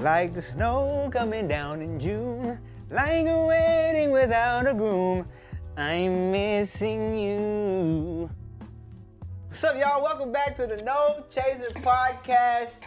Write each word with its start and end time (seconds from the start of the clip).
Like 0.00 0.32
the 0.34 0.42
snow 0.42 1.10
coming 1.12 1.48
down 1.48 1.82
in 1.82 1.98
June, 1.98 2.58
like 2.90 3.26
a 3.26 3.46
wedding 3.46 4.10
without 4.12 4.68
a 4.68 4.74
groom. 4.74 5.26
I'm 5.76 6.30
missing 6.30 7.16
you. 7.18 8.30
What's 9.48 9.64
up, 9.64 9.76
y'all? 9.78 10.02
Welcome 10.02 10.30
back 10.30 10.54
to 10.56 10.66
the 10.66 10.76
No 10.78 11.24
Chaser 11.30 11.70
Podcast, 11.80 12.80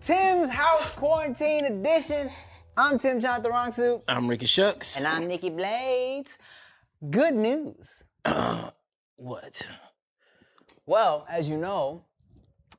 Tim's 0.00 0.50
House 0.50 0.90
Quarantine 0.90 1.66
Edition. 1.66 2.30
I'm 2.76 2.98
Tim 2.98 3.20
Chantarangsu, 3.20 4.02
I'm 4.08 4.26
Ricky 4.28 4.46
Shucks. 4.46 4.96
and 4.96 5.06
I'm 5.06 5.26
Nikki 5.28 5.50
Blades. 5.50 6.36
Good 7.10 7.34
news. 7.34 8.02
Uh, 8.24 8.70
what? 9.16 9.68
Well, 10.84 11.26
as 11.30 11.48
you 11.48 11.58
know, 11.58 12.05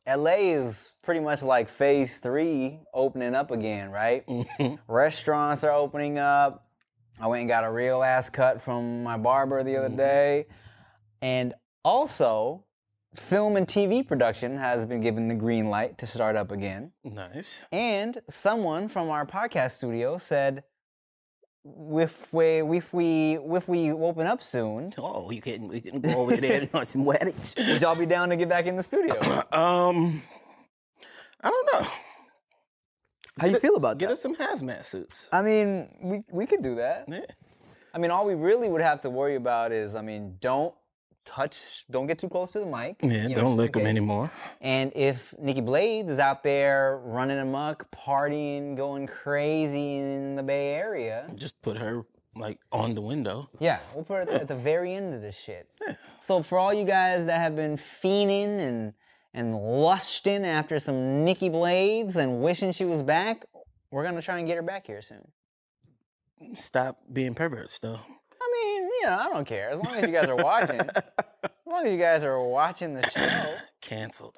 LA 0.08 0.54
is 0.54 0.94
pretty 1.04 1.20
much 1.20 1.44
like 1.44 1.70
phase 1.70 2.20
three 2.20 2.80
opening 2.94 3.36
up 3.36 3.52
again, 3.52 3.92
right? 3.92 4.26
Mm-hmm. 4.28 4.76
Restaurants 4.92 5.64
are 5.64 5.72
opening 5.72 6.18
up. 6.18 6.66
I 7.20 7.28
went 7.28 7.42
and 7.42 7.50
got 7.50 7.64
a 7.64 7.72
real 7.72 8.04
ass 8.04 8.30
cut 8.30 8.62
from 8.62 9.04
my 9.04 9.18
barber 9.18 9.64
the 9.64 9.76
other 9.76 9.88
mm-hmm. 9.88 9.98
day. 9.98 10.46
And 11.22 11.54
also, 11.84 12.64
film 13.16 13.58
and 13.58 13.68
TV 13.68 14.08
production 14.08 14.58
has 14.58 14.86
been 14.86 15.02
given 15.02 15.28
the 15.28 15.36
green 15.36 15.70
light 15.70 15.98
to 15.98 16.08
start 16.08 16.36
up 16.36 16.52
again. 16.52 16.92
Nice. 17.04 17.66
And 17.72 18.20
someone 18.30 18.88
from 18.88 19.10
our 19.10 19.26
podcast 19.26 19.72
studio 19.72 20.18
said, 20.18 20.64
if 21.92 22.34
we 22.34 22.62
if 22.78 22.94
we 22.94 23.38
if 23.38 23.68
we 23.68 23.92
open 23.92 24.28
up 24.28 24.42
soon, 24.42 24.94
Oh, 24.98 25.30
you 25.32 25.42
can 25.42 25.68
we 25.68 25.82
can 25.82 26.02
go 26.02 26.22
over 26.22 26.36
there 26.38 26.62
and 26.62 26.70
on 26.74 26.88
some 26.88 27.06
weddings. 27.06 27.56
would 27.68 27.82
y'all 27.82 27.96
be 27.96 28.06
down 28.06 28.30
to 28.30 28.36
get 28.36 28.50
back 28.50 28.66
in 28.66 28.76
the 28.76 28.84
studio? 28.84 29.20
um, 29.52 30.22
I 31.42 31.50
don't 31.50 31.70
know. 31.74 31.90
How 33.40 33.48
you 33.48 33.60
feel 33.60 33.76
about 33.76 33.98
Get 33.98 34.10
that? 34.10 34.12
Get 34.12 34.14
us 34.14 34.22
some 34.22 34.36
hazmat 34.36 34.86
suits. 34.86 35.30
I 35.32 35.42
mean, 35.42 35.90
we 36.02 36.24
we 36.32 36.46
could 36.46 36.64
do 36.64 36.76
that. 36.76 37.06
Yeah. 37.08 37.22
I 37.94 38.00
mean, 38.00 38.12
all 38.12 38.26
we 38.26 38.36
really 38.36 38.70
would 38.70 38.82
have 38.82 39.02
to 39.02 39.10
worry 39.10 39.36
about 39.36 39.72
is, 39.72 39.96
I 39.96 40.02
mean, 40.02 40.38
don't 40.40 40.74
touch, 41.28 41.86
don't 41.92 42.08
get 42.08 42.18
too 42.18 42.30
close 42.30 42.52
to 42.54 42.60
the 42.60 42.66
mic. 42.66 42.96
Yeah. 43.04 43.28
you 43.28 43.36
know, 43.36 43.42
don't 43.42 43.56
lick 43.56 43.74
them 43.74 43.86
anymore. 43.86 44.32
And 44.62 44.92
if 44.96 45.34
Nikki 45.38 45.62
Blades 45.62 46.10
is 46.10 46.20
out 46.20 46.42
there 46.44 47.00
running 47.04 47.38
amok, 47.38 47.92
partying, 47.92 48.76
going 48.78 49.06
crazy 49.08 49.98
in 49.98 50.36
the 50.36 50.44
Bay 50.44 50.74
Area, 50.74 51.30
Just 51.36 51.62
put 51.62 51.78
her 51.78 52.04
like 52.36 52.60
on 52.72 52.94
the 52.96 53.02
window. 53.02 53.50
yeah, 53.60 53.80
we'll 53.94 54.04
put 54.04 54.28
it 54.28 54.30
at 54.30 54.48
the 54.48 54.56
very 54.56 54.94
end 54.94 55.14
of 55.14 55.22
this 55.22 55.38
shit. 55.38 55.68
Yeah. 55.86 55.96
So 56.20 56.42
for 56.44 56.58
all 56.58 56.74
you 56.74 56.86
guys 56.86 57.26
that 57.26 57.40
have 57.40 57.56
been 57.56 57.76
fiending 57.78 58.60
and 58.60 58.94
and 59.34 59.56
lusting 59.56 60.46
after 60.46 60.80
some 60.80 61.24
Nikki 61.26 61.50
Blades 61.50 62.16
and 62.16 62.42
wishing 62.42 62.72
she 62.72 62.86
was 62.86 63.04
back, 63.04 63.46
we're 63.92 64.04
gonna 64.04 64.22
try 64.22 64.38
and 64.40 64.48
get 64.48 64.56
her 64.56 64.64
back 64.64 64.88
here 64.88 65.02
soon. 65.02 65.28
Stop 66.56 67.00
being 67.12 67.34
perverts, 67.34 67.80
though. 67.80 68.00
I 68.48 68.64
mean, 68.64 68.90
yeah, 69.04 69.18
I 69.20 69.30
don't 69.30 69.46
care. 69.46 69.70
As 69.70 69.82
long 69.84 69.96
as 69.96 70.04
you 70.04 70.14
guys 70.14 70.30
are 70.30 70.36
watching. 70.36 70.80
as 71.44 71.52
long 71.66 71.86
as 71.86 71.92
you 71.92 72.00
guys 72.00 72.24
are 72.24 72.42
watching 72.44 72.94
the 72.94 73.10
show. 73.10 73.56
Cancelled. 73.82 74.36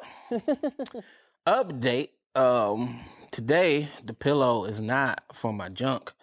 Update. 1.47 2.09
Um, 2.35 2.99
today 3.31 3.89
the 4.05 4.13
pillow 4.13 4.65
is 4.65 4.81
not 4.81 5.23
for 5.33 5.51
my 5.51 5.69
junk. 5.69 6.13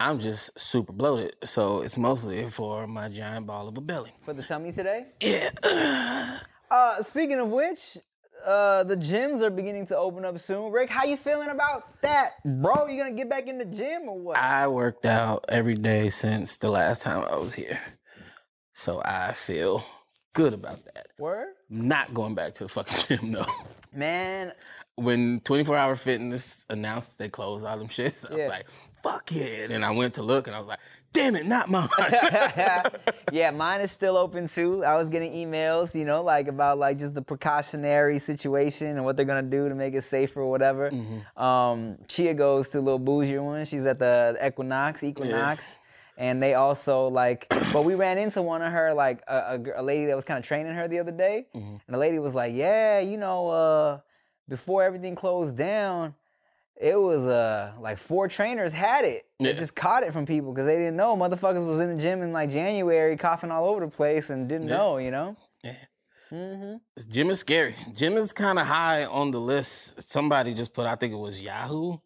I'm 0.00 0.20
just 0.20 0.50
super 0.58 0.92
bloated, 0.92 1.34
so 1.42 1.80
it's 1.82 1.98
mostly 1.98 2.46
for 2.46 2.86
my 2.86 3.08
giant 3.08 3.46
ball 3.46 3.66
of 3.66 3.76
a 3.76 3.80
belly. 3.80 4.12
For 4.24 4.32
the 4.32 4.42
tummy 4.42 4.70
today. 4.72 5.06
Yeah. 5.20 6.38
Uh 6.70 7.02
speaking 7.02 7.40
of 7.40 7.48
which, 7.48 7.96
uh 8.46 8.84
the 8.84 8.96
gyms 8.96 9.40
are 9.42 9.50
beginning 9.50 9.86
to 9.86 9.96
open 9.96 10.24
up 10.24 10.38
soon. 10.38 10.70
Rick, 10.72 10.90
how 10.90 11.04
you 11.04 11.16
feeling 11.16 11.48
about 11.48 12.00
that? 12.02 12.34
Bro, 12.44 12.86
you 12.88 12.98
gonna 13.02 13.14
get 13.16 13.28
back 13.28 13.46
in 13.48 13.58
the 13.58 13.64
gym 13.64 14.08
or 14.08 14.18
what? 14.18 14.36
I 14.38 14.66
worked 14.68 15.06
out 15.06 15.44
every 15.48 15.74
day 15.76 16.10
since 16.10 16.56
the 16.56 16.70
last 16.70 17.02
time 17.02 17.24
I 17.28 17.36
was 17.36 17.54
here. 17.54 17.80
So 18.74 19.02
I 19.04 19.32
feel 19.32 19.84
good 20.34 20.52
about 20.54 20.84
that. 20.94 21.08
Word? 21.18 21.48
Not 21.68 22.14
going 22.14 22.34
back 22.34 22.52
to 22.54 22.64
the 22.64 22.68
fucking 22.68 22.96
gym 23.18 23.32
though. 23.32 23.46
Man, 23.92 24.52
When 24.96 25.40
24 25.40 25.76
Hour 25.76 25.96
Fitness 25.96 26.64
announced 26.70 27.18
they 27.18 27.28
closed 27.28 27.64
all 27.64 27.78
them 27.78 27.88
shits, 27.88 28.24
I 28.30 28.36
Yeah. 28.36 28.44
was 28.44 28.50
like, 28.50 28.66
fuck 29.02 29.32
it. 29.32 29.70
And 29.70 29.84
I 29.84 29.90
went 29.90 30.14
to 30.14 30.22
look 30.22 30.46
and 30.46 30.54
I 30.54 30.58
was 30.58 30.68
like, 30.68 30.78
damn 31.12 31.36
it, 31.36 31.46
not 31.46 31.68
mine. 31.70 31.88
yeah, 33.32 33.50
mine 33.50 33.80
is 33.80 33.90
still 33.92 34.16
open 34.16 34.48
too. 34.48 34.84
I 34.84 34.96
was 34.96 35.08
getting 35.08 35.32
emails, 35.32 35.94
you 35.94 36.04
know, 36.04 36.22
like 36.22 36.48
about 36.48 36.78
like 36.78 36.98
just 36.98 37.14
the 37.14 37.22
precautionary 37.22 38.18
situation 38.18 38.88
and 38.88 39.04
what 39.04 39.16
they're 39.16 39.26
gonna 39.26 39.42
do 39.42 39.68
to 39.68 39.74
make 39.74 39.94
it 39.94 40.02
safer 40.04 40.42
or 40.42 40.50
whatever. 40.50 40.90
Um, 41.36 41.98
Chia 42.08 42.34
goes 42.34 42.70
to 42.70 42.78
a 42.78 42.80
little 42.80 42.98
bougie 42.98 43.38
one. 43.38 43.64
She's 43.64 43.86
at 43.86 43.98
the 43.98 44.36
Equinox, 44.44 45.02
Equinox. 45.02 45.78
And 46.16 46.42
they 46.42 46.54
also 46.54 47.06
like, 47.06 47.46
but 47.72 47.84
we 47.84 47.94
ran 47.94 48.18
into 48.18 48.42
one 48.42 48.60
of 48.60 48.72
her 48.72 48.92
like 48.92 49.22
a, 49.28 49.36
a, 49.76 49.80
a 49.80 49.82
lady 49.82 50.06
that 50.06 50.16
was 50.16 50.24
kind 50.24 50.36
of 50.38 50.44
training 50.44 50.74
her 50.74 50.88
the 50.88 50.98
other 50.98 51.12
day, 51.12 51.46
and 51.54 51.80
the 51.88 51.96
lady 51.98 52.18
was 52.18 52.34
like, 52.34 52.52
"Yeah, 52.54 52.98
you 52.98 53.16
know, 53.16 53.48
uh, 53.48 54.00
before 54.48 54.82
everything 54.82 55.14
closed 55.14 55.56
down, 55.56 56.16
it 56.80 56.96
was 56.96 57.26
uh 57.26 57.72
like 57.80 57.98
four 57.98 58.28
trainers 58.28 58.72
had 58.72 59.04
it. 59.04 59.26
They 59.40 59.46
Yeah. 59.50 59.58
just 59.58 59.74
caught 59.74 60.02
it 60.02 60.12
from 60.12 60.26
people 60.26 60.52
because 60.52 60.66
they 60.66 60.76
didn't 60.76 60.96
know 60.96 61.16
motherfuckers 61.16 61.66
was 61.66 61.80
in 61.80 61.96
the 61.96 62.02
gym 62.02 62.22
in 62.22 62.32
like 62.32 62.50
January 62.50 63.16
coughing 63.16 63.50
all 63.50 63.66
over 63.66 63.80
the 63.80 63.88
place 63.88 64.30
and 64.30 64.48
didn't 64.48 64.68
Yeah. 64.68 64.76
know, 64.76 64.98
you 64.98 65.10
know. 65.10 65.36
Yeah. 65.62 65.74
hmm 66.30 66.76
Gym 67.08 67.30
is 67.30 67.40
scary. 67.40 67.76
Gym 67.94 68.16
is 68.16 68.32
kind 68.32 68.58
of 68.58 68.66
high 68.66 69.04
on 69.04 69.30
the 69.30 69.40
list. 69.40 70.10
Somebody 70.10 70.54
just 70.54 70.72
put, 70.74 70.86
I 70.86 70.96
think 70.96 71.12
it 71.12 71.16
was 71.18 71.40
Yahoo, 71.42 71.98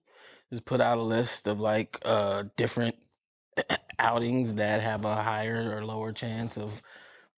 just 0.50 0.64
put 0.64 0.80
out 0.80 0.98
a 0.98 1.02
list 1.02 1.48
of 1.48 1.60
like 1.60 1.98
uh 2.04 2.44
different 2.56 2.96
outings 3.98 4.54
that 4.54 4.80
have 4.80 5.04
a 5.04 5.16
higher 5.22 5.76
or 5.76 5.84
lower 5.84 6.12
chance 6.12 6.56
of 6.56 6.82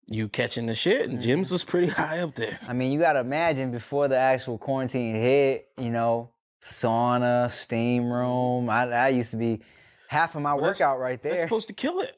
you 0.09 0.27
catching 0.29 0.65
the 0.65 0.75
shit. 0.75 1.09
And 1.09 1.19
gyms 1.19 1.51
was 1.51 1.63
pretty 1.63 1.88
high 2.01 2.19
up 2.19 2.35
there. 2.35 2.59
I 2.67 2.73
mean, 2.73 2.91
you 2.91 3.00
gotta 3.00 3.19
imagine 3.19 3.71
before 3.71 4.07
the 4.07 4.17
actual 4.17 4.57
quarantine 4.57 5.15
hit, 5.15 5.69
you 5.77 5.89
know, 5.89 6.29
sauna, 6.66 7.50
steam 7.51 8.12
room. 8.12 8.69
I, 8.69 8.90
I 8.90 9.07
used 9.09 9.31
to 9.31 9.38
be 9.38 9.62
half 10.07 10.35
of 10.35 10.41
my 10.41 10.53
Well, 10.53 10.63
workout 10.63 11.00
right 11.00 11.22
there. 11.22 11.31
That's 11.34 11.44
supposed 11.44 11.68
to 11.68 11.74
kill 11.74 12.00
it. 12.00 12.18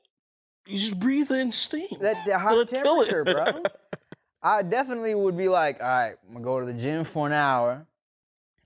You 0.68 0.78
just 0.78 1.00
breathe 1.00 1.32
in 1.32 1.52
steam. 1.52 1.88
that 2.02 2.26
the 2.26 2.40
hot 2.40 2.68
temperature, 2.68 3.24
bro. 3.24 3.64
I 4.42 4.62
definitely 4.64 5.16
would 5.16 5.38
be 5.38 5.48
like, 5.48 5.82
all 5.82 5.88
right, 5.88 6.16
I'm 6.28 6.34
gonna 6.34 6.44
go 6.46 6.60
to 6.60 6.66
the 6.66 6.74
gym 6.74 7.04
for 7.04 7.28
an 7.28 7.34
hour. 7.34 7.86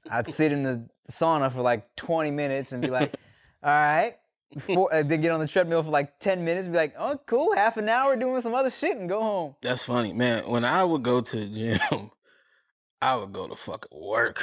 I'd 0.09 0.28
sit 0.28 0.51
in 0.51 0.63
the 0.63 0.90
sauna 1.09 1.51
for 1.51 1.62
like 1.62 1.96
20 1.96 2.31
minutes 2.31 2.72
and 2.72 2.81
be 2.81 2.90
like, 2.90 3.16
all 3.63 3.69
right. 3.72 4.16
Before, 4.53 4.91
uh, 4.91 5.03
then 5.03 5.22
get 5.22 5.31
on 5.31 5.40
the 5.40 5.47
treadmill 5.47 5.84
for 5.84 5.91
like 5.91 6.19
10 6.19 6.44
minutes 6.44 6.66
and 6.66 6.73
be 6.73 6.79
like, 6.79 6.96
oh, 6.97 7.19
cool, 7.28 7.56
half 7.56 7.78
an 7.78 7.88
hour 7.88 8.16
doing 8.16 8.41
some 8.41 8.56
other 8.56 8.72
shit 8.72 8.97
and 8.97 9.07
go 9.07 9.22
home. 9.22 9.56
That's 9.61 9.84
funny, 9.84 10.11
man. 10.11 10.47
When 10.47 10.66
I 10.66 10.84
would 10.84 11.03
go 11.03 11.22
to 11.22 11.35
the 11.35 11.46
gym, 11.46 12.09
I 13.01 13.16
would 13.16 13.31
go 13.31 13.47
to 13.47 13.56
fucking 13.56 13.91
work. 14.01 14.41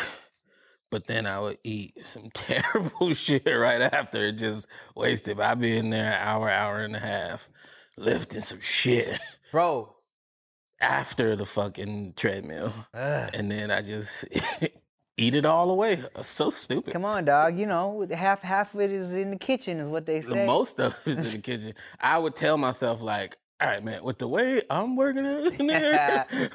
But 0.97 1.07
then 1.09 1.27
I 1.27 1.39
would 1.39 1.59
eat 1.63 1.99
some 2.07 2.31
terrible 2.33 3.13
shit 3.15 3.45
right 3.45 3.83
after, 3.83 4.33
just 4.33 4.67
wasted. 4.95 5.39
I'd 5.39 5.61
be 5.61 5.77
in 5.77 5.91
there 5.91 6.07
an 6.11 6.27
hour, 6.27 6.49
hour 6.49 6.79
and 6.81 6.97
a 6.97 6.99
half, 6.99 7.51
lifting 7.99 8.41
some 8.41 8.63
shit 8.63 9.21
Bro, 9.53 9.95
after 10.81 11.37
the 11.37 11.45
fucking 11.45 12.15
treadmill. 12.17 12.73
ugh, 12.95 13.31
And 13.35 13.51
then 13.51 13.71
I 13.71 13.83
just 13.83 14.25
eat 15.19 15.35
it 15.35 15.45
all 15.45 15.69
away. 15.71 16.03
So 16.23 16.49
stupid. 16.49 16.95
come 16.95 17.05
on, 17.05 17.27
dog. 17.27 17.59
You 17.59 17.67
know, 17.67 18.07
half 18.11 18.41
half 18.41 18.73
of 18.73 18.81
it 18.81 18.91
is 18.91 19.13
in 19.13 19.33
the 19.33 19.39
kitchen, 19.39 19.79
is 19.79 19.91
what 19.91 20.07
they 20.07 20.23
say. 20.23 20.29
The 20.29 20.35
say. 20.35 20.47
most 20.47 20.81
of 20.81 20.95
it 21.05 21.11
is 21.11 21.19
in 21.19 21.25
the 21.25 21.39
kitchen. 21.39 21.75
I 22.01 22.17
would 22.17 22.35
tell 22.35 22.57
myself 22.57 23.03
like, 23.03 23.37
all 23.61 23.69
right, 23.69 23.83
man, 23.83 24.05
with 24.05 24.19
the 24.19 24.29
way 24.29 24.63
I'm 24.69 24.97
working 24.97 25.25
in 25.25 25.67
there, 25.67 26.27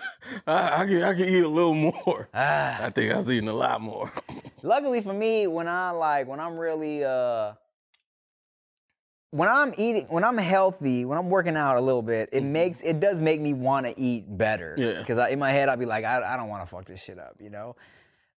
I, 0.48 0.81
I 0.81 0.86
can 0.86 1.01
I 1.03 1.13
can 1.13 1.25
eat 1.25 1.44
a 1.44 1.48
little 1.48 1.74
more. 1.74 2.30
Ah. 2.33 2.83
I 2.83 2.89
think 2.92 3.12
I 3.12 3.18
was 3.18 3.30
eating 3.30 3.50
a 3.50 3.53
lot 3.53 3.81
more. 3.81 4.12
Luckily 4.63 5.01
for 5.01 5.13
me, 5.13 5.48
when 5.48 5.68
I 5.68 5.89
like 5.92 6.27
when 6.27 6.39
I'm 6.39 6.57
really 6.57 7.03
uh 7.03 7.53
when 9.31 9.48
I'm 9.50 9.74
eating 9.77 10.06
when 10.09 10.24
I'm 10.24 10.38
healthy, 10.38 11.06
when 11.06 11.18
I'm 11.18 11.30
working 11.30 11.56
out 11.56 11.77
a 11.77 11.81
little 11.81 12.01
bit, 12.03 12.30
it 12.31 12.44
Mhm. 12.44 12.51
makes 12.51 12.81
it 12.81 13.00
does 13.00 13.19
make 13.19 13.39
me 13.42 13.54
want 13.54 13.86
to 13.88 14.00
eat 14.00 14.25
better. 14.38 14.75
Yeah. 14.77 15.00
Because 15.00 15.18
in 15.31 15.39
my 15.39 15.51
head 15.51 15.69
I'll 15.69 15.77
be 15.77 15.86
like, 15.86 16.06
I, 16.06 16.21
I 16.33 16.38
don't 16.38 16.50
want 16.50 16.63
to 16.63 16.68
fuck 16.68 16.86
this 16.86 17.01
shit 17.01 17.18
up, 17.18 17.36
you 17.39 17.50
know? 17.50 17.75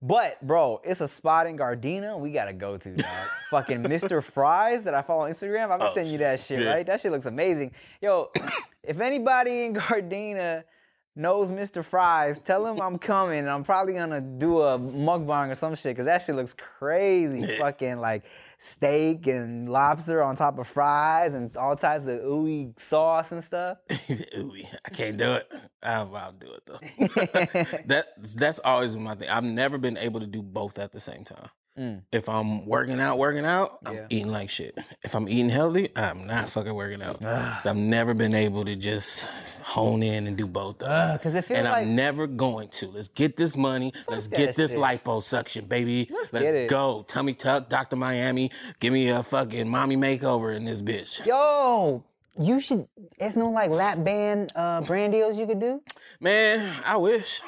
But 0.06 0.46
bro, 0.46 0.82
it's 0.84 1.00
a 1.00 1.08
spot 1.08 1.48
in 1.48 1.58
Gardena 1.58 2.20
we 2.20 2.32
gotta 2.32 2.52
go 2.52 2.76
to, 2.78 2.94
dog. 2.94 3.06
Fucking 3.52 3.84
Mr. 3.84 4.22
Fries 4.22 4.84
that 4.84 4.94
I 4.94 5.02
follow 5.02 5.22
on 5.24 5.32
Instagram. 5.32 5.72
I've 5.72 5.80
been 5.80 5.88
Oh, 5.88 5.94
sending 5.94 6.12
you 6.12 6.18
that 6.20 6.42
shit, 6.42 6.60
yeah. 6.60 6.74
right? 6.74 6.86
That 6.86 7.00
shit 7.00 7.14
looks 7.14 7.26
amazing. 7.26 7.72
Yo, 8.02 8.30
if 8.84 9.00
anybody 9.00 9.64
in 9.64 9.74
Gardena 9.76 10.66
knows 11.16 11.50
Mr. 11.50 11.84
Fries, 11.84 12.40
tell 12.40 12.66
him 12.66 12.82
I'm 12.82 12.98
coming. 12.98 13.40
and 13.40 13.50
I'm 13.50 13.64
probably 13.64 13.94
gonna 13.94 14.22
do 14.22 14.62
a 14.62 14.80
mukbang 14.80 15.52
or 15.52 15.56
some 15.56 15.76
shit 15.76 15.92
because 15.96 16.06
that 16.06 16.22
shit 16.22 16.36
looks 16.36 16.54
crazy. 16.54 17.42
Yeah. 17.42 17.60
Fucking 17.60 18.00
like 18.00 18.24
steak 18.58 19.28
and 19.28 19.70
lobster 19.70 20.24
on 20.24 20.36
top 20.36 20.58
of 20.58 20.68
fries 20.68 21.34
and 21.34 21.56
all 21.58 21.76
types 21.76 22.08
of 22.08 22.20
ooey 22.22 22.78
sauce 22.80 23.32
and 23.32 23.44
stuff. 23.44 23.78
he 24.08 24.14
said, 24.14 24.30
"Ooh, 24.38 24.54
I 24.86 24.90
can't 24.90 25.18
do 25.18 25.34
it. 25.34 25.52
I'll, 25.84 26.16
I'll 26.16 26.32
do 26.32 26.52
it 26.54 26.66
though." 26.66 27.78
that's 27.86 28.36
that's 28.36 28.60
always 28.60 28.94
been 28.94 29.04
my 29.04 29.16
thing. 29.16 29.30
I've 29.30 29.44
never 29.44 29.78
been 29.78 29.98
able 29.98 30.20
to 30.20 30.28
do 30.28 30.42
both 30.42 30.80
at 30.80 30.92
the 30.92 31.00
same 31.00 31.24
time. 31.24 31.50
Mm. 31.78 32.04
If 32.12 32.30
I'm 32.30 32.68
working 32.68 33.00
out, 33.00 33.18
working 33.18 33.46
out, 33.46 33.80
I'm 33.84 33.96
Yeah. 33.96 34.06
eating 34.12 34.32
like 34.32 34.50
shit. 34.52 34.78
If 35.04 35.16
I'm 35.16 35.28
eating 35.28 35.50
healthy, 35.50 35.90
I'm 35.96 36.28
not 36.28 36.50
fucking 36.52 36.74
working 36.74 37.02
out. 37.02 37.20
So 37.64 37.72
I've 37.72 37.76
never 37.76 38.14
been 38.14 38.36
able 38.36 38.64
to 38.66 38.76
just 38.76 39.26
hone 39.64 40.04
in 40.04 40.28
and 40.28 40.38
do 40.38 40.46
both. 40.46 40.84
of 40.84 40.88
them. 40.90 41.18
Because 41.18 41.34
it 41.34 41.46
feels 41.46 41.60
and 41.62 41.68
like 41.68 41.88
I'm 41.88 41.96
never 41.96 42.28
going 42.28 42.68
to. 42.70 42.90
Let's 42.90 43.08
get 43.08 43.38
this 43.38 43.58
money. 43.58 43.92
Let's 44.08 44.28
get 44.28 44.56
this 44.56 44.72
shit. 44.74 44.80
liposuction, 44.80 45.68
baby. 45.68 46.08
Let's 46.12 46.32
Let's, 46.32 46.70
go. 46.70 47.06
Tummy 47.08 47.34
tuck, 47.34 47.70
Dr. 47.70 47.96
Miami. 47.96 48.52
Give 48.80 48.94
me 48.94 49.10
a 49.10 49.24
fucking 49.24 49.68
mommy 49.68 49.98
makeover 49.98 50.56
in 50.56 50.66
this 50.66 50.84
bitch. 50.84 51.26
yo, 51.26 52.04
you 52.40 52.60
should. 52.60 52.88
It's 53.18 53.36
no 53.36 53.50
like 53.50 53.72
lap 53.72 54.04
band 54.04 54.52
uh, 54.56 54.82
brand 54.82 55.12
deals 55.14 55.40
you 55.40 55.48
could 55.48 55.60
do. 55.60 55.82
Man, 56.20 56.82
I 56.86 56.98
wish. 56.98 57.42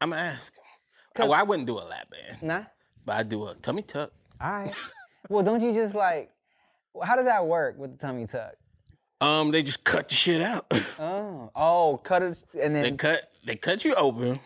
I'm 0.00 0.10
gonna 0.10 0.20
ask. 0.22 0.52
Well, 1.16 1.32
I 1.32 1.42
wouldn't 1.44 1.66
do 1.66 1.74
a 1.78 1.82
lap 1.86 2.08
band, 2.10 2.42
Nah. 2.42 2.62
But 3.08 3.16
I 3.16 3.22
do 3.22 3.46
a 3.46 3.54
tummy 3.54 3.80
tuck. 3.80 4.12
All 4.38 4.50
right. 4.50 4.72
well, 5.30 5.42
don't 5.42 5.62
you 5.62 5.72
just 5.72 5.94
like? 5.94 6.30
How 7.02 7.16
does 7.16 7.24
that 7.24 7.46
work 7.46 7.78
with 7.78 7.92
the 7.92 7.96
tummy 8.06 8.26
tuck? 8.26 8.52
Um, 9.22 9.50
they 9.50 9.62
just 9.62 9.82
cut 9.82 10.08
the 10.10 10.14
shit 10.14 10.42
out. 10.42 10.70
Oh, 11.00 11.50
oh, 11.56 12.00
cut 12.04 12.22
it 12.22 12.44
and 12.60 12.74
then 12.76 12.82
they 12.82 12.90
cut 12.92 13.22
they 13.46 13.56
cut 13.56 13.84
you 13.84 13.94
open. 13.94 14.40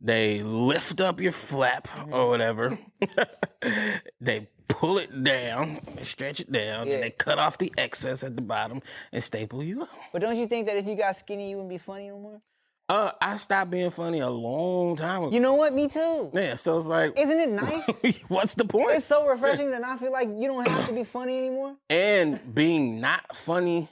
They 0.00 0.42
lift 0.42 1.00
up 1.00 1.20
your 1.20 1.32
flap 1.32 1.86
Mm-hmm. 1.88 2.14
or 2.14 2.28
whatever. 2.28 2.78
they 4.20 4.48
pull 4.68 4.98
it 4.98 5.22
down, 5.24 5.80
stretch 6.02 6.40
it 6.40 6.50
down, 6.50 6.86
Yeah. 6.86 6.94
and 6.94 7.02
they 7.02 7.10
cut 7.10 7.38
off 7.38 7.58
the 7.58 7.72
excess 7.76 8.22
at 8.24 8.36
the 8.36 8.42
bottom 8.42 8.80
and 9.12 9.22
staple 9.22 9.62
you 9.62 9.82
up. 9.82 9.90
But 10.12 10.22
don't 10.22 10.36
you 10.36 10.46
think 10.46 10.66
that 10.68 10.76
if 10.76 10.86
you 10.86 10.94
got 10.96 11.16
skinny, 11.16 11.50
you 11.50 11.56
wouldn't 11.56 11.70
be 11.70 11.78
funny 11.78 12.08
no 12.08 12.18
more? 12.18 12.40
Uh, 12.88 13.12
I 13.20 13.36
stopped 13.36 13.70
being 13.70 13.90
funny 13.90 14.20
a 14.20 14.30
long 14.30 14.96
time 14.96 15.24
ago. 15.24 15.32
You 15.32 15.40
know 15.40 15.54
what? 15.54 15.74
Me 15.74 15.88
too. 15.88 16.30
yeah, 16.32 16.54
so 16.54 16.78
it's 16.78 16.86
like, 16.86 17.18
Isn't 17.18 17.38
it 17.38 17.48
nice? 18.04 18.16
what's 18.28 18.54
the 18.54 18.64
point? 18.64 18.92
it's 18.96 19.04
so 19.06 19.26
refreshing 19.26 19.70
that 19.72 19.84
I 19.84 19.96
feel 19.98 20.10
like 20.12 20.28
you 20.34 20.48
don't 20.48 20.66
have 20.66 20.86
to 20.88 20.94
be 20.94 21.04
funny 21.04 21.36
anymore. 21.38 21.76
and 21.90 22.54
being 22.54 23.00
not 23.00 23.36
funny 23.36 23.88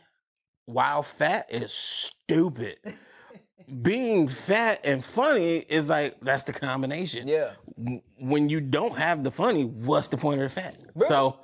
while 0.64 1.02
fat 1.02 1.46
is 1.50 1.72
stupid. 1.72 2.78
being 3.82 4.28
fat 4.28 4.80
and 4.84 5.04
funny 5.04 5.58
is 5.58 5.88
like 5.88 6.14
that's 6.22 6.44
the 6.44 6.52
combination. 6.52 7.28
Yeah. 7.28 7.50
When 8.18 8.48
you 8.48 8.60
don't 8.60 8.96
have 8.96 9.22
the 9.24 9.30
funny, 9.30 9.64
what's 9.64 10.08
the 10.08 10.16
point 10.16 10.40
of 10.40 10.54
the 10.54 10.60
fat? 10.60 10.76
So, 11.06 11.40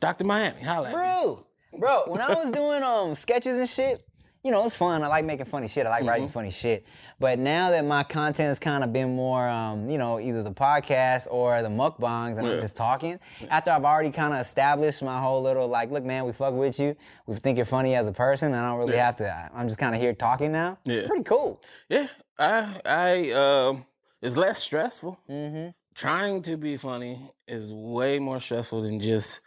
Dr. 0.00 0.24
Miami, 0.24 0.60
holla. 0.62 0.90
Bro, 0.90 1.46
bro, 1.78 2.02
when 2.08 2.20
I 2.20 2.34
was 2.34 2.50
doing 2.50 2.82
um 2.82 3.14
sketches 3.14 3.58
and 3.58 3.68
shit, 3.68 4.05
you 4.46 4.52
know, 4.52 4.64
it's 4.64 4.74
fun. 4.76 5.02
I 5.02 5.08
like 5.08 5.24
making 5.24 5.46
funny 5.46 5.66
shit. 5.68 5.84
I 5.86 5.90
like 5.90 6.00
Mm-hmm. 6.00 6.08
writing 6.08 6.28
funny 6.28 6.50
shit. 6.50 6.86
But 7.18 7.38
now 7.38 7.70
that 7.70 7.84
my 7.84 8.02
content 8.04 8.46
has 8.48 8.58
kind 8.58 8.84
of 8.84 8.92
been 8.92 9.16
more, 9.16 9.48
um, 9.48 9.90
you 9.90 9.98
know, 9.98 10.20
either 10.20 10.42
the 10.42 10.52
podcast 10.52 11.26
or 11.30 11.60
the 11.62 11.68
mukbangs, 11.68 12.38
and 12.38 12.46
I'm 12.46 12.60
just 12.60 12.76
talking. 12.76 13.18
After 13.50 13.70
I've 13.72 13.84
already 13.84 14.10
kind 14.10 14.32
of 14.34 14.40
established 14.40 15.02
my 15.02 15.18
whole 15.20 15.42
little 15.42 15.66
like, 15.66 15.90
look, 15.90 16.04
man, 16.04 16.24
we 16.26 16.32
fuck 16.32 16.54
with 16.54 16.78
you. 16.78 16.94
We 17.26 17.36
think 17.36 17.56
you're 17.58 17.66
funny 17.66 17.94
as 17.94 18.06
a 18.06 18.12
person. 18.12 18.54
I 18.54 18.68
don't 18.68 18.78
really 18.78 18.94
Yeah. 18.94 19.06
have 19.06 19.16
to. 19.16 19.50
I'm 19.54 19.66
just 19.66 19.78
kind 19.78 19.94
of 19.94 20.00
here 20.00 20.12
talking 20.14 20.52
now. 20.52 20.78
Yeah. 20.84 21.06
Pretty 21.08 21.24
cool. 21.24 21.60
Yeah, 21.88 22.06
I, 22.38 22.80
I, 22.84 23.30
um, 23.32 23.84
it's 24.22 24.36
less 24.36 24.62
stressful. 24.62 25.18
Mm-hmm. 25.28 25.70
Trying 25.94 26.42
to 26.42 26.56
be 26.56 26.76
funny 26.76 27.30
is 27.48 27.72
way 27.72 28.18
more 28.18 28.38
stressful 28.40 28.82
than 28.82 29.00
just 29.00 29.40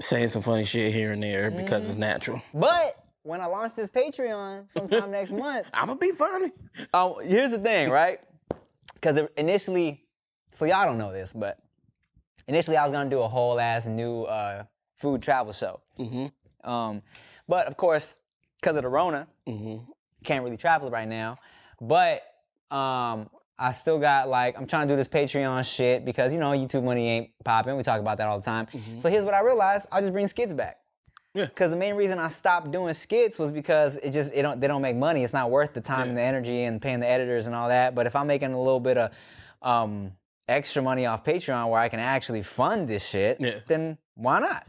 saying 0.00 0.28
some 0.28 0.42
funny 0.42 0.64
shit 0.64 0.92
here 0.92 1.12
and 1.12 1.22
there 1.22 1.50
because 1.50 1.84
Mm-hmm. 1.84 1.90
it's 1.90 1.98
natural. 1.98 2.42
But 2.52 2.96
when 3.26 3.40
I 3.40 3.46
launch 3.46 3.74
this 3.74 3.90
Patreon 3.90 4.70
sometime 4.70 5.10
next 5.10 5.32
month, 5.44 5.66
I'm 5.74 5.88
gonna 5.88 5.98
be 5.98 6.12
funny. 6.12 6.52
Oh, 6.94 7.18
here's 7.22 7.50
the 7.50 7.58
thing, 7.58 7.90
right? 7.90 8.20
Because 8.94 9.20
initially, 9.36 10.04
so 10.52 10.64
y'all 10.64 10.84
don't 10.86 10.98
know 10.98 11.12
this, 11.12 11.32
but 11.32 11.58
initially 12.48 12.76
I 12.76 12.82
was 12.84 12.92
gonna 12.92 13.10
do 13.10 13.20
a 13.22 13.28
whole 13.28 13.58
ass 13.60 13.86
new 13.86 14.22
uh, 14.24 14.64
food 14.96 15.22
travel 15.22 15.52
show. 15.52 15.80
Mm-hmm. 15.98 16.68
Um, 16.70 17.02
but 17.48 17.66
of 17.66 17.76
course, 17.76 18.18
because 18.60 18.76
of 18.76 18.82
the 18.82 18.88
Rona, 18.88 19.26
Mm-hmm. 19.46 19.90
can't 20.24 20.42
really 20.44 20.56
travel 20.56 20.90
right 20.90 21.06
now. 21.08 21.38
But 21.80 22.22
um, 22.70 23.28
I 23.58 23.72
still 23.72 23.98
got 23.98 24.28
like 24.28 24.56
I'm 24.58 24.66
trying 24.66 24.88
to 24.88 24.92
do 24.92 24.96
this 24.96 25.08
Patreon 25.08 25.64
shit 25.64 26.04
because 26.04 26.32
you 26.32 26.38
know 26.40 26.50
YouTube 26.50 26.84
money 26.84 27.08
ain't 27.08 27.30
popping. 27.44 27.76
We 27.76 27.82
talk 27.82 28.00
about 28.00 28.18
that 28.18 28.26
all 28.28 28.38
the 28.38 28.44
time. 28.44 28.66
So 28.98 29.08
here's 29.10 29.24
what 29.24 29.34
I 29.34 29.40
realized: 29.42 29.86
I'll 29.92 30.00
just 30.00 30.12
bring 30.12 30.26
skits 30.28 30.52
back. 30.52 30.78
Yeah. 31.36 31.44
Because 31.46 31.70
the 31.70 31.76
main 31.76 31.94
reason 31.94 32.18
I 32.18 32.28
stopped 32.28 32.70
doing 32.70 32.92
skits 32.94 33.38
was 33.38 33.50
because 33.50 33.96
it 33.98 34.10
just 34.10 34.32
it 34.34 34.42
don't 34.42 34.58
they 34.60 34.66
don't 34.66 34.82
make 34.82 34.96
money. 34.96 35.22
It's 35.22 35.32
not 35.34 35.50
worth 35.50 35.74
the 35.74 35.80
time 35.82 36.08
and 36.08 36.16
the 36.16 36.22
energy 36.22 36.64
and 36.64 36.80
paying 36.80 37.00
the 37.00 37.08
editors 37.08 37.46
and 37.46 37.54
all 37.54 37.68
that. 37.68 37.94
But 37.94 38.06
if 38.06 38.16
I'm 38.16 38.26
making 38.26 38.52
a 38.54 38.58
little 38.58 38.80
bit 38.80 38.96
of 38.96 39.10
um, 39.62 40.12
extra 40.48 40.82
money 40.82 41.04
off 41.06 41.24
Patreon 41.24 41.68
where 41.70 41.80
I 41.80 41.88
can 41.88 42.00
actually 42.00 42.42
fund 42.42 42.88
this 42.88 43.06
shit, 43.06 43.38
Yeah. 43.40 43.58
then 43.66 43.98
why 44.14 44.40
not? 44.40 44.66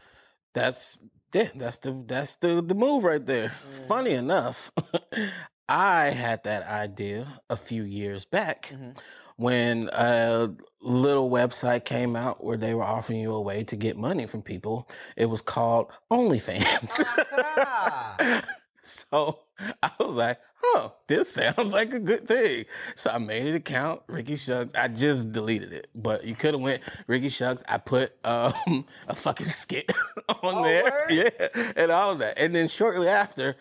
That's 0.53 0.97
yeah, 1.33 1.49
that's 1.55 1.77
the 1.77 2.03
that's 2.05 2.35
the 2.35 2.61
the 2.61 2.75
move 2.75 3.03
right 3.03 3.25
there. 3.25 3.53
Funny 3.87 4.11
enough, 4.11 4.71
I 5.69 6.09
had 6.09 6.43
that 6.43 6.67
idea 6.67 7.41
a 7.49 7.57
few 7.57 7.83
years 7.83 8.25
back 8.25 8.73
Mhm. 8.73 8.97
When 9.37 9.89
a 9.93 10.49
little 10.81 11.29
website 11.29 11.85
came 11.85 12.15
out 12.15 12.43
where 12.43 12.57
they 12.57 12.73
were 12.73 12.83
offering 12.83 13.19
you 13.19 13.33
a 13.33 13.41
way 13.41 13.63
to 13.63 13.75
get 13.75 13.97
money 13.97 14.25
from 14.25 14.41
people. 14.41 14.89
It 15.15 15.25
was 15.27 15.41
called 15.41 15.91
OnlyFans. 16.11 17.03
Ah. 17.37 18.43
so 18.83 19.39
I 19.83 19.91
was 19.99 20.13
like, 20.13 20.39
huh, 20.55 20.89
this 21.07 21.31
sounds 21.33 21.73
like 21.73 21.93
a 21.93 21.99
good 21.99 22.27
thing. 22.27 22.65
So 22.95 23.11
I 23.11 23.17
made 23.17 23.45
an 23.47 23.55
account, 23.55 24.01
Ricky 24.07 24.35
Shucks. 24.35 24.73
I 24.75 24.87
just 24.87 25.31
deleted 25.31 25.73
it. 25.73 25.87
But 25.93 26.23
you 26.25 26.35
could 26.35 26.53
have 26.53 26.61
went 26.61 26.81
Ricky 27.07 27.29
Shucks. 27.29 27.63
I 27.67 27.77
put 27.77 28.13
um, 28.25 28.85
a 29.07 29.15
fucking 29.15 29.47
skit 29.47 29.91
on 30.29 30.37
Oh, 30.43 30.63
there. 30.63 30.83
word? 30.83 31.11
Yeah. 31.11 31.71
And 31.75 31.91
all 31.91 32.11
of 32.11 32.19
that. 32.19 32.37
And 32.37 32.55
then 32.55 32.67
shortly 32.67 33.07
after, 33.07 33.55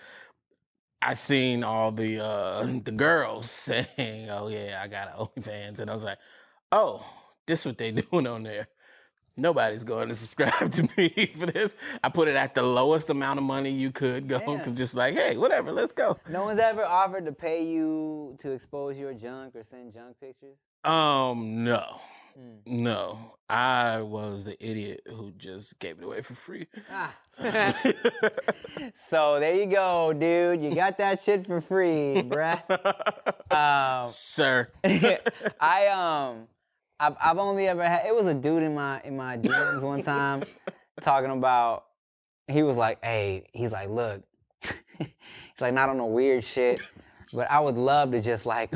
I 1.07 1.15
seen 1.15 1.63
all 1.63 1.93
the 1.93 2.19
uh 2.25 2.67
the 2.85 2.93
girls 2.93 3.51
saying, 3.69 4.29
"Oh 4.31 4.49
yeah, 4.49 4.81
I 4.83 4.89
got 4.89 5.17
OnlyFans," 5.17 5.79
and 5.79 5.89
I 5.91 5.95
was 5.95 6.03
like, 6.03 6.19
"Oh, 6.73 7.05
this 7.47 7.65
what 7.65 7.79
they 7.79 7.91
doing 8.11 8.27
on 8.27 8.43
there." 8.43 8.69
Nobody's 9.39 9.85
going 9.85 10.09
to 10.09 10.15
subscribe 10.15 10.73
to 10.73 10.89
me 10.97 11.11
for 11.39 11.45
this. 11.45 11.77
I 12.03 12.09
put 12.09 12.27
it 12.27 12.37
at 12.37 12.55
the 12.55 12.63
lowest 12.63 13.11
amount 13.11 13.39
of 13.39 13.45
money 13.45 13.71
you 13.71 13.91
could 13.91 14.29
go, 14.29 14.41
Yeah. 14.47 14.63
'cause 14.63 14.73
just 14.73 14.95
like, 14.97 15.13
hey, 15.13 15.37
whatever, 15.37 15.73
let's 15.73 15.93
go. 15.93 16.17
No 16.31 16.45
one's 16.45 16.59
ever 16.59 16.83
offered 16.87 17.27
to 17.27 17.33
pay 17.33 17.63
you 17.63 18.35
to 18.39 18.53
expose 18.53 18.97
your 18.97 19.13
junk 19.13 19.55
or 19.55 19.63
send 19.63 19.93
junk 19.93 20.17
pictures? 20.21 20.57
Um, 20.85 21.65
no, 21.65 22.01
Hmm. 22.37 22.83
no, 22.83 23.37
I 23.49 24.03
was 24.03 24.45
the 24.45 24.63
idiot 24.63 25.01
who 25.07 25.33
just 25.39 25.79
gave 25.79 25.99
it 25.99 26.05
away 26.05 26.21
for 26.21 26.35
free. 26.35 26.67
Ah. 26.91 27.15
so 28.95 29.41
there 29.41 29.55
you 29.55 29.67
go, 29.67 30.13
dude. 30.13 30.63
You 30.63 30.75
got 30.75 30.99
that 30.99 31.23
shit 31.23 31.47
for 31.47 31.61
free, 31.61 32.23
bruh. 32.23 32.63
Um, 33.49 34.11
Sir, 34.11 34.69
I 35.61 35.87
um, 35.87 36.49
I've, 36.99 37.15
I've 37.23 37.39
only 37.39 37.69
ever 37.69 37.87
had. 37.87 38.05
It 38.05 38.15
was 38.15 38.27
a 38.27 38.35
dude 38.35 38.65
in 38.65 38.75
my 38.75 39.01
in 39.03 39.17
my 39.17 39.39
DMs 39.39 39.83
one 39.83 40.03
time 40.03 40.43
talking 41.01 41.31
about. 41.31 41.85
He 42.49 42.65
was 42.65 42.77
like, 42.77 43.03
"Hey," 43.05 43.45
he's 43.53 43.71
like, 43.73 43.89
"Look," 43.89 44.23
he's 44.99 45.09
like, 45.61 45.73
"Not 45.75 45.89
on 45.91 45.99
no 45.99 46.07
weird 46.07 46.43
shit, 46.43 46.81
but 47.33 47.49
I 47.51 47.61
would 47.61 47.77
love 47.77 48.11
to 48.11 48.21
just 48.21 48.47
like 48.47 48.75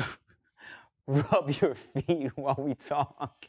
rub 1.05 1.51
your 1.61 1.75
feet 1.75 2.31
while 2.35 2.55
we 2.57 2.73
talk." 2.75 3.45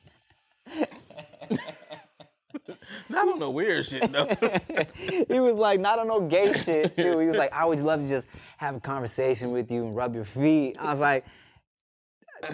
Not 3.09 3.29
on 3.29 3.39
no 3.39 3.51
weird 3.51 3.85
shit 3.85 4.11
though. 4.13 4.27
he 5.29 5.41
was 5.41 5.55
like, 5.55 5.81
not 5.81 5.99
on 5.99 6.09
no 6.09 6.21
gay 6.21 6.53
shit 6.53 6.97
too. 6.97 7.19
He 7.19 7.27
was 7.27 7.37
like, 7.37 7.53
I 7.53 7.65
would 7.65 7.81
love 7.81 8.03
to 8.03 8.09
just 8.09 8.29
have 8.59 8.77
a 8.77 8.81
conversation 8.81 9.51
with 9.53 9.71
you 9.71 9.87
and 9.87 9.97
rub 9.97 10.15
your 10.15 10.25
feet. 10.25 10.77
I 10.79 10.91
was 10.91 11.01
like, 11.01 11.25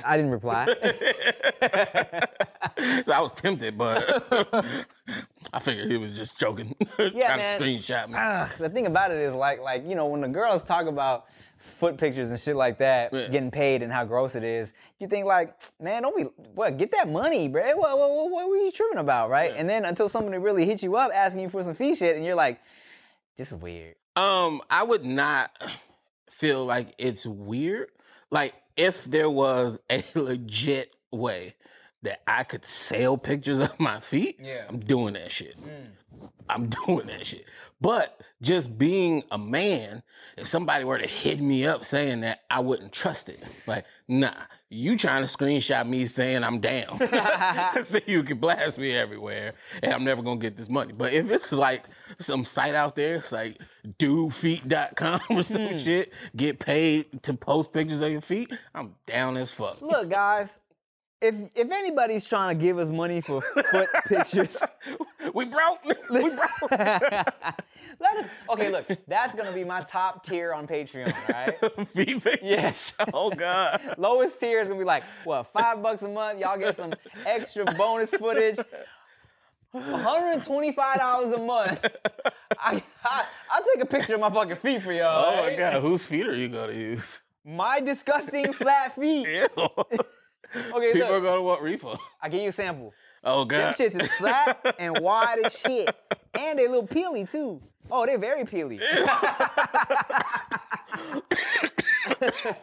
I 0.04 0.16
didn't 0.16 0.32
reply. 0.32 0.66
so 3.06 3.12
I 3.12 3.20
was 3.20 3.32
tempted, 3.32 3.78
but 3.78 4.26
I 5.52 5.60
figured 5.60 5.90
he 5.90 5.96
was 5.96 6.14
just 6.14 6.38
joking, 6.38 6.74
Yeah, 6.98 7.26
trying 7.26 7.38
man. 7.38 7.58
to 7.58 7.64
screenshot 7.64 8.08
me. 8.08 8.14
Ah, 8.16 8.50
the 8.58 8.68
thing 8.68 8.86
about 8.86 9.10
it 9.12 9.18
is 9.18 9.34
like, 9.34 9.60
like 9.60 9.86
you 9.88 9.94
know, 9.94 10.06
when 10.06 10.20
the 10.20 10.28
girls 10.28 10.62
talk 10.62 10.86
about 10.86 11.26
foot 11.58 11.98
pictures 11.98 12.30
and 12.30 12.38
shit 12.40 12.56
like 12.56 12.78
that, 12.78 13.12
Yeah. 13.12 13.28
getting 13.28 13.50
paid 13.50 13.82
and 13.82 13.92
how 13.92 14.04
gross 14.04 14.34
it 14.34 14.44
is, 14.44 14.72
you 14.98 15.08
think 15.08 15.26
like, 15.26 15.54
man, 15.80 16.02
don't 16.02 16.16
be 16.16 16.22
what? 16.54 16.76
Get 16.78 16.90
that 16.92 17.08
money, 17.08 17.48
bro. 17.48 17.62
What, 17.76 17.98
what, 17.98 18.10
what, 18.10 18.30
what 18.30 18.48
were 18.48 18.56
you 18.56 18.70
tripping 18.72 18.98
about, 18.98 19.28
right? 19.30 19.52
And 19.56 19.68
then 19.68 19.84
until 19.84 20.08
somebody 20.08 20.38
really 20.38 20.64
hits 20.64 20.82
you 20.82 20.96
up 20.96 21.10
asking 21.12 21.40
you 21.42 21.48
for 21.48 21.62
some 21.62 21.74
fee 21.74 21.94
shit, 21.94 22.16
and 22.16 22.24
you're 22.24 22.34
like, 22.34 22.60
this 23.36 23.50
is 23.52 23.58
weird. 23.58 23.94
Um, 24.16 24.60
I 24.70 24.82
would 24.82 25.04
not 25.04 25.50
feel 26.30 26.64
like 26.64 26.88
it's 26.98 27.26
weird. 27.26 27.88
Like 28.30 28.54
if 28.76 29.04
there 29.04 29.30
was 29.30 29.78
a 29.90 30.02
legit 30.14 30.94
way 31.10 31.54
that 32.02 32.22
I 32.26 32.44
could 32.44 32.64
sell 32.64 33.16
pictures 33.16 33.58
of 33.60 33.78
my 33.78 34.00
feet, 34.00 34.38
Yeah. 34.42 34.66
I'm 34.68 34.78
doing 34.78 35.14
that 35.14 35.30
shit. 35.30 35.56
Mm. 35.62 36.30
I'm 36.48 36.66
doing 36.86 37.06
that 37.08 37.26
shit. 37.26 37.44
But 37.80 38.20
just 38.42 38.76
being 38.76 39.22
a 39.30 39.38
man, 39.38 40.02
if 40.36 40.46
somebody 40.46 40.84
were 40.84 40.98
to 40.98 41.06
hit 41.06 41.40
me 41.40 41.66
up 41.66 41.84
saying 41.84 42.22
that, 42.22 42.40
I 42.50 42.60
wouldn't 42.60 42.92
trust 42.92 43.28
it. 43.28 43.42
Like, 43.66 43.84
nah, 44.08 44.34
you 44.68 44.96
trying 44.96 45.26
to 45.26 45.28
screenshot 45.28 45.88
me 45.88 46.04
saying 46.04 46.42
I'm 46.42 46.58
down. 46.58 46.98
so 47.84 48.00
you 48.06 48.22
can 48.22 48.38
blast 48.38 48.78
me 48.78 48.96
everywhere 48.96 49.54
and 49.82 49.92
I'm 49.92 50.04
never 50.04 50.22
gonna 50.22 50.40
get 50.40 50.56
this 50.56 50.68
money. 50.68 50.92
But 50.92 51.12
if 51.12 51.30
it's 51.30 51.52
like 51.52 51.84
some 52.18 52.44
site 52.44 52.74
out 52.74 52.96
there, 52.96 53.14
it's 53.14 53.32
like 53.32 53.58
dudefeet.com 53.98 55.20
or 55.30 55.42
some 55.42 55.68
hmm. 55.68 55.78
shit, 55.78 56.12
get 56.36 56.58
paid 56.58 57.22
to 57.22 57.34
post 57.34 57.72
pictures 57.72 58.00
of 58.00 58.10
your 58.10 58.20
feet, 58.20 58.52
I'm 58.74 58.94
down 59.06 59.36
as 59.36 59.50
fuck. 59.50 59.80
Look, 59.80 60.10
guys, 60.10 60.58
if 61.20 61.34
if 61.54 61.70
anybody's 61.70 62.24
trying 62.24 62.56
to 62.56 62.62
give 62.62 62.78
us 62.78 62.88
money 62.88 63.20
for 63.20 63.40
foot 63.40 63.88
pictures, 64.06 64.56
we 65.34 65.44
broke. 65.46 65.84
we 66.10 66.28
broke. 66.30 66.70
let 66.70 68.16
us. 68.16 68.26
Okay, 68.50 68.70
look, 68.70 68.86
that's 69.06 69.34
gonna 69.34 69.52
be 69.52 69.64
my 69.64 69.80
top 69.82 70.24
tier 70.24 70.52
on 70.52 70.66
Patreon, 70.66 71.14
right? 71.28 71.88
Feet 71.88 72.22
pictures. 72.22 72.38
Yes. 72.42 72.94
Oh 73.12 73.30
God. 73.30 73.94
Lowest 73.98 74.38
tier 74.38 74.60
is 74.60 74.68
gonna 74.68 74.78
be 74.78 74.84
like 74.84 75.02
what 75.24 75.52
five 75.52 75.82
bucks 75.82 76.02
a 76.02 76.08
month. 76.08 76.40
Y'all 76.40 76.58
get 76.58 76.76
some 76.76 76.94
extra 77.26 77.64
bonus 77.64 78.10
footage. 78.10 78.58
$125 79.74 81.34
a 81.34 81.38
month. 81.42 81.86
I, 82.58 82.82
I 83.04 83.24
I'll 83.50 83.64
take 83.74 83.82
a 83.82 83.86
picture 83.86 84.14
of 84.14 84.20
my 84.20 84.30
fucking 84.30 84.56
feet 84.56 84.82
for 84.82 84.92
y'all. 84.92 85.26
Oh 85.26 85.42
my? 85.42 85.56
God. 85.56 85.82
Whose 85.82 86.06
feet 86.06 86.26
are 86.26 86.34
you 86.34 86.48
gonna 86.48 86.72
use? 86.72 87.20
My 87.44 87.80
disgusting 87.80 88.52
flat 88.54 88.94
feet. 88.94 89.28
Ew. 89.28 89.68
Okay, 90.54 90.92
People 90.92 91.14
are 91.14 91.20
gonna 91.20 91.42
want 91.42 91.62
refund. 91.62 91.98
I 92.22 92.28
give 92.28 92.40
you 92.40 92.48
a 92.48 92.52
sample. 92.52 92.94
Oh 93.24 93.44
god. 93.44 93.76
Them 93.76 93.90
shits 93.90 94.00
is 94.00 94.08
flat 94.12 94.74
and 94.78 94.98
wide 95.00 95.38
as 95.44 95.56
shit. 95.56 95.94
And 96.34 96.58
they 96.58 96.68
little 96.68 96.86
peely 96.86 97.30
too. 97.30 97.60
Oh, 97.90 98.06
they're 98.06 98.18
very 98.18 98.44
peely. 98.44 98.80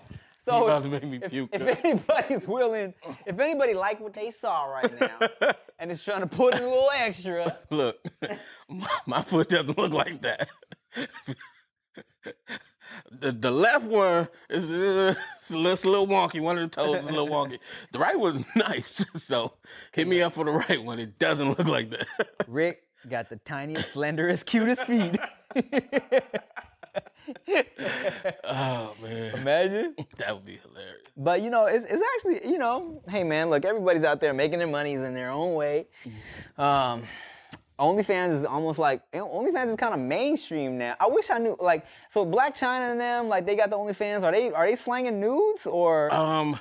You 0.47 0.51
so 0.51 0.65
about 0.65 0.83
to 0.83 0.89
make 0.89 1.03
me 1.03 1.17
puke. 1.17 1.49
if 1.53 1.83
anybody's 1.83 2.47
willing, 2.47 2.93
if 3.25 3.39
anybody 3.39 3.73
like 3.73 3.99
what 3.99 4.13
they 4.13 4.29
saw 4.29 4.65
right 4.65 4.99
now 4.99 5.53
and 5.79 5.89
is 5.89 6.03
trying 6.03 6.21
to 6.21 6.27
put 6.27 6.53
in 6.53 6.61
a 6.61 6.67
little 6.67 6.91
extra, 6.95 7.57
Look, 7.71 7.97
my, 8.69 8.87
my 9.07 9.21
foot 9.23 9.49
doesn't 9.49 9.75
look 9.75 9.91
like 9.91 10.21
that. 10.21 10.47
The 13.11 13.31
the 13.31 13.51
left 13.51 13.85
one 13.85 14.27
is 14.49 14.71
uh, 14.71 15.15
it's 15.37 15.51
a, 15.51 15.55
little, 15.57 15.71
it's 15.73 15.83
a 15.83 15.89
little 15.89 16.07
wonky. 16.07 16.39
One 16.41 16.57
of 16.57 16.69
the 16.69 16.75
toes 16.75 17.01
is 17.01 17.07
a 17.07 17.11
little 17.11 17.27
wonky. 17.27 17.59
The 17.91 17.99
right 17.99 18.19
one's 18.19 18.43
nice. 18.55 19.05
So 19.15 19.53
hit 19.91 20.07
me 20.07 20.21
up 20.21 20.33
for 20.33 20.45
the 20.45 20.51
right 20.51 20.83
one. 20.83 20.99
It 20.99 21.17
doesn't 21.19 21.47
look 21.47 21.67
like 21.67 21.89
that. 21.91 22.07
Rick 22.47 22.83
got 23.09 23.29
the 23.29 23.37
tiniest, 23.37 23.93
slenderest, 23.93 24.45
cutest 24.45 24.83
feet. 24.85 25.17
oh 28.43 28.93
man, 29.01 29.35
Imagine. 29.35 29.95
that 30.17 30.35
would 30.35 30.45
be 30.45 30.59
hilarious. 30.63 31.07
But 31.17 31.41
you 31.41 31.49
know, 31.49 31.65
it's, 31.65 31.85
it's 31.85 32.03
actually, 32.15 32.51
you 32.51 32.57
know, 32.57 33.01
hey 33.07 33.23
man, 33.23 33.49
look, 33.49 33.65
everybody's 33.65 34.03
out 34.03 34.19
there 34.19 34.33
making 34.33 34.59
their 34.59 34.67
monies 34.67 35.01
in 35.01 35.13
their 35.13 35.29
own 35.31 35.53
way. 35.53 35.87
Um, 36.57 37.03
OnlyFans 37.79 38.31
is 38.31 38.45
almost 38.45 38.79
like 38.79 39.01
know, 39.13 39.27
OnlyFans 39.27 39.67
is 39.67 39.75
kind 39.75 39.93
of 39.93 39.99
mainstream 39.99 40.77
now. 40.77 40.95
I 40.99 41.07
wish 41.07 41.29
I 41.29 41.37
knew 41.39 41.57
like 41.59 41.85
so 42.09 42.25
Blac 42.25 42.57
Chyna 42.57 42.91
and 42.91 42.99
them 43.01 43.27
like 43.29 43.45
they 43.45 43.55
got 43.55 43.69
the 43.69 43.77
OnlyFans. 43.77 44.23
Are 44.23 44.31
they 44.31 44.51
are 44.51 44.65
they 44.67 44.75
slanging 44.75 45.19
nudes 45.19 45.65
or 45.65 46.13
Um, 46.13 46.57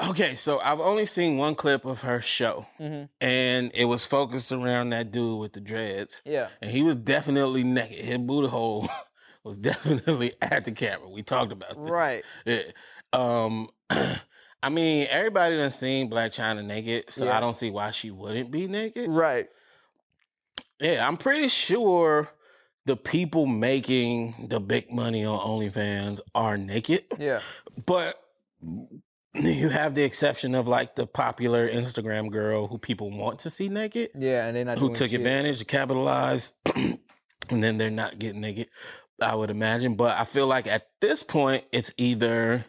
okay, 0.00 0.36
so 0.36 0.60
I've 0.60 0.80
only 0.80 1.06
seen 1.06 1.36
one 1.38 1.54
clip 1.54 1.84
of 1.84 2.02
her 2.02 2.20
show, 2.20 2.66
and 2.78 3.70
it 3.74 3.84
was 3.86 4.06
focused 4.06 4.52
around 4.52 4.90
that 4.90 5.10
dude 5.10 5.40
with 5.40 5.52
the 5.54 5.60
dreads. 5.60 6.22
yeah 6.24 6.48
and 6.62 6.70
he 6.70 6.82
was 6.82 6.96
definitely 6.96 7.64
naked. 7.64 8.04
His 8.04 8.18
booty 8.18 8.48
hole 8.48 8.88
was 9.44 9.58
definitely 9.58 10.34
at 10.42 10.64
the 10.64 10.72
camera. 10.72 11.08
We 11.08 11.22
talked 11.22 11.52
about 11.52 11.70
this. 11.70 11.90
right 11.90 12.24
Yeah. 12.44 12.62
Um, 13.12 13.68
I 14.62 14.70
mean, 14.70 15.06
everybody 15.08 15.56
done 15.56 15.70
seen 15.70 16.10
Blac 16.10 16.30
Chyna 16.34 16.64
naked, 16.64 17.04
so 17.12 17.24
Yeah. 17.24 17.36
I 17.36 17.40
don't 17.40 17.54
see 17.54 17.70
why 17.70 17.90
she 17.92 18.10
wouldn't 18.10 18.50
be 18.50 18.66
naked. 18.66 19.08
right 19.08 19.48
Yeah, 20.80 21.06
I'm 21.06 21.16
pretty 21.16 21.48
sure 21.48 22.28
the 22.86 22.96
people 22.96 23.46
making 23.46 24.46
the 24.48 24.60
big 24.60 24.90
money 24.92 25.24
on 25.24 25.38
OnlyFans 25.40 26.20
are 26.34 26.56
naked, 26.56 27.04
yeah 27.18 27.40
but 27.86 28.14
you 29.34 29.68
have 29.68 29.94
the 29.94 30.02
exception 30.02 30.54
of 30.54 30.66
like 30.66 30.94
the 30.96 31.06
popular 31.06 31.68
Instagram 31.68 32.30
girl 32.30 32.66
who 32.66 32.78
people 32.78 33.10
want 33.10 33.40
to 33.40 33.50
see 33.50 33.68
naked 33.68 34.10
yeah 34.18 34.46
and 34.46 34.56
they're 34.56 34.64
not 34.64 34.78
who 34.78 34.92
took 34.92 35.10
shit. 35.10 35.20
advantage 35.20 35.58
to 35.58 35.64
capitalize 35.64 36.54
and 36.74 36.98
then 37.62 37.76
they're 37.78 37.90
not 37.90 38.18
getting 38.18 38.40
naked 38.40 38.68
i 39.20 39.34
would 39.34 39.50
imagine 39.50 39.94
but 39.94 40.16
i 40.16 40.24
feel 40.24 40.46
like 40.46 40.66
at 40.66 40.88
this 41.00 41.22
point 41.22 41.64
it's 41.72 41.92
either 41.98 42.64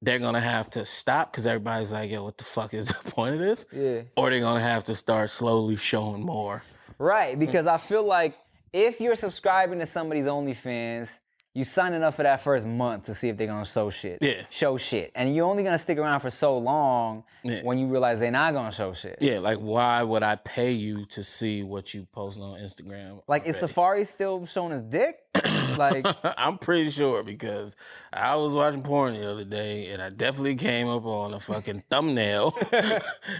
they're 0.00 0.18
gonna 0.18 0.40
have 0.40 0.68
to 0.70 0.84
stop 0.84 1.30
because 1.30 1.46
everybody's 1.46 1.92
like 1.92 2.10
yo 2.10 2.24
what 2.24 2.36
the 2.38 2.44
fuck 2.44 2.72
is 2.74 2.88
the 3.04 3.10
point 3.10 3.34
of 3.34 3.40
this 3.40 3.64
Yeah. 3.72 4.00
or 4.16 4.30
they're 4.30 4.40
gonna 4.40 4.60
have 4.60 4.84
to 4.84 4.94
start 4.94 5.30
slowly 5.30 5.76
showing 5.76 6.22
more 6.22 6.62
Right, 7.02 7.36
because 7.36 7.66
I 7.66 7.78
feel 7.78 8.04
like 8.04 8.34
if 8.72 9.00
you're 9.00 9.16
subscribing 9.16 9.80
to 9.80 9.86
somebody's 9.86 10.26
OnlyFans, 10.26 11.18
you 11.52 11.64
signing 11.64 12.02
up 12.04 12.14
for 12.14 12.22
that 12.22 12.42
first 12.42 12.64
month 12.64 13.06
to 13.06 13.14
see 13.14 13.28
if 13.28 13.36
they're 13.36 13.48
gonna 13.48 13.64
show 13.66 13.90
shit. 13.90 14.18
Yeah. 14.22 14.42
Show 14.50 14.78
shit. 14.78 15.10
And 15.16 15.34
you're 15.34 15.44
only 15.44 15.64
gonna 15.64 15.78
stick 15.78 15.98
around 15.98 16.20
for 16.20 16.30
so 16.30 16.56
long 16.56 17.24
Yeah. 17.42 17.62
when 17.64 17.76
you 17.76 17.88
realize 17.88 18.20
they're 18.20 18.30
not 18.30 18.54
gonna 18.54 18.70
show 18.70 18.94
shit. 18.94 19.18
yeah 19.20 19.38
like 19.40 19.58
why 19.58 20.02
would 20.02 20.22
i 20.22 20.36
pay 20.36 20.70
you 20.70 21.04
to 21.06 21.22
see 21.24 21.62
what 21.64 21.92
you 21.92 22.06
post 22.12 22.40
on 22.40 22.58
instagram 22.60 23.20
Like 23.26 23.46
is? 23.46 23.56
Safaree 23.56 24.06
still 24.06 24.46
showing 24.46 24.70
his 24.72 24.82
dick? 24.82 25.16
like 25.78 26.06
I'm 26.38 26.58
pretty 26.58 26.90
sure 26.90 27.22
because 27.22 27.76
I 28.12 28.36
was 28.36 28.52
watching 28.52 28.82
porn 28.82 29.14
the 29.14 29.30
other 29.30 29.44
day 29.44 29.88
and 29.90 30.00
I 30.02 30.10
definitely 30.10 30.54
came 30.56 30.88
up 30.88 31.04
on 31.04 31.34
a 31.34 31.40
fucking 31.40 31.84
thumbnail. 31.90 32.54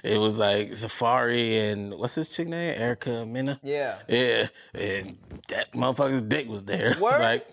it 0.05 0.19
was 0.19 0.39
like 0.39 0.71
Safaree 0.71 1.71
and 1.73 1.95
what's 1.95 2.15
his 2.15 2.29
chick 2.31 2.49
name? 2.49 2.81
Erica 2.81 3.25
Mena. 3.25 3.59
Yeah. 3.63 3.99
Yeah, 4.09 4.49
and 4.75 5.19
that 5.49 5.73
motherfucker's 5.73 6.23
dick 6.23 6.49
was 6.49 6.65
there. 6.65 6.97
Word? 7.01 7.21
like, 7.21 7.47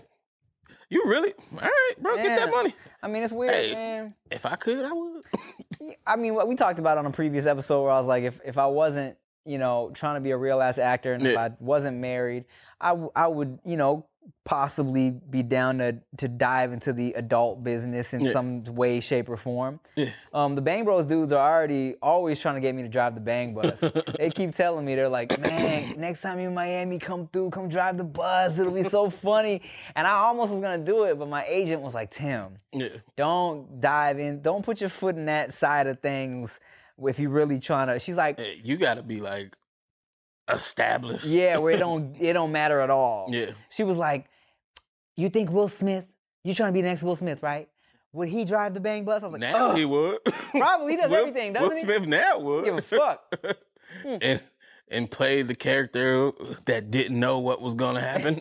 you 0.89 1.03
really? 1.05 1.33
All 1.53 1.59
right, 1.59 1.93
bro, 2.01 2.15
get 2.15 2.37
that 2.39 2.49
money. 2.51 2.73
I 3.03 3.07
mean 3.07 3.23
it's 3.23 3.31
weird, 3.33 3.53
Hey. 3.53 3.73
man. 3.73 4.15
If 4.31 4.45
I 4.45 4.55
could, 4.55 4.83
I 4.85 4.91
would. 4.91 5.23
I 6.05 6.15
mean, 6.15 6.33
what 6.35 6.47
we 6.47 6.55
talked 6.55 6.79
about 6.79 6.97
on 6.97 7.05
a 7.05 7.11
previous 7.11 7.45
episode 7.45 7.83
where 7.83 7.91
I 7.91 7.99
was 7.99 8.07
like, 8.07 8.23
if, 8.23 8.39
if 8.43 8.57
I 8.57 8.65
wasn't, 8.65 9.15
you 9.45 9.57
know, 9.57 9.91
trying 9.93 10.15
to 10.15 10.19
be 10.21 10.31
a 10.31 10.37
real 10.37 10.61
ass 10.61 10.77
actor 10.77 11.13
and 11.13 11.25
if 11.25 11.37
I 11.37 11.51
wasn't 11.59 11.97
married, 11.97 12.45
I, 12.81 12.89
w- 12.89 13.11
I 13.15 13.27
would, 13.27 13.59
you 13.63 13.77
know, 13.77 14.05
possibly 14.45 15.11
be 15.29 15.43
down 15.43 15.77
to 15.77 15.95
to 16.17 16.27
dive 16.27 16.71
into 16.73 16.91
the 16.93 17.13
adult 17.13 17.63
business 17.63 18.13
in 18.13 18.21
Yeah. 18.21 18.31
some 18.33 18.63
way, 18.63 18.99
shape, 18.99 19.29
or 19.29 19.37
form. 19.37 19.79
Yeah. 19.95 20.09
Um, 20.33 20.55
the 20.55 20.61
Bang 20.61 20.85
Bros 20.85 21.05
dudes 21.05 21.31
are 21.31 21.53
already 21.53 21.95
always 22.01 22.39
trying 22.39 22.55
to 22.55 22.61
get 22.61 22.73
me 22.75 22.81
to 22.81 22.89
drive 22.89 23.15
the 23.15 23.21
Bang 23.21 23.53
bus. 23.53 23.79
they 24.17 24.29
keep 24.29 24.51
telling 24.51 24.85
me 24.85 24.95
they're 24.95 25.07
like, 25.09 25.39
man, 25.39 25.93
next 25.99 26.21
time 26.21 26.39
you're 26.39 26.49
in 26.49 26.55
Miami, 26.55 26.97
come 26.99 27.27
through, 27.31 27.51
come 27.51 27.69
drive 27.69 27.97
the 27.97 28.03
bus. 28.03 28.57
It'll 28.59 28.73
be 28.73 28.83
so 28.83 29.09
funny. 29.09 29.61
And 29.95 30.07
I 30.07 30.11
almost 30.11 30.51
was 30.51 30.59
gonna 30.61 30.77
do 30.83 31.03
it, 31.03 31.19
but 31.19 31.27
my 31.27 31.45
agent 31.45 31.81
was 31.81 31.93
like, 31.93 32.09
Tim, 32.11 32.57
Yeah, 32.71 32.87
don't 33.15 33.79
dive 33.79 34.19
in. 34.19 34.41
Don't 34.41 34.63
put 34.65 34.81
your 34.81 34.89
foot 34.89 35.15
in 35.15 35.25
that 35.25 35.53
side 35.53 35.87
of 35.87 35.99
things 35.99 36.59
if 37.01 37.19
you're 37.19 37.29
really 37.29 37.59
trying 37.59 37.87
to. 37.87 37.99
She's 37.99 38.17
like, 38.17 38.39
Hey, 38.39 38.59
you 38.63 38.75
got 38.77 38.95
to 38.95 39.03
be 39.03 39.21
like 39.21 39.55
established. 40.53 41.25
yeah, 41.25 41.57
where 41.57 41.73
it 41.73 41.77
don't 41.85 42.15
it 42.19 42.33
don't 42.33 42.51
matter 42.51 42.79
at 42.81 42.89
all. 42.89 43.27
yeah. 43.29 43.51
She 43.69 43.83
was 43.83 43.97
like, 43.97 44.25
you 45.15 45.29
think 45.29 45.51
Will 45.51 45.67
Smith? 45.67 46.05
You 46.43 46.53
trying 46.53 46.69
to 46.69 46.73
be 46.73 46.81
the 46.81 46.87
next 46.87 47.03
Will 47.03 47.15
Smith, 47.15 47.43
right? 47.43 47.67
Would 48.13 48.29
he 48.29 48.43
drive 48.45 48.73
the 48.73 48.79
bang 48.79 49.05
bus? 49.05 49.21
I 49.21 49.27
was 49.27 49.33
like, 49.33 49.41
Now 49.41 49.69
"Ugh, 49.69 49.77
he 49.77 49.85
would. 49.85 50.17
Probably, 50.51 50.93
he 50.93 50.97
does 50.97 51.11
Will- 51.11 51.17
everything, 51.17 51.53
doesn't 51.53 51.69
Will 51.69 51.75
he? 51.77 51.85
Will 51.85 51.95
Smith 51.97 52.07
now 52.09 52.39
would. 52.39 52.65
give 52.65 52.77
a 52.77 52.81
fuck. 52.81 53.35
Hmm. 54.03 54.17
and 54.21 54.43
and 54.89 55.09
play 55.09 55.41
the 55.41 55.55
character 55.55 56.31
that 56.65 56.91
didn't 56.91 57.19
know 57.19 57.39
what 57.39 57.59
was 57.59 57.73
gonna 57.73 57.99
happen. 58.01 58.39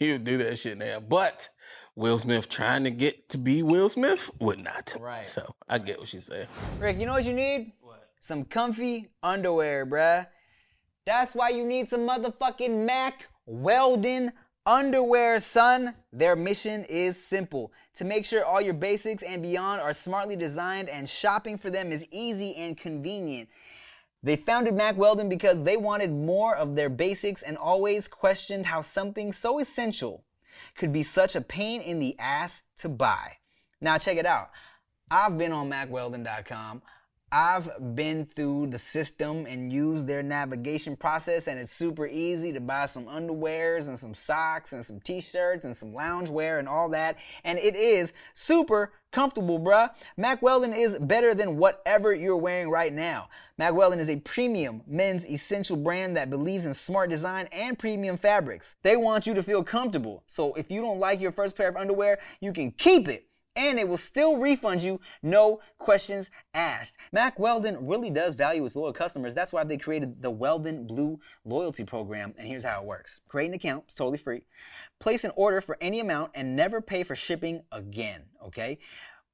he 0.00 0.10
would 0.10 0.24
do 0.24 0.36
that 0.38 0.58
shit 0.58 0.76
now. 0.78 0.98
But 0.98 1.48
Will 1.94 2.18
Smith 2.18 2.48
trying 2.48 2.82
to 2.82 2.90
get 2.90 3.28
to 3.28 3.38
be 3.38 3.62
Will 3.62 3.88
Smith 3.88 4.28
would 4.40 4.58
not. 4.62 4.96
Right. 4.98 5.28
So 5.28 5.54
I 5.68 5.78
get 5.78 6.00
what 6.00 6.08
she's 6.08 6.24
saying. 6.26 6.48
Rick, 6.80 6.98
you 6.98 7.06
know 7.06 7.12
what 7.12 7.24
you 7.24 7.32
need? 7.32 7.72
What? 7.80 8.08
Some 8.20 8.44
comfy 8.44 9.10
underwear, 9.22 9.86
bruh. 9.86 10.26
That's 11.06 11.34
why 11.34 11.50
you 11.50 11.64
need 11.64 11.88
some 11.88 12.08
motherfucking 12.08 12.86
Mack 12.86 13.28
Weldon 13.46 14.32
underwear, 14.64 15.38
son. 15.38 15.94
Their 16.12 16.34
mission 16.34 16.84
is 16.84 17.22
simple 17.22 17.72
to 17.94 18.04
make 18.04 18.24
sure 18.24 18.44
all 18.44 18.60
your 18.60 18.74
basics 18.74 19.22
and 19.22 19.42
beyond 19.42 19.82
are 19.82 19.92
smartly 19.92 20.36
designed 20.36 20.88
and 20.88 21.08
shopping 21.08 21.58
for 21.58 21.68
them 21.68 21.92
is 21.92 22.06
easy 22.10 22.56
and 22.56 22.76
convenient. 22.76 23.50
They 24.22 24.36
founded 24.36 24.74
Mack 24.74 24.96
Weldon 24.96 25.28
because 25.28 25.64
they 25.64 25.76
wanted 25.76 26.10
more 26.10 26.56
of 26.56 26.74
their 26.74 26.88
basics 26.88 27.42
and 27.42 27.58
always 27.58 28.08
questioned 28.08 28.64
how 28.64 28.80
something 28.80 29.32
so 29.32 29.58
essential 29.58 30.24
could 30.74 30.92
be 30.92 31.02
such 31.02 31.36
a 31.36 31.42
pain 31.42 31.82
in 31.82 31.98
the 31.98 32.16
ass 32.18 32.62
to 32.78 32.88
buy. 32.88 33.32
Now, 33.82 33.98
check 33.98 34.16
it 34.16 34.24
out. 34.24 34.50
I've 35.10 35.36
been 35.36 35.52
on 35.52 35.70
MackWeldon.com. 35.70 36.80
I've 37.36 37.96
been 37.96 38.26
through 38.26 38.68
the 38.68 38.78
system 38.78 39.44
and 39.46 39.72
used 39.72 40.06
their 40.06 40.22
navigation 40.22 40.94
process, 40.94 41.48
and 41.48 41.58
it's 41.58 41.72
super 41.72 42.06
easy 42.06 42.52
to 42.52 42.60
buy 42.60 42.86
some 42.86 43.06
underwears 43.06 43.88
and 43.88 43.98
some 43.98 44.14
socks 44.14 44.72
and 44.72 44.84
some 44.84 45.00
t-shirts 45.00 45.64
and 45.64 45.74
some 45.74 45.90
loungewear 45.90 46.60
and 46.60 46.68
all 46.68 46.88
that. 46.90 47.16
And 47.42 47.58
it 47.58 47.74
is 47.74 48.12
super 48.34 48.92
comfortable, 49.10 49.58
bruh. 49.58 49.90
Mack 50.16 50.42
Weldon 50.42 50.72
is 50.72 50.96
better 50.96 51.34
than 51.34 51.56
whatever 51.56 52.14
you're 52.14 52.36
wearing 52.36 52.70
right 52.70 52.92
now. 52.92 53.28
Mack 53.58 53.74
Weldon 53.74 53.98
is 53.98 54.10
a 54.10 54.20
premium 54.20 54.82
men's 54.86 55.26
essential 55.26 55.76
brand 55.76 56.16
that 56.16 56.30
believes 56.30 56.66
in 56.66 56.74
smart 56.74 57.10
design 57.10 57.48
and 57.50 57.76
premium 57.76 58.16
fabrics. 58.16 58.76
They 58.84 58.96
want 58.96 59.26
you 59.26 59.34
to 59.34 59.42
feel 59.42 59.64
comfortable. 59.64 60.22
So 60.28 60.54
if 60.54 60.70
you 60.70 60.80
don't 60.80 61.00
like 61.00 61.20
your 61.20 61.32
first 61.32 61.56
pair 61.56 61.68
of 61.68 61.76
underwear, 61.76 62.20
you 62.40 62.52
can 62.52 62.70
keep 62.70 63.08
it 63.08 63.26
and 63.56 63.78
it 63.78 63.88
will 63.88 63.96
still 63.96 64.36
refund 64.36 64.82
you, 64.82 65.00
no 65.22 65.60
questions 65.78 66.30
asked. 66.54 66.96
Mack 67.12 67.38
Weldon 67.38 67.86
really 67.86 68.10
does 68.10 68.34
value 68.34 68.64
its 68.64 68.76
loyal 68.76 68.92
customers. 68.92 69.34
That's 69.34 69.52
why 69.52 69.64
they 69.64 69.76
created 69.76 70.22
the 70.22 70.30
Weldon 70.30 70.86
Blue 70.86 71.20
loyalty 71.44 71.84
program. 71.84 72.34
And 72.38 72.48
here's 72.48 72.64
how 72.64 72.80
it 72.80 72.86
works 72.86 73.20
create 73.28 73.48
an 73.48 73.54
account, 73.54 73.84
it's 73.86 73.94
totally 73.94 74.18
free. 74.18 74.44
Place 75.00 75.24
an 75.24 75.32
order 75.36 75.60
for 75.60 75.76
any 75.80 76.00
amount 76.00 76.32
and 76.34 76.56
never 76.56 76.80
pay 76.80 77.02
for 77.02 77.14
shipping 77.14 77.62
again, 77.72 78.22
okay? 78.44 78.78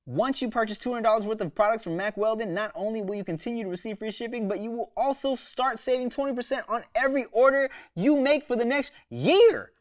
Once 0.07 0.43
you 0.43 0.51
purchase 0.51 0.79
$200 0.79 1.25
worth 1.25 1.41
of 1.41 1.55
products 1.55 1.85
from 1.85 1.97
Mack 1.97 2.17
Weldon, 2.17 2.53
not 2.55 2.73
only 2.75 3.03
will 3.03 3.15
you 3.15 3.23
continue 3.23 3.63
to 3.63 3.71
receive 3.71 3.99
free 3.99 4.11
shipping, 4.11 4.49
but 4.49 4.59
you 4.59 4.71
will 4.71 4.93
also 4.97 5.37
start 5.37 5.79
saving 5.79 6.11
20% 6.11 6.63
on 6.69 6.83
every 6.95 7.27
order 7.31 7.71
you 7.95 8.19
make 8.19 8.47
for 8.47 8.57
the 8.57 8.65
next 8.65 8.93
year. 9.11 9.73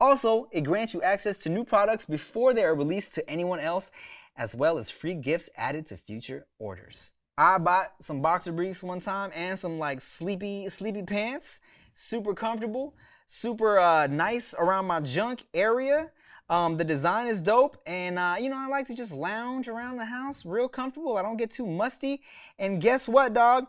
Also, 0.00 0.48
it 0.52 0.62
grants 0.62 0.94
you 0.94 1.02
access 1.02 1.36
to 1.38 1.48
new 1.48 1.64
products 1.64 2.04
before 2.04 2.54
they 2.54 2.64
are 2.64 2.74
released 2.74 3.14
to 3.14 3.30
anyone 3.30 3.60
else, 3.60 3.90
as 4.36 4.54
well 4.54 4.78
as 4.78 4.90
free 4.90 5.14
gifts 5.14 5.50
added 5.56 5.86
to 5.86 5.96
future 5.96 6.46
orders. 6.58 7.12
I 7.38 7.58
bought 7.58 7.92
some 8.00 8.22
boxer 8.22 8.52
briefs 8.52 8.82
one 8.82 9.00
time 9.00 9.30
and 9.34 9.58
some 9.58 9.78
like 9.78 10.00
sleepy 10.00 10.68
sleepy 10.70 11.02
pants, 11.02 11.60
super 11.92 12.34
comfortable, 12.34 12.94
super 13.26 13.78
uh, 13.78 14.06
nice 14.06 14.54
around 14.54 14.86
my 14.86 15.00
junk 15.00 15.46
area. 15.52 16.10
Um, 16.48 16.76
the 16.76 16.84
design 16.84 17.26
is 17.26 17.42
dope, 17.42 17.76
and 17.86 18.18
uh, 18.18 18.36
you 18.40 18.48
know 18.48 18.56
I 18.56 18.68
like 18.68 18.86
to 18.86 18.94
just 18.94 19.12
lounge 19.12 19.68
around 19.68 19.98
the 19.98 20.04
house, 20.04 20.46
real 20.46 20.68
comfortable. 20.68 21.16
I 21.16 21.22
don't 21.22 21.36
get 21.36 21.50
too 21.50 21.66
musty. 21.66 22.22
And 22.58 22.80
guess 22.80 23.08
what, 23.08 23.34
dog? 23.34 23.66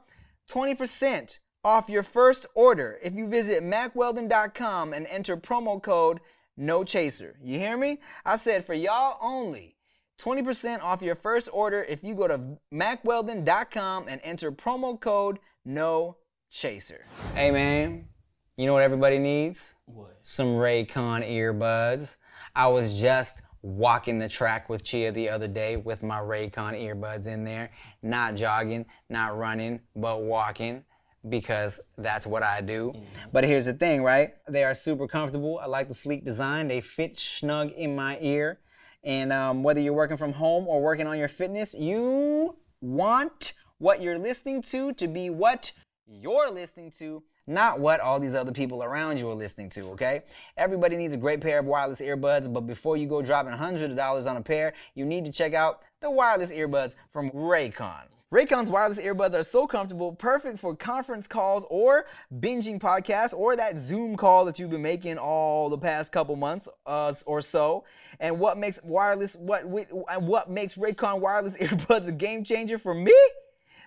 20% 0.50 1.39
off 1.64 1.90
your 1.90 2.04
first 2.04 2.46
order 2.56 3.00
if 3.04 3.14
you 3.14 3.28
visit 3.28 3.64
mackweldon.com 3.64 4.94
and 4.94 5.08
enter 5.08 5.38
promo 5.38 5.82
code 5.82 6.20
no 6.56 6.84
chaser. 6.84 7.38
You 7.44 7.60
hear 7.60 7.78
me? 7.78 8.00
I 8.26 8.36
said 8.36 8.66
for 8.66 8.74
y'all 8.74 9.18
only. 9.22 9.76
20% 10.20 10.82
off 10.82 11.02
your 11.02 11.16
first 11.16 11.48
order 11.54 11.84
if 11.84 12.04
you 12.04 12.16
go 12.16 12.28
to 12.28 12.40
mackweldon.com 12.74 14.08
and 14.08 14.20
enter 14.24 14.52
promo 14.52 15.00
code 15.00 15.38
no 15.64 16.18
chaser. 16.50 17.06
Hey 17.36 17.52
man, 17.52 18.08
you 18.56 18.66
know 18.66 18.74
what 18.74 18.84
everybody 18.84 19.20
needs? 19.20 19.76
What? 19.86 20.18
Some 20.24 20.56
Raycon 20.56 21.30
earbuds. 21.30 22.16
I 22.56 22.68
was 22.68 23.00
just 23.00 23.44
walking 23.62 24.18
the 24.18 24.28
track 24.28 24.70
with 24.70 24.84
Chia 24.84 25.12
the 25.12 25.30
other 25.30 25.48
day 25.48 25.78
with 25.78 26.02
my 26.02 26.20
Raycon 26.20 26.74
earbuds 26.82 27.28
in 27.28 27.44
there, 27.44 27.70
not 28.02 28.36
jogging, 28.36 28.86
not 29.10 29.38
running, 29.38 29.82
but 29.96 30.24
walking 30.24 30.84
because 31.29 31.79
that's 31.98 32.27
what 32.27 32.43
I 32.43 32.62
do. 32.62 32.91
Mm-hmm. 32.96 33.29
But 33.31 33.43
here's 33.43 33.65
the 33.65 33.74
thing, 33.74 34.03
right? 34.03 34.34
They 34.48 34.63
are 34.63 34.74
super 34.74 35.07
comfortable. 35.07 35.60
I 35.60 35.65
like 35.65 35.88
the 35.88 35.93
sleek 35.93 36.25
design. 36.25 36.67
They 36.67 36.81
fit 36.81 37.17
snug 37.17 37.72
in 37.72 37.96
my 37.96 38.17
ear. 38.22 38.60
And 39.03 39.31
um, 39.31 39.63
whether 39.63 39.79
you're 39.79 39.93
working 39.93 40.17
from 40.17 40.34
home 40.34 40.67
or 40.67 40.81
working 40.81 41.07
on 41.07 41.17
your 41.17 41.27
fitness, 41.27 41.74
you 41.74 42.55
want 42.81 43.53
what 43.77 44.01
you're 44.01 44.19
listening 44.19 44.62
to 44.63 44.93
to 44.93 45.07
be 45.07 45.29
what 45.29 45.72
you're 46.07 46.51
listening 46.51 46.91
to, 46.91 47.24
not 47.46 47.79
what 47.79 48.00
all 48.00 48.19
these 48.19 48.36
other 48.36 48.51
people 48.51 48.84
around 48.84 49.19
you 49.19 49.29
are 49.29 49.36
listening 49.36 49.69
to, 49.69 49.81
okay? 49.91 50.24
Everybody 50.57 50.98
needs 50.98 51.13
a 51.13 51.17
great 51.17 51.41
pair 51.41 51.60
of 51.60 51.65
wireless 51.65 52.01
earbuds, 52.01 52.51
but 52.51 52.62
before 52.62 52.98
you 52.98 53.07
go 53.07 53.22
dropping 53.22 53.53
hundreds 53.53 53.91
of 53.91 53.98
dollars 53.98 54.25
on 54.25 54.38
a 54.38 54.41
pair, 54.41 54.74
you 54.96 55.05
need 55.05 55.25
to 55.25 55.31
check 55.31 55.53
out 55.53 55.81
the 56.01 56.10
wireless 56.10 56.51
earbuds 56.51 56.96
from 57.12 57.29
Raycon. 57.31 58.07
Raycon's 58.34 58.69
wireless 58.69 59.00
earbuds 59.00 59.34
are 59.34 59.43
so 59.43 59.65
comfortable, 59.65 60.12
perfect 60.12 60.60
for 60.60 60.75
conference 60.75 61.28
calls 61.28 61.65
or 61.69 62.08
binging 62.41 62.78
podcasts 62.78 63.34
or 63.34 63.56
that 63.56 63.78
Zoom 63.78 64.17
call 64.17 64.43
that 64.45 64.60
you've 64.60 64.69
been 64.69 64.82
making 64.82 65.17
all 65.17 65.69
the 65.69 65.78
past 65.78 66.12
couple 66.12 66.36
months 66.36 66.67
uh, 66.86 67.13
or 67.25 67.41
so. 67.41 67.86
And 68.19 68.38
what 68.38 68.58
makes 68.58 68.84
wireless 68.84 69.38
what 69.38 69.63
what 69.65 70.49
makes 70.49 70.75
Raycon 70.75 71.21
wireless 71.21 71.58
earbuds 71.62 72.08
a 72.10 72.12
game 72.12 72.43
changer 72.43 72.78
for 72.78 72.93
me? 72.93 73.15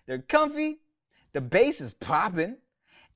They're 0.07 0.23
comfy, 0.23 0.79
the 1.35 1.43
bass 1.43 1.83
is 1.83 1.93
popping, 1.93 2.57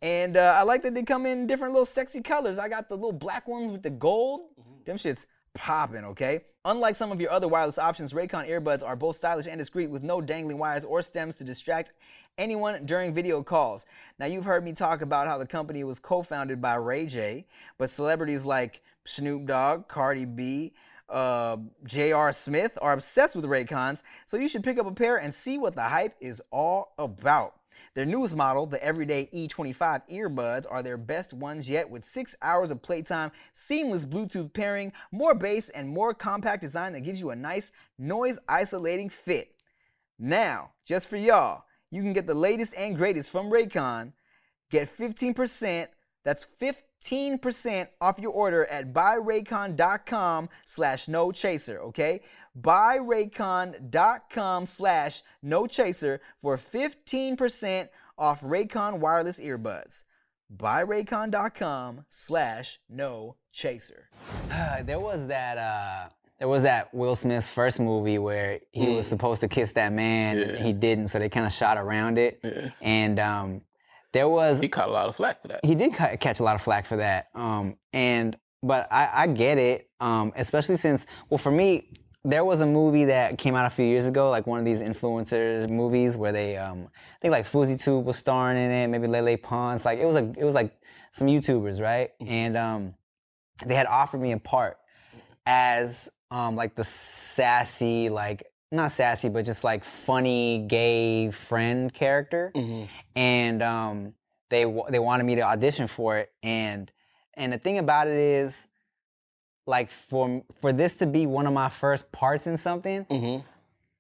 and 0.03 0.37
uh, 0.37 0.55
I 0.59 0.63
like 0.65 0.83
that 0.83 0.95
they 0.95 1.05
come 1.05 1.25
in 1.25 1.47
different 1.47 1.73
little 1.73 1.87
sexy 1.87 2.21
colors. 2.21 2.59
I 2.59 2.69
got 2.69 2.91
the 2.91 2.97
little 2.97 3.13
black 3.13 3.49
ones 3.49 3.71
with 3.71 3.83
the 3.83 3.91
gold. 3.91 4.51
Mm-hmm. 4.61 4.85
Them 4.85 4.97
shits 4.99 5.25
popping, 5.55 6.05
okay? 6.05 6.43
Unlike 6.67 6.97
some 6.97 7.13
of 7.13 7.21
your 7.21 7.31
other 7.31 7.47
wireless 7.47 7.79
options, 7.79 8.15
Raycon 8.15 8.49
earbuds 8.49 8.83
are 8.83 8.97
both 8.97 9.17
stylish 9.17 9.47
and 9.47 9.59
discreet 9.59 9.91
with 9.91 10.03
no 10.03 10.23
dangling 10.23 10.57
wires 10.57 10.83
or 10.83 11.03
stems 11.03 11.37
to 11.37 11.45
distract 11.45 11.93
anyone 12.39 12.87
during 12.87 13.13
video 13.13 13.43
calls. 13.43 13.85
Now, 14.19 14.27
you've 14.27 14.47
heard 14.47 14.65
me 14.65 14.73
talk 14.73 15.03
about 15.03 15.27
how 15.27 15.37
the 15.37 15.47
company 15.47 15.85
was 15.85 15.99
co 15.99 16.23
founded 16.23 16.63
by 16.63 16.77
Ray 16.77 17.05
J, 17.05 17.47
but 17.77 17.91
celebrities 17.91 18.47
like 18.47 18.81
Snoop 19.05 19.45
Dogg, 19.45 19.89
Cardi 19.89 20.25
B, 20.25 20.73
uh, 21.11 21.59
J.R. 21.85 22.33
Smith 22.33 22.79
are 22.81 22.95
obsessed 22.95 23.37
with 23.37 23.45
Raycons, 23.45 24.03
so 24.25 24.39
you 24.39 24.49
should 24.49 24.65
pick 24.65 24.79
up 24.79 24.87
a 24.87 24.93
pair 24.93 25.19
and 25.19 25.35
see 25.35 25.59
what 25.59 25.75
the 25.75 25.83
hype 25.83 26.17
is 26.19 26.41
all 26.51 26.95
about. 26.97 27.57
Their 27.95 28.05
newest 28.05 28.37
model, 28.37 28.67
the 28.67 28.83
Everyday 28.83 29.27
E25 29.27 30.03
earbuds, 30.11 30.67
are 30.71 30.83
their 30.83 30.97
best 30.97 31.33
ones 31.33 31.69
yet 31.69 31.89
with 31.89 32.05
six 32.05 32.35
hours 32.43 32.71
of 32.71 32.83
playtime, 32.83 33.33
seamless 33.53 34.05
Bluetooth 34.05 34.53
pairing, 34.53 34.93
more 35.13 35.35
bass, 35.35 35.69
and 35.71 35.89
more 35.89 36.15
compact 36.15 36.63
design 36.63 36.93
that 36.93 37.01
gives 37.01 37.21
you 37.21 37.31
a 37.31 37.37
nice 37.37 37.73
noise 37.99 38.39
isolating 38.49 39.09
fit. 39.09 39.55
Now, 40.19 40.71
just 40.85 41.09
for 41.09 41.17
y'all, 41.17 41.65
you 41.91 42.03
can 42.03 42.13
get 42.13 42.27
the 42.27 42.35
latest 42.35 42.75
and 42.77 42.97
greatest 42.97 43.31
from 43.31 43.51
Raycon. 43.51 44.13
Get 44.71 44.89
15%, 44.89 45.89
that's 46.25 46.47
15% 46.61 46.75
off 48.01 48.19
your 48.19 48.33
order 48.33 48.67
at 48.67 48.93
buyraycon.com 48.93 50.49
slash 50.65 51.09
no 51.09 51.33
chaser, 51.33 51.81
okay? 51.81 52.21
buyraycon.com 52.61 54.67
slash 54.67 55.23
no 55.43 55.67
chaser 55.67 56.21
for 56.41 56.59
15% 56.59 57.89
off 58.17 58.41
Raycon 58.43 58.99
wireless 58.99 59.41
earbuds. 59.41 60.05
buyraycon.com 60.57 62.05
slash 62.11 62.79
no 62.89 63.37
chaser. 63.53 64.09
there 64.85 65.01
was 65.01 65.27
that 65.27 65.59
uh 65.59 66.09
there 66.39 66.49
was 66.49 66.65
that 66.65 66.93
Will 66.93 67.15
Smith's 67.15 67.51
first 67.51 67.81
movie 67.81 68.19
where 68.19 68.61
he 68.73 68.87
mm. 68.87 68.97
was 68.97 69.07
supposed 69.07 69.41
to 69.41 69.49
kiss 69.49 69.73
that 69.75 69.93
man 69.93 70.39
yeah. 70.39 70.45
and 70.45 70.65
he 70.65 70.73
didn't, 70.73 71.09
so 71.09 71.19
they 71.19 71.29
kind 71.29 71.47
of 71.47 71.53
shot 71.53 71.79
around 71.79 72.19
it. 72.19 72.41
Yeah. 72.43 72.71
And 72.81 73.19
um 73.19 73.63
there 74.15 74.29
was 74.29 74.61
he 74.61 74.69
caught 74.69 74.89
a 74.89 74.93
lot 74.93 75.09
of 75.09 75.17
flack 75.17 75.43
for 75.43 75.49
that. 75.49 75.61
He 75.65 75.75
did 75.75 75.93
catch 75.93 76.41
a 76.41 76.43
lot 76.43 76.55
of 76.55 76.63
flack 76.63 76.87
for 76.87 76.97
that. 76.97 77.27
Um 77.35 77.77
and 77.93 78.37
but 78.63 78.89
I, 78.91 79.11
I 79.13 79.27
get 79.27 79.59
it, 79.59 79.91
um, 80.01 80.33
especially 80.37 80.77
since 80.77 81.07
well 81.29 81.39
for 81.39 81.51
me 81.51 81.91
there 82.25 82.45
was 82.45 82.63
a 82.63 82.67
movie 82.67 83.05
that 83.05 83.37
came 83.37 83.55
out 83.55 83.67
a 83.67 83.71
few 83.71 83.85
years 83.85 84.09
ago, 84.09 84.31
like 84.31 84.47
one 84.47 84.59
of 84.59 84.65
these 84.65 84.81
influencers 84.81 85.69
movies 85.69 86.17
where 86.17 86.33
they, 86.33 86.57
um, 86.57 86.89
I 86.95 87.19
think 87.21 87.33
like 87.33 87.47
FouseyTube 87.47 88.03
was 88.03 88.17
starring 88.17 88.57
in 88.57 88.71
it, 88.71 88.89
maybe 88.89 89.07
Lele 89.07 89.37
Pons. 89.37 89.85
Like 89.85 89.99
it 89.99 90.07
was 90.07 90.15
like 90.15 90.35
it 90.39 90.45
was 90.45 90.55
like 90.55 90.73
some 91.13 91.29
YouTubers, 91.29 91.83
right? 91.83 92.11
Mm-hmm. 92.23 92.33
And 92.33 92.57
um, 92.57 92.95
they 93.67 93.75
had 93.75 93.87
offered 93.87 94.23
me 94.23 94.33
a 94.33 94.39
part 94.39 94.79
as 95.45 96.09
um, 96.31 96.57
like 96.57 96.75
the 96.75 96.85
sassy, 96.85 98.09
like 98.09 98.45
not 98.75 98.93
sassy, 98.93 99.29
but 99.29 99.45
just 99.45 99.65
like 99.65 99.85
funny 99.85 100.65
gay 100.69 101.31
friend 101.31 101.93
character. 101.93 102.53
Mm-hmm. 102.55 102.85
And 103.17 103.63
um, 103.63 104.15
they 104.51 104.65
they 104.91 104.99
wanted 104.99 105.25
me 105.25 105.37
to 105.37 105.43
audition 105.43 105.87
for 105.87 106.19
it, 106.19 106.33
and 106.43 106.91
and 107.35 107.53
the 107.53 107.59
thing 107.59 107.79
about 107.79 108.07
it 108.07 108.17
is 108.17 108.69
like 109.67 109.91
for 109.91 110.43
for 110.61 110.73
this 110.73 110.97
to 110.99 111.07
be 111.07 111.27
one 111.27 111.47
of 111.47 111.53
my 111.53 111.69
first 111.69 112.11
parts 112.13 112.47
in 112.47 112.57
something, 112.57 113.05
mm-hmm. 113.07 113.47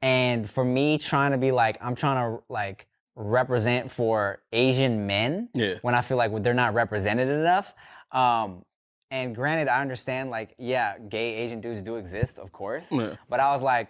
and 0.02 0.48
for 0.48 0.64
me 0.64 0.98
trying 0.98 1.32
to 1.32 1.38
be 1.38 1.52
like 1.52 1.78
I'm 1.80 1.94
trying 1.94 2.36
to 2.36 2.42
like 2.48 2.86
represent 3.16 3.90
for 3.90 4.42
Asian 4.52 5.06
men 5.06 5.48
yeah. 5.54 5.74
when 5.82 5.94
I 5.94 6.02
feel 6.02 6.16
like 6.16 6.42
they're 6.42 6.54
not 6.54 6.74
represented 6.74 7.28
enough. 7.28 7.72
Um, 8.10 8.64
and 9.10 9.34
granted, 9.34 9.68
I 9.68 9.80
understand 9.80 10.30
like 10.30 10.54
yeah, 10.58 10.98
gay 10.98 11.34
Asian 11.36 11.60
dudes 11.60 11.82
do 11.82 11.96
exist, 11.96 12.38
of 12.38 12.52
course. 12.52 12.90
Yeah. 12.90 13.16
But 13.28 13.40
I 13.40 13.52
was 13.52 13.62
like, 13.62 13.88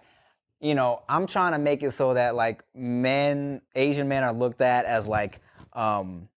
you 0.65 0.75
know, 0.75 1.03
I'm 1.11 1.27
trying 1.27 1.53
to 1.53 1.59
make 1.59 1.83
it 1.83 1.91
so 1.93 2.15
that 2.15 2.35
like 2.35 2.65
men, 2.75 3.61
Asian 3.75 4.09
men 4.09 4.25
are 4.25 4.33
looked 4.33 4.63
at 4.63 4.87
as 4.87 5.07
like 5.07 5.41
um 5.75 6.29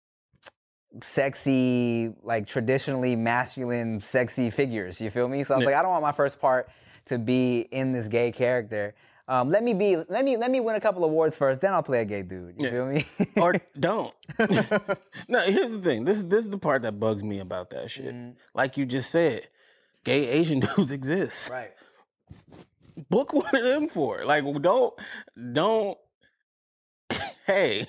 sexy, 1.02 2.12
like 2.22 2.46
traditionally 2.46 3.16
masculine, 3.16 4.00
sexy 4.00 4.50
figures. 4.50 5.00
You 5.00 5.10
feel 5.10 5.28
me? 5.28 5.44
So 5.44 5.54
I 5.54 5.56
was 5.58 5.62
yeah. 5.62 5.70
like, 5.70 5.76
I 5.78 5.82
don't 5.82 5.90
want 5.92 6.02
my 6.02 6.12
first 6.12 6.40
part 6.40 6.68
to 7.06 7.18
be 7.18 7.60
in 7.70 7.92
this 7.92 8.08
gay 8.08 8.30
character. 8.30 8.94
Um, 9.28 9.50
let 9.50 9.62
me 9.62 9.74
be. 9.74 9.96
Let 9.96 10.24
me 10.24 10.36
let 10.38 10.50
me 10.50 10.60
win 10.60 10.74
a 10.76 10.80
couple 10.80 11.04
awards 11.04 11.36
first, 11.36 11.60
then 11.60 11.74
I'll 11.74 11.82
play 11.82 12.00
a 12.00 12.04
gay 12.06 12.22
dude. 12.22 12.54
You 12.58 12.64
Yeah. 12.66 12.70
feel 12.70 12.86
me? 12.86 13.06
or 13.36 13.54
don't. 13.80 14.14
no, 15.28 15.40
here's 15.40 15.70
the 15.70 15.80
thing. 15.82 16.04
This 16.06 16.22
this 16.22 16.44
is 16.44 16.50
the 16.50 16.58
part 16.58 16.82
that 16.82 16.98
bugs 16.98 17.22
me 17.22 17.40
about 17.40 17.70
that 17.70 17.90
shit. 17.90 18.14
Mhm. 18.14 18.34
Like 18.54 18.78
you 18.78 18.86
just 18.86 19.10
said, 19.10 19.48
gay 20.04 20.26
Asian 20.28 20.60
dudes 20.76 20.90
exist. 20.90 21.50
right. 21.50 21.72
Book 23.10 23.32
one 23.34 23.54
of 23.54 23.64
them 23.64 23.88
for. 23.88 24.24
Like 24.24 24.44
don't 24.62 24.94
don't. 25.52 25.98
Hey, 27.46 27.86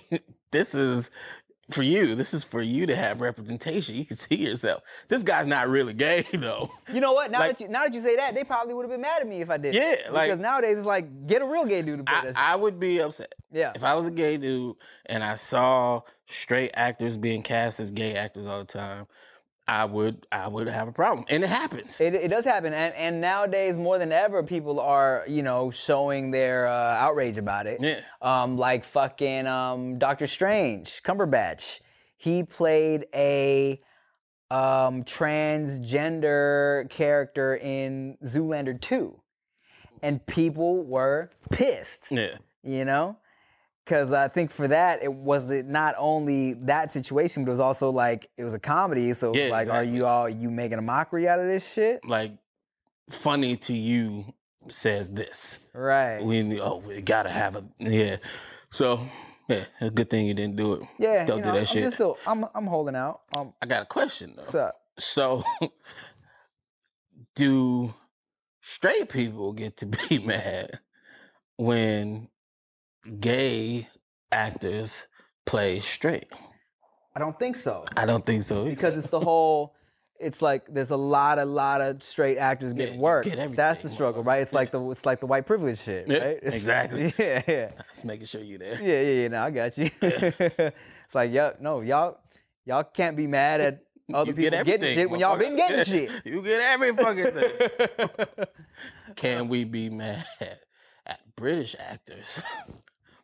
this 0.51 0.73
is 0.73 1.11
for 1.69 1.83
you. 1.83 2.15
This 2.15 2.33
is 2.33 2.45
for 2.45 2.61
you 2.61 2.85
to 2.87 2.95
have 2.95 3.19
representation. 3.19 3.95
You 3.97 4.05
can 4.05 4.15
see 4.15 4.35
yourself. 4.35 4.83
This 5.09 5.21
guy's 5.21 5.47
not 5.47 5.67
really 5.67 5.93
gay 5.93 6.25
though. 6.33 6.71
You 6.93 7.01
know 7.01 7.11
what? 7.11 7.29
Now 7.29 7.39
Like- 7.39 7.57
that 7.57 7.63
you 7.65 7.69
now 7.69 7.83
that 7.83 7.93
you 7.93 8.01
say 8.01 8.15
that, 8.15 8.33
they 8.35 8.45
probably 8.45 8.73
would 8.73 8.83
have 8.83 8.89
been 8.91 9.01
mad 9.01 9.21
at 9.21 9.27
me 9.27 9.41
if 9.41 9.49
I 9.49 9.57
did. 9.57 9.73
Yeah, 9.73 9.95
like- 10.11 10.29
because 10.29 10.39
nowadays 10.39 10.77
it's 10.77 10.87
like 10.87 11.27
get 11.27 11.41
a 11.41 11.45
real 11.45 11.65
gay 11.65 11.81
dude 11.81 11.97
to 11.99 12.03
play 12.05 12.15
I, 12.15 12.21
that. 12.21 12.27
shit. 12.29 12.37
I 12.37 12.55
would 12.55 12.79
be 12.79 13.01
upset. 13.01 13.35
yeah. 13.51 13.73
If 13.75 13.83
I 13.83 13.95
was 13.95 14.07
a 14.07 14.11
gay 14.11 14.37
dude 14.37 14.77
and 15.07 15.23
I 15.23 15.35
saw 15.35 16.01
straight 16.27 16.71
actors 16.73 17.17
being 17.17 17.43
cast 17.43 17.81
as 17.81 17.91
gay 17.91 18.15
actors 18.15 18.47
all 18.47 18.59
the 18.59 18.65
time, 18.65 19.07
I 19.69 19.85
would 19.85 20.25
I 20.31 20.47
would 20.47 20.67
have 20.67 20.87
a 20.87 20.91
problem. 20.91 21.25
And 21.29 21.43
it 21.43 21.47
happens. 21.47 22.01
It, 22.01 22.15
it 22.15 22.29
does 22.29 22.43
happen, 22.43 22.73
and 22.73 22.91
and 22.95 23.21
nowadays 23.21 23.77
more 23.77 23.99
than 23.99 24.11
ever, 24.11 24.41
people 24.41 24.79
are 24.79 25.23
you 25.27 25.43
know 25.43 25.69
showing 25.69 26.31
their 26.31 26.67
uh, 26.67 26.95
outrage 26.95 27.37
about 27.37 27.67
it. 27.67 27.79
yeah. 27.79 27.99
Um, 28.19 28.57
like 28.57 28.83
fucking 28.83 29.45
um, 29.45 29.99
Doctor 29.99 30.25
Strange, 30.25 31.03
Cumberbatch. 31.03 31.81
He 32.17 32.43
played 32.43 33.05
a 33.13 33.79
um, 34.49 35.03
transgender 35.03 36.89
character 36.89 37.55
in 37.55 38.17
Zoolander 38.25 38.81
2, 38.81 39.21
and 40.01 40.25
people 40.25 40.83
were 40.83 41.29
pissed. 41.51 42.07
Yeah. 42.09 42.37
You 42.63 42.85
know, 42.85 43.17
because 43.89 44.13
I 44.13 44.27
think 44.27 44.51
for 44.51 44.67
that 44.67 45.01
it 45.03 45.11
was 45.11 45.49
it 45.49 45.65
not 45.65 45.95
only 45.97 46.53
that 46.65 46.93
situation, 46.93 47.43
but 47.43 47.49
it 47.49 47.53
was 47.53 47.59
also 47.59 47.89
like 47.89 48.29
it 48.37 48.43
was 48.43 48.53
a 48.53 48.59
comedy. 48.59 49.11
So 49.15 49.33
Yeah, 49.33 49.49
like, 49.49 49.67
are 49.67 49.83
you 49.83 50.05
all 50.05 50.29
you 50.29 50.51
making 50.51 50.77
a 50.77 50.81
mockery 50.83 51.27
out 51.27 51.39
of 51.39 51.47
this 51.47 51.67
shit? 51.67 52.05
Like 52.05 52.33
funny 53.09 53.55
to 53.57 53.73
you 53.73 54.25
says 54.67 55.09
this. 55.09 55.59
Right. 55.73 56.23
We 56.23 56.61
oh 56.61 56.77
we 56.77 57.01
gotta 57.01 57.33
have 57.33 57.55
a 57.55 57.63
yeah. 57.79 58.17
So 58.69 58.99
yeah, 59.47 59.65
a 59.81 59.89
good 59.89 60.11
thing 60.11 60.27
you 60.27 60.35
didn't 60.35 60.55
do 60.55 60.73
it. 60.73 60.87
yeah. 60.99 61.25
don't 61.25 61.37
you 61.37 61.43
do 61.43 61.49
know, 61.49 61.55
that 61.55 61.61
I'm 61.61 61.65
shit. 61.65 61.83
just 61.83 61.95
still 61.95 62.19
I'm 62.27 62.45
I'm 62.53 62.67
holding 62.67 62.95
out. 62.95 63.21
Um, 63.35 63.53
I 63.59 63.65
got 63.65 63.81
a 63.81 63.87
question 63.87 64.33
though. 64.35 64.43
what's 64.43 64.55
up? 64.55 64.75
So 64.99 65.43
do 67.35 67.91
straight 68.61 69.09
people 69.09 69.51
get 69.53 69.77
to 69.77 69.87
be 69.87 70.19
mad 70.23 70.79
when 71.57 72.27
gay 73.19 73.87
actors 74.31 75.07
play 75.45 75.79
straight? 75.79 76.27
I 77.15 77.19
don't 77.19 77.37
think 77.39 77.55
so. 77.57 77.83
I 77.97 78.05
don't 78.05 78.25
think 78.25 78.43
so. 78.43 78.61
either. 78.61 78.69
because 78.69 78.97
it's 78.97 79.09
the 79.09 79.19
whole 79.19 79.75
it's 80.19 80.41
like 80.41 80.65
there's 80.67 80.91
a 80.91 80.97
lot 80.97 81.39
a 81.39 81.45
lot 81.45 81.79
of 81.79 82.03
straight 82.03 82.37
actors 82.37 82.73
Yeah, 82.73 82.79
getting 82.79 82.95
you 82.95 83.01
work 83.01 83.23
get 83.25 83.55
that's 83.55 83.79
the 83.79 83.89
struggle 83.89 84.21
right 84.21 84.41
it's 84.41 84.51
like 84.51 84.69
the 84.69 84.89
it's 84.91 85.05
like 85.05 85.21
the 85.21 85.25
white 85.25 85.45
privilege 85.47 85.79
shit 85.79 86.09
Yeah, 86.09 86.17
right 86.17 86.37
It's- 86.37 86.53
exactly. 86.55 87.13
yeah 87.17 87.41
yeah 87.47 87.69
Just 87.93 88.03
making 88.03 88.25
sure 88.25 88.41
you 88.41 88.57
there. 88.57 88.81
yeah 88.81 88.99
yeah, 89.01 89.21
yeah 89.21 89.27
no 89.29 89.43
i 89.43 89.49
got 89.49 89.77
you 89.77 89.89
it's 90.01 91.15
like 91.15 91.31
yeah 91.31 91.51
no 91.61 91.79
y'all 91.79 92.17
y'all 92.65 92.83
can't 92.83 93.15
be 93.15 93.27
mad 93.27 93.61
at 93.61 93.79
other 94.13 94.31
You 94.31 94.33
get 94.35 94.51
people 94.51 94.65
getting 94.65 94.93
shit 94.93 95.09
when 95.09 95.19
y'all 95.21 95.37
been 95.37 95.55
getting 95.55 95.85
shit. 95.85 96.11
You 96.25 96.41
get 96.41 96.59
every 96.61 96.93
fucking 96.95 97.31
thing. 97.31 97.51
Can 99.15 99.47
we 99.47 99.63
be 99.63 99.89
mad 99.89 100.25
at 101.05 101.19
British 101.37 101.75
actors 101.79 102.41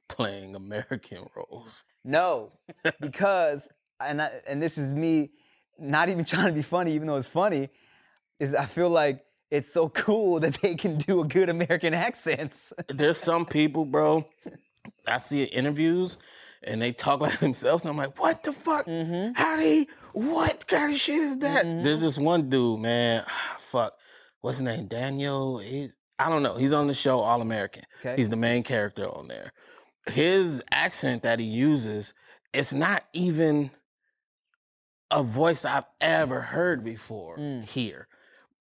playing 0.08 0.56
American 0.56 1.28
roles? 1.36 1.84
no 2.04 2.52
because 3.02 3.68
and 4.00 4.22
I, 4.22 4.32
and 4.48 4.62
this 4.62 4.78
is 4.78 4.94
me 4.94 5.32
not 5.80 6.10
even 6.10 6.26
trying 6.34 6.48
to 6.48 6.54
be 6.54 6.62
funny 6.62 6.94
even 6.94 7.08
though 7.08 7.16
it's 7.18 7.28
funny 7.28 7.70
is 8.40 8.54
i 8.54 8.66
feel 8.66 8.90
like 8.90 9.24
it's 9.52 9.72
so 9.74 9.90
cool 9.90 10.40
that 10.42 10.56
they 10.62 10.76
can 10.76 10.98
do 10.98 11.22
a 11.22 11.26
good 11.26 11.50
american 11.50 11.94
accents 11.94 12.74
There's 12.90 13.18
some 13.18 13.46
people, 13.46 13.86
bro. 13.86 14.28
I 15.08 15.18
see 15.20 15.44
interviews 15.44 16.18
and 16.64 16.82
they 16.82 16.92
talk 16.92 17.22
like 17.22 17.40
themselves. 17.40 17.84
And 17.86 17.92
I'm 17.92 17.98
like, 17.98 18.20
what 18.20 18.44
the 18.44 18.52
fuck? 18.54 18.86
mm-hmm. 18.88 19.34
How 19.34 19.56
they? 19.58 19.88
What 20.14 20.68
kind 20.68 20.94
of 20.94 21.00
shit 21.00 21.22
is 21.22 21.38
that? 21.40 21.66
Mhm. 21.66 21.84
There's 21.84 22.02
this 22.02 22.18
one 22.18 22.50
dude, 22.50 22.80
man. 22.82 23.24
fuck, 23.60 23.94
what's 24.42 24.58
his 24.58 24.64
name? 24.64 24.88
Daniel. 24.88 25.60
He's, 25.60 25.96
I 26.20 26.30
don't 26.30 26.42
know. 26.44 26.56
He's 26.58 26.74
on 26.74 26.88
the 26.88 26.94
show 26.94 27.20
All 27.20 27.42
American. 27.42 27.84
okay 28.00 28.16
He's 28.16 28.30
the 28.30 28.36
main 28.36 28.64
character 28.64 29.06
on 29.08 29.28
there. 29.28 29.52
His 30.10 30.62
accent 30.72 31.24
that 31.24 31.40
he 31.40 31.46
uses, 31.46 32.14
it's 32.54 32.74
not 32.74 33.04
even 33.14 33.72
a 35.12 35.24
voice 35.24 35.66
I've 35.66 35.86
ever 36.02 36.42
heard 36.42 36.84
before 36.84 37.38
Mm. 37.38 37.66
here. 37.68 38.08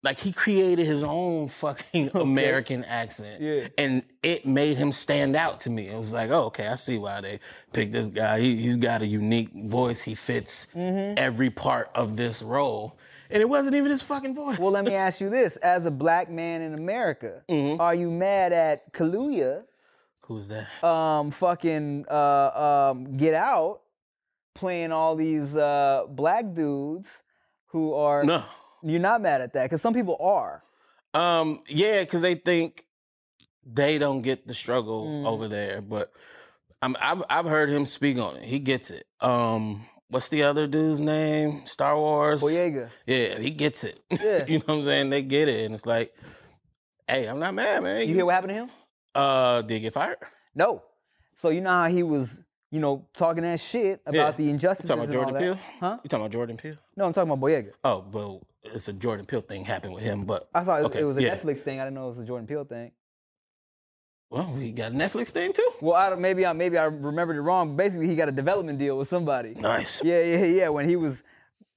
Like 0.02 0.18
he 0.18 0.32
created 0.32 0.84
his 0.86 1.02
own 1.02 1.48
fucking 1.62 2.08
Okay. 2.14 2.20
American 2.20 2.84
accent. 2.84 3.40
yeah 3.40 3.68
And 3.78 4.02
it 4.22 4.44
made 4.46 4.76
him 4.76 4.92
stand 4.92 5.34
out 5.36 5.60
to 5.60 5.70
me. 5.70 5.88
It 5.88 5.96
was 5.96 6.12
like, 6.12 6.30
oh, 6.30 6.44
okay, 6.44 6.68
I 6.68 6.74
see 6.74 6.98
why 6.98 7.20
they 7.22 7.40
picked 7.72 7.92
this 7.92 8.06
guy. 8.08 8.40
He, 8.40 8.56
he's 8.56 8.76
got 8.76 9.00
a 9.02 9.06
unique 9.06 9.50
voice. 9.54 10.02
He 10.02 10.14
fits 10.14 10.66
mm-hmm. 10.74 11.14
every 11.16 11.48
part 11.50 11.90
of 11.94 12.16
this 12.16 12.42
role. 12.42 12.98
And 13.30 13.40
it 13.40 13.48
wasn't 13.48 13.74
even 13.76 13.90
his 13.90 14.02
fucking 14.02 14.34
voice. 14.34 14.58
Well, 14.58 14.70
let 14.70 14.84
me 14.84 14.94
ask 14.94 15.18
you 15.20 15.30
this: 15.30 15.56
as 15.56 15.86
a 15.86 15.90
black 15.90 16.30
man 16.30 16.60
in 16.60 16.74
America, 16.74 17.42
Mhm. 17.48 17.80
are 17.80 17.94
you 17.94 18.10
mad 18.10 18.52
at 18.52 18.92
Kaluuya, 18.92 19.62
Who's 20.26 20.48
that? 20.48 20.66
um, 20.84 21.30
fucking 21.30 22.06
uh, 22.10 22.90
um, 22.92 23.16
Get 23.16 23.34
Out, 23.34 23.80
playing 24.54 24.90
all 24.92 25.16
these 25.16 25.54
uh, 25.56 26.04
black 26.08 26.54
dudes 26.54 27.08
who 27.66 27.92
are? 27.94 28.24
No. 28.24 28.42
You're 28.82 29.00
not 29.00 29.20
mad 29.22 29.40
at 29.40 29.52
that 29.54 29.64
because 29.64 29.80
some 29.82 29.94
people 29.94 30.16
are. 30.20 30.62
Um, 31.14 31.60
yeah, 31.68 32.00
because 32.00 32.20
they 32.22 32.34
think 32.34 32.84
they 33.64 33.98
don't 33.98 34.20
get 34.22 34.46
the 34.46 34.54
struggle 34.54 35.06
Mm. 35.06 35.26
over 35.26 35.48
there, 35.48 35.80
but 35.80 36.12
I'm, 36.82 36.96
I've 37.00 37.22
I've 37.30 37.46
heard 37.46 37.70
him 37.70 37.86
speak 37.86 38.18
on 38.18 38.36
it. 38.36 38.44
He 38.44 38.58
gets 38.58 38.90
it. 38.90 39.06
Um, 39.20 39.86
what's 40.08 40.28
the 40.28 40.42
other 40.42 40.66
dude's 40.66 41.00
name? 41.00 41.64
Star 41.64 41.96
Wars. 41.96 42.42
Boyega. 42.42 42.90
Yeah, 43.06 43.38
he 43.38 43.50
gets 43.50 43.84
it. 43.84 44.00
Yeah. 44.10 44.44
you 44.46 44.58
know 44.58 44.64
what 44.66 44.74
I'm 44.78 44.84
saying? 44.84 45.10
They 45.10 45.22
get 45.22 45.48
it, 45.48 45.64
and 45.64 45.74
it's 45.74 45.86
like, 45.86 46.14
hey, 47.08 47.26
I'm 47.26 47.38
not 47.38 47.54
mad, 47.54 47.82
man. 47.82 48.06
You 48.06 48.14
hear 48.14 48.26
what 48.26 48.34
happened 48.34 48.50
to 48.50 48.54
him? 48.54 48.70
Uh, 49.14 49.62
did 49.62 49.74
he 49.74 49.80
get 49.80 49.92
fired? 49.94 50.18
No. 50.54 50.82
So 51.36 51.48
you 51.50 51.60
know 51.60 51.70
how 51.70 51.88
he 51.88 52.02
was, 52.02 52.42
you 52.70 52.80
know, 52.80 53.06
talking 53.14 53.42
that 53.42 53.60
shit 53.60 54.00
about 54.06 54.14
Yeah. 54.16 54.30
the 54.32 54.44
You 54.44 54.50
injustices 54.50 54.88
talking 54.88 55.04
about 55.04 55.08
and 55.10 55.16
all 55.18 55.30
Jordan 55.32 55.48
that. 55.50 55.56
Peele? 55.56 55.64
Huh? 55.80 55.98
You 56.02 56.08
talking 56.08 56.22
about 56.24 56.32
Jordan 56.32 56.56
Peele? 56.56 56.76
No, 56.96 57.04
I'm 57.06 57.12
talking 57.12 57.30
about 57.30 57.44
Boyega. 57.46 57.72
Oh, 57.84 58.04
well, 58.12 58.42
it's 58.62 58.88
a 58.88 58.92
Jordan 58.92 59.26
Peele 59.26 59.40
thing 59.42 59.64
happened 59.64 59.94
with 59.94 60.02
him, 60.04 60.24
but 60.24 60.48
I 60.54 60.62
saw 60.64 60.76
it 60.78 60.82
was, 60.82 60.90
Okay, 60.92 61.00
it 61.00 61.04
was 61.04 61.16
a 61.16 61.22
yeah. 61.22 61.36
Netflix 61.36 61.60
thing. 61.60 61.80
I 61.80 61.84
didn't 61.84 61.94
know 61.96 62.04
it 62.06 62.08
was 62.08 62.18
a 62.20 62.24
Jordan 62.24 62.46
Peele 62.46 62.64
thing. 62.64 62.92
well, 64.30 64.50
we 64.56 64.72
got 64.72 64.92
a 64.92 64.94
Netflix 64.94 65.28
thing 65.28 65.52
too. 65.52 65.68
Well, 65.80 65.94
I 65.94 66.10
don't, 66.10 66.20
maybe 66.20 66.44
I 66.46 66.52
maybe 66.52 66.78
I 66.78 66.84
remembered 66.84 67.36
it 67.36 67.42
wrong. 67.42 67.76
Basically, 67.76 68.08
he 68.08 68.16
got 68.16 68.28
a 68.28 68.32
development 68.32 68.78
deal 68.78 68.96
with 68.98 69.08
somebody. 69.08 69.54
Nice. 69.54 70.02
Yeah, 70.02 70.20
yeah, 70.22 70.44
yeah. 70.44 70.68
When 70.70 70.88
he 70.88 70.96
was 70.96 71.22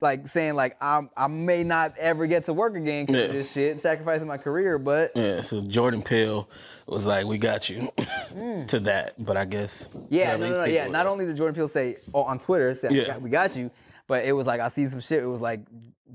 like 0.01 0.27
saying 0.27 0.55
like 0.55 0.77
I 0.81 1.01
I 1.15 1.27
may 1.27 1.63
not 1.63 1.97
ever 1.97 2.27
get 2.27 2.43
to 2.45 2.53
work 2.53 2.75
again 2.75 3.05
because 3.05 3.27
of 3.27 3.33
this 3.33 3.51
shit, 3.51 3.79
sacrificing 3.79 4.27
my 4.27 4.37
career. 4.37 4.77
But 4.77 5.11
Yeah, 5.15 5.41
so 5.41 5.61
Jordan 5.61 6.01
Peele 6.03 6.47
was 6.87 7.07
like, 7.07 7.25
"We 7.25 7.37
got 7.37 7.69
you," 7.69 7.87
to 8.67 8.79
that. 8.81 9.13
But 9.17 9.37
I 9.37 9.45
guess 9.45 9.87
Mm. 9.89 10.07
yeah, 10.09 10.35
no, 10.37 10.49
no, 10.49 10.57
no, 10.57 10.63
yeah. 10.65 10.87
Not 10.87 11.05
only 11.07 11.25
did 11.25 11.35
Jordan 11.35 11.55
Peele 11.55 11.67
say 11.67 11.97
oh, 12.13 12.23
on 12.23 12.37
Twitter, 12.39 12.73
say 12.75 12.89
Yeah. 12.91 12.99
we, 13.01 13.05
got, 13.07 13.21
we 13.23 13.29
got 13.29 13.55
you, 13.55 13.71
but 14.07 14.23
it 14.25 14.33
was 14.33 14.45
like 14.47 14.59
I 14.59 14.67
see 14.69 14.87
some 14.87 14.99
shit. 15.01 15.23
It 15.23 15.27
was 15.27 15.41
like 15.41 15.61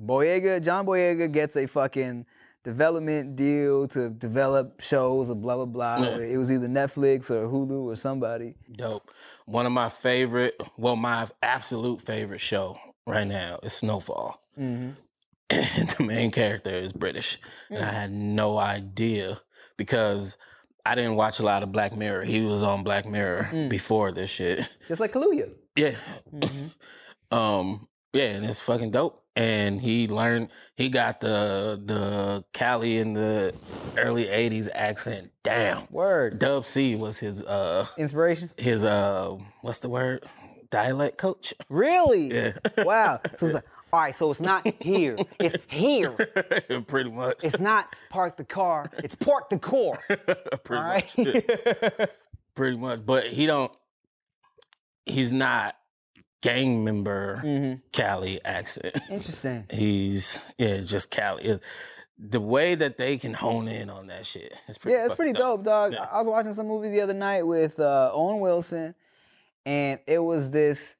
Boyega, 0.04 0.62
John 0.62 0.86
Boyega 0.86 1.30
gets 1.30 1.56
a 1.56 1.66
fucking 1.66 2.24
development 2.64 3.34
deal 3.34 3.88
to 3.88 4.08
develop 4.10 4.80
shows 4.80 5.28
or 5.28 5.34
blah 5.34 5.56
blah 5.56 5.64
blah. 5.64 5.96
Yeah. 6.04 6.16
It 6.18 6.36
was 6.36 6.50
either 6.50 6.68
Netflix 6.68 7.30
or 7.30 7.48
Hulu 7.48 7.82
or 7.92 7.96
somebody. 7.96 8.54
dope. 8.76 9.10
One 9.46 9.66
of 9.66 9.72
my 9.72 9.88
favorite, 9.88 10.54
well, 10.78 10.94
my 10.96 11.26
absolute 11.42 12.00
favorite 12.00 12.40
show 12.40 12.78
right 13.06 13.26
now 13.26 13.58
is 13.62 13.72
Snowfall. 13.72 14.40
hmm 14.56 14.90
and 15.50 15.88
the 15.90 16.02
main 16.04 16.30
character 16.30 16.70
is 16.70 16.92
British. 16.92 17.38
And 17.68 17.84
I 17.84 17.88
Mm. 17.88 17.92
had 17.92 18.12
no 18.12 18.56
idea 18.58 19.38
because 19.76 20.38
I 20.86 20.94
didn't 20.94 21.16
watch 21.16 21.40
a 21.40 21.42
lot 21.42 21.62
of 21.62 21.70
Black 21.72 21.94
Mirror. 21.94 22.24
He 22.24 22.40
was 22.40 22.62
on 22.62 22.82
Black 22.84 23.04
Mirror 23.06 23.48
Mm. 23.52 23.68
before 23.68 24.12
this 24.12 24.30
shit. 24.30 24.66
Just 24.88 25.00
like 25.00 25.12
Kaluuya. 25.12 25.50
Yeah. 25.76 25.96
Mhm. 26.32 26.70
Um, 27.30 27.88
yeah, 28.12 28.24
and 28.24 28.44
it's 28.44 28.60
fucking 28.60 28.90
dope. 28.90 29.24
And 29.36 29.80
he 29.80 30.06
learned 30.06 30.48
he 30.76 30.90
got 30.90 31.20
the 31.22 31.80
the 31.82 32.44
Cali 32.52 32.98
in 32.98 33.14
the 33.14 33.54
early 33.96 34.26
80s 34.26 34.68
accent 34.74 35.30
down. 35.42 35.88
Word. 35.90 36.38
Dub 36.38 36.66
C 36.66 36.94
was 36.94 37.18
his 37.18 37.42
uh 37.42 37.86
Inspiration. 37.96 38.50
his 38.58 38.84
uh 38.84 39.36
what's 39.62 39.78
the 39.78 39.88
word? 39.88 40.26
Dialect 40.72 41.18
coach. 41.18 41.54
Really? 41.68 42.34
Yeah. 42.34 42.52
Wow. 42.78 43.20
So 43.36 43.46
it's 43.46 43.54
like, 43.54 43.64
All 43.92 44.00
right, 44.00 44.14
so 44.14 44.30
it's 44.30 44.40
not 44.40 44.66
here. 44.82 45.16
It's 45.38 45.56
here. 45.68 46.10
Pretty 46.88 47.10
much. 47.10 47.44
It's 47.44 47.60
not 47.60 47.94
park 48.10 48.36
the 48.38 48.44
car. 48.44 48.90
It's 48.98 49.14
park 49.14 49.50
the 49.50 49.58
core. 49.58 49.98
Pretty 50.08 50.28
All 50.70 50.82
right. 50.82 51.18
much. 51.18 51.26
yeah. 51.26 52.06
Pretty 52.56 52.76
much. 52.78 53.06
But 53.06 53.26
he 53.26 53.46
don't 53.46 53.70
he's 55.06 55.32
not 55.32 55.76
gang 56.40 56.82
member 56.84 57.36
hmm 57.40 57.74
Cali 57.92 58.42
accent. 58.44 58.96
Interesting. 59.10 59.66
He's 59.70 60.42
yeah, 60.58 60.68
it's 60.68 60.90
just 60.90 61.10
Cali. 61.10 61.44
It's, 61.44 61.60
the 62.18 62.40
way 62.40 62.74
that 62.76 62.98
they 62.98 63.16
can 63.16 63.34
hone 63.34 63.66
in 63.66 63.90
on 63.90 64.06
that 64.06 64.24
shit 64.24 64.54
pretty 64.80 64.96
Yeah, 64.96 65.06
it's 65.06 65.14
pretty 65.14 65.32
dope, 65.32 65.64
dog. 65.64 65.92
Yeah. 65.92 66.06
I 66.10 66.18
was 66.18 66.28
watching 66.28 66.54
some 66.54 66.68
movie 66.68 66.88
the 66.90 67.00
other 67.00 67.14
night 67.14 67.42
with 67.46 67.80
uh, 67.80 68.10
Owen 68.12 68.38
Wilson, 68.40 68.94
and 69.66 70.00
it 70.06 70.18
was 70.18 70.50
this 70.50 70.96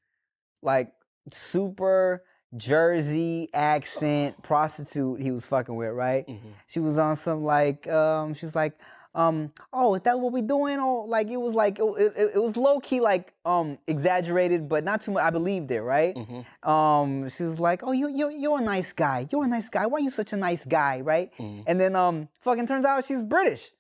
like 0.63 0.93
super 1.31 2.23
Jersey 2.57 3.49
accent 3.55 4.43
prostitute 4.43 5.21
he 5.21 5.31
was 5.31 5.45
fucking 5.47 5.75
with, 5.75 5.93
right? 5.93 6.27
Mhm. 6.27 6.53
She 6.67 6.81
was 6.81 6.99
on 6.99 7.17
some 7.17 7.45
like 7.45 7.89
um 7.89 8.35
she 8.35 8.47
was 8.47 8.55
like 8.55 8.75
um 9.15 9.53
oh 9.75 9.95
is 9.95 10.01
that 10.03 10.19
what 10.19 10.33
we 10.33 10.41
doing 10.41 10.79
or 10.81 11.07
like 11.07 11.29
it 11.29 11.37
was 11.37 11.53
like 11.55 11.79
it, 11.79 11.85
it, 11.85 12.31
it 12.37 12.43
was 12.43 12.57
low 12.57 12.81
key 12.81 12.99
like 13.01 13.35
um 13.45 13.77
exaggerated 13.87 14.71
but 14.71 14.85
not 14.85 15.03
too 15.03 15.11
much 15.13 15.23
I 15.23 15.29
believed 15.29 15.71
it 15.71 15.83
right 15.83 16.15
Mhm. 16.17 16.47
um 16.67 17.29
she 17.29 17.43
was 17.43 17.61
like 17.61 17.83
oh 17.83 17.93
you 17.93 18.09
you 18.09 18.31
you're 18.31 18.59
a 18.59 18.63
nice 18.63 18.91
guy 18.95 19.27
you're 19.31 19.45
a 19.45 19.49
nice 19.49 19.69
guy 19.69 19.85
why 19.85 19.99
are 19.99 20.01
you 20.01 20.09
such 20.09 20.33
a 20.33 20.37
nice 20.39 20.65
guy 20.65 21.01
right 21.03 21.31
Mhm. 21.39 21.65
and 21.67 21.79
then 21.79 21.95
um 21.95 22.29
fucking 22.41 22.67
turns 22.67 22.87
out 22.87 23.05
she's 23.05 23.21
British 23.21 23.71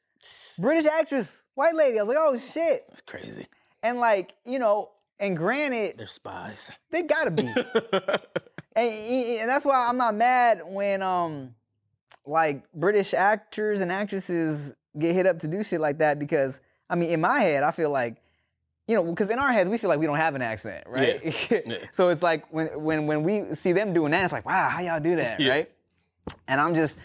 British 0.58 0.84
actress 0.90 1.40
white 1.54 1.74
lady 1.74 1.98
I 1.98 2.02
was 2.02 2.08
like 2.08 2.18
oh 2.20 2.36
shit 2.36 2.84
That's 2.90 3.00
crazy. 3.00 3.46
And 3.82 3.98
like 3.98 4.34
you 4.44 4.58
know 4.58 4.90
and 5.18 5.36
granted 5.36 5.98
They're 5.98 6.06
spies. 6.06 6.72
they 6.90 7.02
gotta 7.02 7.30
be 7.30 7.42
and, 8.76 8.92
and 8.92 9.48
that's 9.50 9.64
why 9.64 9.86
I'm 9.88 9.96
not 9.96 10.14
mad 10.14 10.62
when 10.66 11.02
um 11.02 11.54
like 12.26 12.70
British 12.72 13.14
actors 13.14 13.80
and 13.80 13.90
actresses 13.92 14.72
get 14.98 15.14
hit 15.14 15.26
up 15.26 15.38
to 15.40 15.48
do 15.48 15.62
shit 15.64 15.80
like 15.80 15.98
that 15.98 16.18
because 16.18 16.60
I 16.88 16.94
mean 16.94 17.10
in 17.10 17.20
my 17.20 17.40
head 17.40 17.62
I 17.62 17.70
feel 17.72 17.90
like 17.90 18.16
you 18.86 18.96
know 18.96 19.04
because 19.04 19.30
in 19.30 19.38
our 19.38 19.52
heads 19.52 19.68
we 19.70 19.78
feel 19.78 19.88
like 19.88 19.98
we 19.98 20.06
don't 20.06 20.16
have 20.16 20.34
an 20.34 20.42
accent 20.42 20.84
right 20.86 21.20
Yeah. 21.50 21.78
so 21.94 22.08
it's 22.08 22.22
like 22.22 22.52
when 22.52 22.66
when 22.82 23.06
when 23.06 23.22
we 23.22 23.54
see 23.54 23.72
them 23.72 23.92
doing 23.92 24.12
that 24.12 24.24
it's 24.24 24.32
like 24.32 24.46
wow 24.46 24.68
how 24.68 24.80
y'all 24.80 25.00
do 25.00 25.16
that 25.16 25.40
Yeah. 25.40 25.50
right 25.52 25.70
and 26.48 26.60
I'm 26.60 26.74
just 26.74 26.98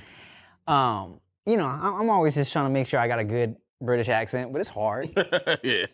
um 0.68 1.20
you 1.46 1.58
know 1.58 1.66
I'm 1.66 1.94
I'm 2.02 2.10
always 2.10 2.36
just 2.36 2.52
trying 2.52 2.66
to 2.66 2.70
make 2.72 2.88
sure 2.88 3.00
I 3.00 3.08
got 3.08 3.20
a 3.20 3.24
good 3.24 3.56
British 3.82 4.10
accent 4.10 4.52
but 4.52 4.60
it's 4.60 4.70
hard 4.70 5.10
yeah. 5.64 5.86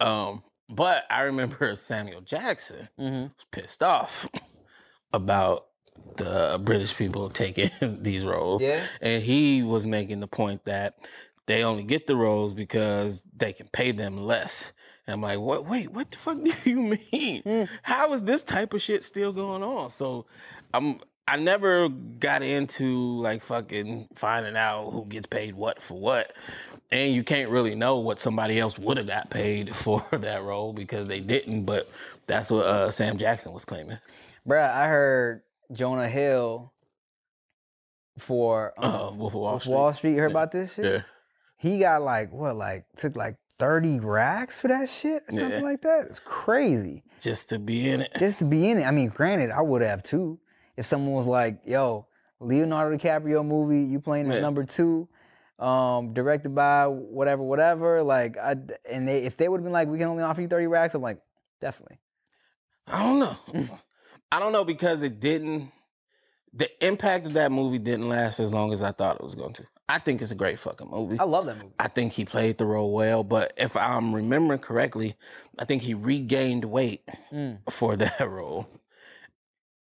Um, 0.00 0.42
but 0.68 1.04
I 1.10 1.22
remember 1.22 1.74
Samuel 1.76 2.20
Jackson 2.20 2.88
hmm 2.98 3.22
was 3.22 3.46
pissed 3.52 3.82
off 3.82 4.28
about 5.12 5.66
the 6.16 6.60
British 6.62 6.96
people 6.96 7.28
taking 7.30 7.70
these 7.80 8.24
roles. 8.24 8.62
yeah 8.62 8.84
And 9.00 9.22
he 9.22 9.62
was 9.62 9.86
making 9.86 10.20
the 10.20 10.28
point 10.28 10.64
that 10.64 10.94
they 11.46 11.64
only 11.64 11.82
get 11.82 12.06
the 12.06 12.16
roles 12.16 12.52
because 12.54 13.24
they 13.36 13.52
can 13.52 13.68
pay 13.68 13.90
them 13.92 14.16
less. 14.16 14.72
And 15.06 15.14
I'm 15.14 15.22
like, 15.22 15.38
what? 15.40 15.66
Wait, 15.66 15.90
what 15.90 16.10
the 16.10 16.18
fuck 16.18 16.44
do 16.44 16.52
you 16.64 16.98
mean? 17.10 17.42
Hmm. 17.42 17.62
How 17.82 18.12
is 18.12 18.22
this 18.24 18.42
type 18.42 18.74
of 18.74 18.82
shit 18.82 19.02
still 19.02 19.32
going 19.32 19.62
on? 19.62 19.90
So, 19.90 20.26
I'm. 20.74 21.00
I 21.26 21.36
never 21.36 21.90
got 21.90 22.42
into 22.42 23.20
like 23.20 23.42
fucking 23.42 24.08
finding 24.14 24.56
out 24.56 24.90
who 24.92 25.04
gets 25.04 25.26
paid 25.26 25.54
what 25.54 25.82
for 25.82 25.98
what. 26.00 26.32
And 26.90 27.12
you 27.12 27.22
can't 27.22 27.50
really 27.50 27.74
know 27.74 27.98
what 27.98 28.18
somebody 28.18 28.58
else 28.58 28.78
would 28.78 28.96
have 28.96 29.06
got 29.06 29.28
paid 29.30 29.74
for 29.76 30.04
that 30.12 30.42
role 30.42 30.72
because 30.72 31.06
they 31.06 31.20
didn't. 31.20 31.64
But 31.64 31.90
that's 32.26 32.50
what 32.50 32.64
uh, 32.64 32.90
Sam 32.90 33.18
Jackson 33.18 33.52
was 33.52 33.64
claiming. 33.64 33.98
Bruh, 34.46 34.70
I 34.74 34.88
heard 34.88 35.42
Jonah 35.72 36.08
Hill 36.08 36.72
for 38.18 38.72
um, 38.78 38.94
Uh, 38.94 39.10
Wolf 39.12 39.34
of 39.34 39.40
Wall 39.40 39.60
Street. 39.60 39.72
Wall 39.74 39.92
Street. 39.92 40.10
You 40.12 40.20
heard 40.20 40.30
Yeah. 40.30 40.36
about 40.38 40.52
this 40.52 40.74
shit? 40.74 40.84
Yeah. 40.84 41.02
He 41.56 41.78
got 41.78 42.02
like 42.02 42.32
what, 42.32 42.56
like 42.56 42.86
took 42.96 43.16
like 43.16 43.36
thirty 43.58 43.98
racks 43.98 44.56
for 44.58 44.68
that 44.68 44.88
shit 44.88 45.24
or 45.28 45.32
something 45.32 45.50
Yeah. 45.60 45.66
like 45.68 45.82
that. 45.82 46.06
It's 46.08 46.20
crazy 46.20 47.02
Just 47.20 47.48
to 47.50 47.58
be 47.58 47.90
in 47.90 48.02
it. 48.02 48.12
just 48.18 48.38
to 48.40 48.44
be 48.44 48.70
in 48.70 48.78
it. 48.78 48.84
I 48.84 48.92
mean, 48.92 49.08
granted, 49.08 49.50
I 49.50 49.60
would 49.62 49.82
have 49.82 50.02
too 50.02 50.38
if 50.76 50.86
someone 50.86 51.14
was 51.14 51.26
like, 51.26 51.60
"Yo, 51.64 52.06
Leonardo 52.40 52.96
DiCaprio 52.96 53.44
movie, 53.44 53.82
you 53.82 54.00
playing 54.00 54.28
as 54.28 54.36
Yeah. 54.36 54.40
number 54.42 54.64
two, 54.64 55.08
um, 55.58 56.12
directed 56.14 56.54
by 56.54 56.86
whatever, 56.86 57.42
whatever." 57.42 58.02
Like, 58.02 58.36
I 58.38 58.56
and 58.90 59.06
they 59.08 59.24
if 59.24 59.36
they 59.36 59.48
would 59.48 59.58
have 59.58 59.64
been 59.64 59.72
like, 59.72 59.88
"We 59.88 59.98
can 59.98 60.08
only 60.08 60.22
offer 60.22 60.40
you 60.40 60.48
thirty 60.48 60.66
racks," 60.66 60.94
I'm 60.94 61.02
like, 61.02 61.18
definitely. 61.60 61.98
I 62.86 63.02
don't 63.02 63.18
know. 63.18 63.78
I 64.32 64.38
don't 64.40 64.52
know 64.52 64.64
because 64.64 65.02
it 65.02 65.20
didn't. 65.20 65.70
The 66.54 66.68
impact 66.84 67.26
of 67.26 67.34
that 67.34 67.52
movie 67.52 67.78
didn't 67.78 68.08
last 68.08 68.40
as 68.40 68.52
long 68.54 68.72
as 68.72 68.82
I 68.82 68.92
thought 68.92 69.16
it 69.16 69.22
was 69.22 69.34
going 69.34 69.52
to. 69.54 69.64
I 69.90 69.98
think 69.98 70.20
it's 70.22 70.30
a 70.30 70.34
great 70.34 70.58
fucking 70.58 70.88
movie. 70.90 71.18
I 71.18 71.24
love 71.24 71.46
that 71.46 71.56
movie. 71.56 71.74
I 71.78 71.88
think 71.88 72.12
he 72.12 72.24
played 72.24 72.56
the 72.58 72.64
role 72.64 72.92
well, 72.92 73.22
but 73.22 73.52
if 73.56 73.76
I'm 73.76 74.14
remembering 74.14 74.60
correctly, 74.60 75.14
I 75.58 75.64
think 75.66 75.82
he 75.82 75.94
regained 75.94 76.64
weight 76.64 77.06
Mm. 77.32 77.58
for 77.70 77.96
that 77.98 78.20
role, 78.20 78.66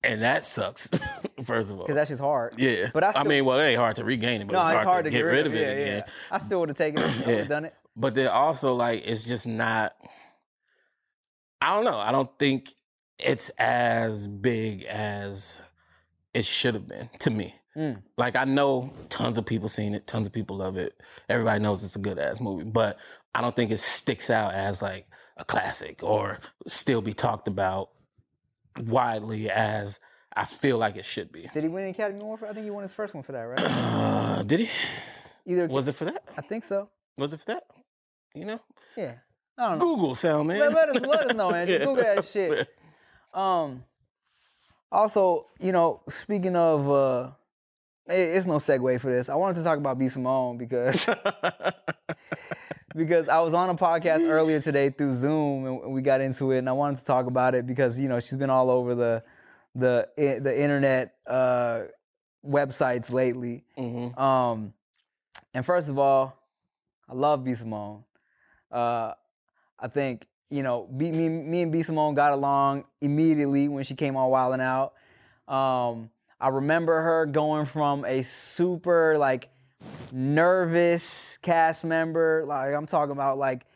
and 0.06 0.22
that 0.22 0.44
sucks. 0.44 0.88
First 1.44 1.70
of 1.70 1.78
all, 1.78 1.84
Because 1.84 1.96
that's 1.96 2.10
just 2.10 2.22
hard. 2.22 2.58
yeah. 2.58 2.90
but 2.94 3.04
I 3.04 3.12
I, 3.20 3.24
mean, 3.24 3.44
well, 3.44 3.60
it 3.60 3.64
ain't 3.64 3.78
hard 3.78 3.96
to 3.96 4.04
regain 4.04 4.40
it, 4.40 4.46
but 4.46 4.54
no, 4.54 4.60
it's, 4.60 4.84
hard 4.84 5.04
to, 5.04 5.10
get 5.10 5.20
rid 5.20 5.46
of 5.46 5.54
it 5.54 5.60
yeah, 5.60 5.66
again. 5.72 6.04
Yeah. 6.06 6.12
I 6.30 6.38
still 6.38 6.60
would 6.60 6.70
have 6.70 6.78
taken 6.78 7.02
it. 7.02 7.06
I 7.10 7.18
would 7.18 7.26
Yeah. 7.28 7.36
have 7.38 7.48
done 7.48 7.64
it. 7.66 7.74
But 7.94 8.14
then 8.14 8.28
also, 8.28 8.74
like, 8.74 9.02
it's 9.06 9.24
just 9.24 9.46
not. 9.46 9.94
I 11.60 11.74
don't 11.74 11.84
know. 11.84 11.98
I 11.98 12.12
don't 12.12 12.30
think 12.38 12.74
it's 13.18 13.50
as 13.58 14.28
big 14.28 14.84
as 14.84 15.60
it 16.34 16.44
should 16.44 16.74
have 16.74 16.86
been 16.86 17.08
to 17.20 17.30
me. 17.30 17.54
Mm. 17.76 18.02
Like, 18.16 18.36
I 18.36 18.44
know 18.44 18.92
tons 19.08 19.38
of 19.38 19.46
people 19.46 19.68
seen 19.68 19.94
it, 19.94 20.06
tons 20.06 20.26
of 20.26 20.32
people 20.32 20.56
love 20.56 20.76
it. 20.76 20.94
Everybody 21.28 21.60
knows 21.60 21.84
it's 21.84 21.96
a 21.96 22.00
good 22.00 22.18
ass 22.18 22.40
movie, 22.40 22.64
but 22.64 22.98
I 23.34 23.40
don't 23.40 23.54
think 23.56 23.70
it 23.70 23.78
sticks 23.80 24.30
out 24.30 24.54
as 24.54 24.80
like 24.82 25.06
a 25.36 25.44
classic 25.44 26.02
or 26.02 26.38
still 26.66 27.02
be 27.02 27.12
talked 27.12 27.48
about 27.48 27.90
widely 28.78 29.50
as 29.50 30.00
I 30.34 30.44
feel 30.44 30.78
like 30.78 30.96
it 30.96 31.04
should 31.04 31.32
be. 31.32 31.48
Did 31.52 31.62
he 31.62 31.68
win 31.68 31.84
an 31.84 31.90
Academy 31.90 32.20
Award 32.20 32.40
for? 32.40 32.46
I 32.46 32.52
think 32.52 32.64
he 32.64 32.70
won 32.70 32.82
his 32.82 32.92
first 32.92 33.14
one 33.14 33.22
for 33.22 33.32
that, 33.32 33.40
right? 33.40 33.60
Uh, 33.60 34.42
did 34.42 34.60
he? 34.60 34.68
Either 35.46 35.66
Was 35.68 35.88
it 35.88 35.94
for 35.94 36.04
that? 36.06 36.22
I 36.36 36.40
think 36.42 36.64
so. 36.64 36.88
Was 37.16 37.32
it 37.32 37.40
for 37.40 37.46
that? 37.46 37.64
You 38.34 38.44
know, 38.44 38.60
Yeah. 38.96 39.14
I 39.58 39.70
don't 39.70 39.78
know. 39.78 39.84
Google 39.86 40.14
sound 40.14 40.48
man. 40.48 40.58
Let, 40.60 40.72
let 40.74 40.88
us 40.90 41.00
let 41.00 41.26
us 41.30 41.34
know, 41.34 41.50
man. 41.50 41.66
Yeah. 41.70 41.78
Google 41.78 41.96
that 41.96 42.24
shit. 42.24 42.68
Um. 43.34 43.84
Also, 44.90 45.46
you 45.60 45.72
know, 45.72 46.00
speaking 46.08 46.56
of, 46.56 46.88
uh, 46.90 47.30
it- 48.08 48.36
it's 48.36 48.46
no 48.46 48.54
segue 48.56 49.00
for 49.00 49.10
this. 49.10 49.28
I 49.28 49.34
wanted 49.34 49.56
to 49.56 49.64
talk 49.64 49.76
about 49.78 49.98
B 49.98 50.08
Simone 50.08 50.56
because 50.58 51.06
because 52.96 53.28
I 53.28 53.40
was 53.40 53.54
on 53.54 53.68
a 53.70 53.74
podcast 53.74 54.28
earlier 54.28 54.58
today 54.60 54.90
through 54.90 55.14
Zoom 55.14 55.66
and 55.66 55.92
we 55.92 56.00
got 56.00 56.20
into 56.20 56.52
it, 56.52 56.58
and 56.58 56.68
I 56.68 56.72
wanted 56.72 56.98
to 56.98 57.04
talk 57.04 57.26
about 57.26 57.54
it 57.54 57.66
because 57.66 57.98
you 58.00 58.08
know 58.08 58.18
she's 58.20 58.36
been 58.36 58.50
all 58.50 58.70
over 58.70 58.94
the 58.94 59.22
the 59.74 60.08
the 60.16 60.60
internet 60.60 61.14
uh, 61.26 61.82
websites 62.44 63.12
lately. 63.12 63.64
Mhm. 63.78 64.18
Um, 64.18 64.72
and 65.54 65.64
first 65.64 65.88
of 65.88 65.98
all, 65.98 66.36
I 67.08 67.14
love 67.14 67.44
B 67.44 67.54
Simone. 67.54 68.04
Uh, 68.72 69.12
I 69.78 69.88
think 69.88 70.26
you 70.48 70.62
know, 70.62 70.88
B, 70.96 71.10
me, 71.10 71.28
me 71.28 71.62
and 71.62 71.72
B 71.72 71.82
Simone 71.82 72.14
got 72.14 72.32
along 72.32 72.84
immediately 73.00 73.68
when 73.68 73.82
she 73.84 73.94
came 73.94 74.16
on 74.16 74.30
Wild 74.30 74.52
and 74.54 74.62
Out. 74.62 74.94
Um, 75.48 76.10
I 76.40 76.48
remember 76.48 77.00
her 77.00 77.26
going 77.26 77.66
from 77.66 78.04
a 78.04 78.22
super 78.22 79.18
like 79.18 79.48
nervous 80.12 81.38
cast 81.42 81.84
member, 81.84 82.44
like 82.46 82.74
I'm 82.74 82.86
talking 82.86 83.12
about 83.12 83.38
like 83.38 83.66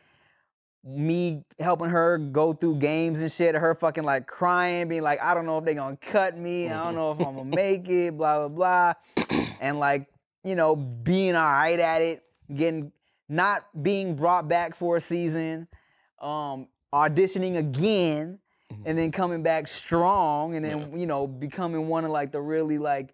me 0.83 1.43
helping 1.59 1.89
her 1.89 2.17
go 2.17 2.53
through 2.53 2.77
games 2.77 3.21
and 3.21 3.31
shit, 3.31 3.53
her 3.55 3.75
fucking 3.75 4.03
like 4.03 4.27
crying, 4.27 4.87
being 4.87 5.03
like, 5.03 5.21
I 5.21 5.33
don't 5.33 5.45
know 5.45 5.57
if 5.57 5.65
they're 5.65 5.73
gonna 5.73 5.97
cut 5.97 6.37
me, 6.37 6.69
I 6.69 6.83
don't 6.83 6.95
know 6.95 7.11
if 7.11 7.19
I'm 7.19 7.35
gonna 7.35 7.45
make 7.45 7.87
it, 7.89 8.17
blah 8.17 8.47
blah 8.47 8.93
blah. 9.15 9.27
and 9.59 9.79
like, 9.79 10.07
you 10.43 10.55
know, 10.55 10.75
being 10.75 11.35
all 11.35 11.43
right 11.43 11.79
at 11.79 12.01
it, 12.01 12.23
getting 12.53 12.91
not 13.29 13.65
being 13.81 14.15
brought 14.15 14.47
back 14.49 14.75
for 14.75 14.97
a 14.97 15.01
season, 15.01 15.67
um, 16.19 16.67
auditioning 16.93 17.57
again, 17.57 18.39
and 18.85 18.97
then 18.97 19.11
coming 19.11 19.43
back 19.43 19.67
strong, 19.67 20.55
and 20.55 20.65
then 20.65 20.97
you 20.97 21.05
know, 21.05 21.27
becoming 21.27 21.87
one 21.87 22.03
of 22.03 22.11
like 22.11 22.31
the 22.31 22.41
really 22.41 22.77
like 22.77 23.13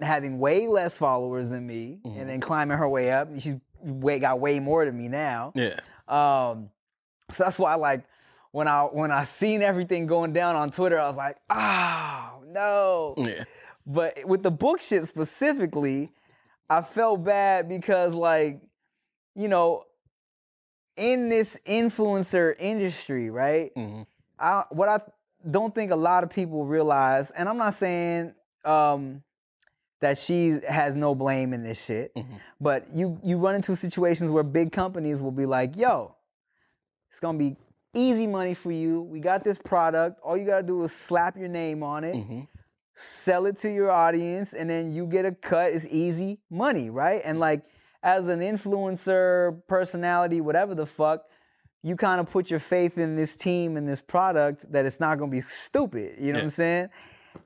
having 0.00 0.38
way 0.38 0.66
less 0.66 0.96
followers 0.96 1.50
than 1.50 1.66
me 1.66 2.00
Mhm. 2.04 2.20
and 2.20 2.28
then 2.28 2.40
climbing 2.40 2.78
her 2.78 2.88
way 2.88 3.12
up. 3.12 3.28
She's 3.38 3.56
way 3.80 4.18
got 4.18 4.40
way 4.40 4.58
more 4.60 4.84
than 4.84 4.96
me 4.96 5.08
now. 5.08 5.52
Yeah. 5.54 5.78
Um, 6.08 6.70
so 7.30 7.44
that's 7.44 7.58
why 7.58 7.74
like 7.74 8.04
when 8.50 8.68
I 8.68 8.82
when 8.84 9.10
I 9.10 9.24
seen 9.24 9.62
everything 9.62 10.06
going 10.06 10.32
down 10.32 10.56
on 10.56 10.70
Twitter, 10.70 10.98
I 10.98 11.06
was 11.08 11.16
like, 11.16 11.36
oh 11.50 12.42
no. 12.46 13.14
Yeah. 13.18 13.44
But 13.86 14.24
with 14.24 14.42
the 14.42 14.50
book 14.50 14.80
shit 14.80 15.06
specifically, 15.08 16.10
I 16.70 16.82
felt 16.82 17.24
bad 17.24 17.68
because 17.68 18.14
like, 18.14 18.60
you 19.34 19.48
know, 19.48 19.84
in 20.96 21.28
this 21.28 21.58
influencer 21.66 22.54
industry, 22.58 23.30
right? 23.30 23.74
Mhm. 23.74 24.06
I 24.38 24.64
what 24.70 24.88
I 24.88 25.00
don't 25.50 25.74
think 25.74 25.90
a 25.90 25.96
lot 25.96 26.22
of 26.22 26.30
people 26.30 26.64
realize, 26.64 27.30
and 27.32 27.48
I'm 27.48 27.56
not 27.58 27.74
saying 27.74 28.34
um 28.64 29.22
that 30.02 30.18
she 30.18 30.60
has 30.68 30.94
no 30.94 31.14
blame 31.14 31.52
in 31.54 31.62
this 31.62 31.82
shit, 31.82 32.14
Mhm. 32.14 32.38
but 32.60 32.86
you 32.94 33.18
you 33.22 33.38
run 33.38 33.54
into 33.54 33.74
situations 33.74 34.30
where 34.30 34.42
big 34.42 34.70
companies 34.72 35.22
will 35.22 35.30
be 35.32 35.46
like, 35.46 35.76
"Yo, 35.76 36.14
it's 37.10 37.20
gonna 37.20 37.38
be 37.38 37.56
easy 37.94 38.26
money 38.26 38.54
for 38.54 38.70
you. 38.72 39.02
We 39.02 39.20
got 39.20 39.44
this 39.44 39.58
product. 39.58 40.20
All 40.22 40.36
you 40.36 40.44
gotta 40.46 40.62
do 40.62 40.82
is 40.82 40.92
slap 40.92 41.36
your 41.36 41.48
name 41.48 41.82
on 41.82 42.04
it, 42.04 42.14
Mhm. 42.14 42.48
sell 42.94 43.46
it 43.46 43.56
to 43.58 43.70
your 43.72 43.90
audience, 43.90 44.54
and 44.54 44.68
then 44.68 44.92
you 44.92 45.06
get 45.06 45.24
a 45.24 45.32
cut. 45.32 45.72
It's 45.72 45.86
easy 45.86 46.40
money, 46.50 46.90
right? 46.90 47.20
And 47.24 47.38
like 47.40 47.64
as 48.02 48.28
an 48.28 48.40
influencer, 48.40 49.62
personality, 49.68 50.40
whatever 50.40 50.74
the 50.74 50.86
fuck, 50.86 51.24
you 51.82 51.96
kind 51.96 52.20
of 52.20 52.30
put 52.30 52.50
your 52.50 52.60
faith 52.60 52.98
in 52.98 53.14
this 53.16 53.36
team 53.36 53.76
and 53.76 53.88
this 53.88 54.00
product 54.00 54.70
that 54.72 54.86
it's 54.86 54.98
not 55.00 55.18
gonna 55.18 55.30
be 55.30 55.40
stupid. 55.40 56.16
You 56.18 56.32
know 56.32 56.38
what 56.38 56.44
I'm 56.44 56.50
saying? 56.50 56.88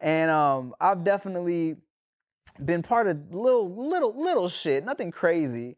And 0.01 0.31
um, 0.31 0.75
I've 0.81 1.05
definitely 1.05 1.77
been 2.65 2.83
part 2.83 3.07
of 3.07 3.35
little, 3.35 3.89
little, 3.89 4.15
little 4.21 4.49
shit, 4.49 4.85
nothing 4.85 5.11
crazy, 5.11 5.77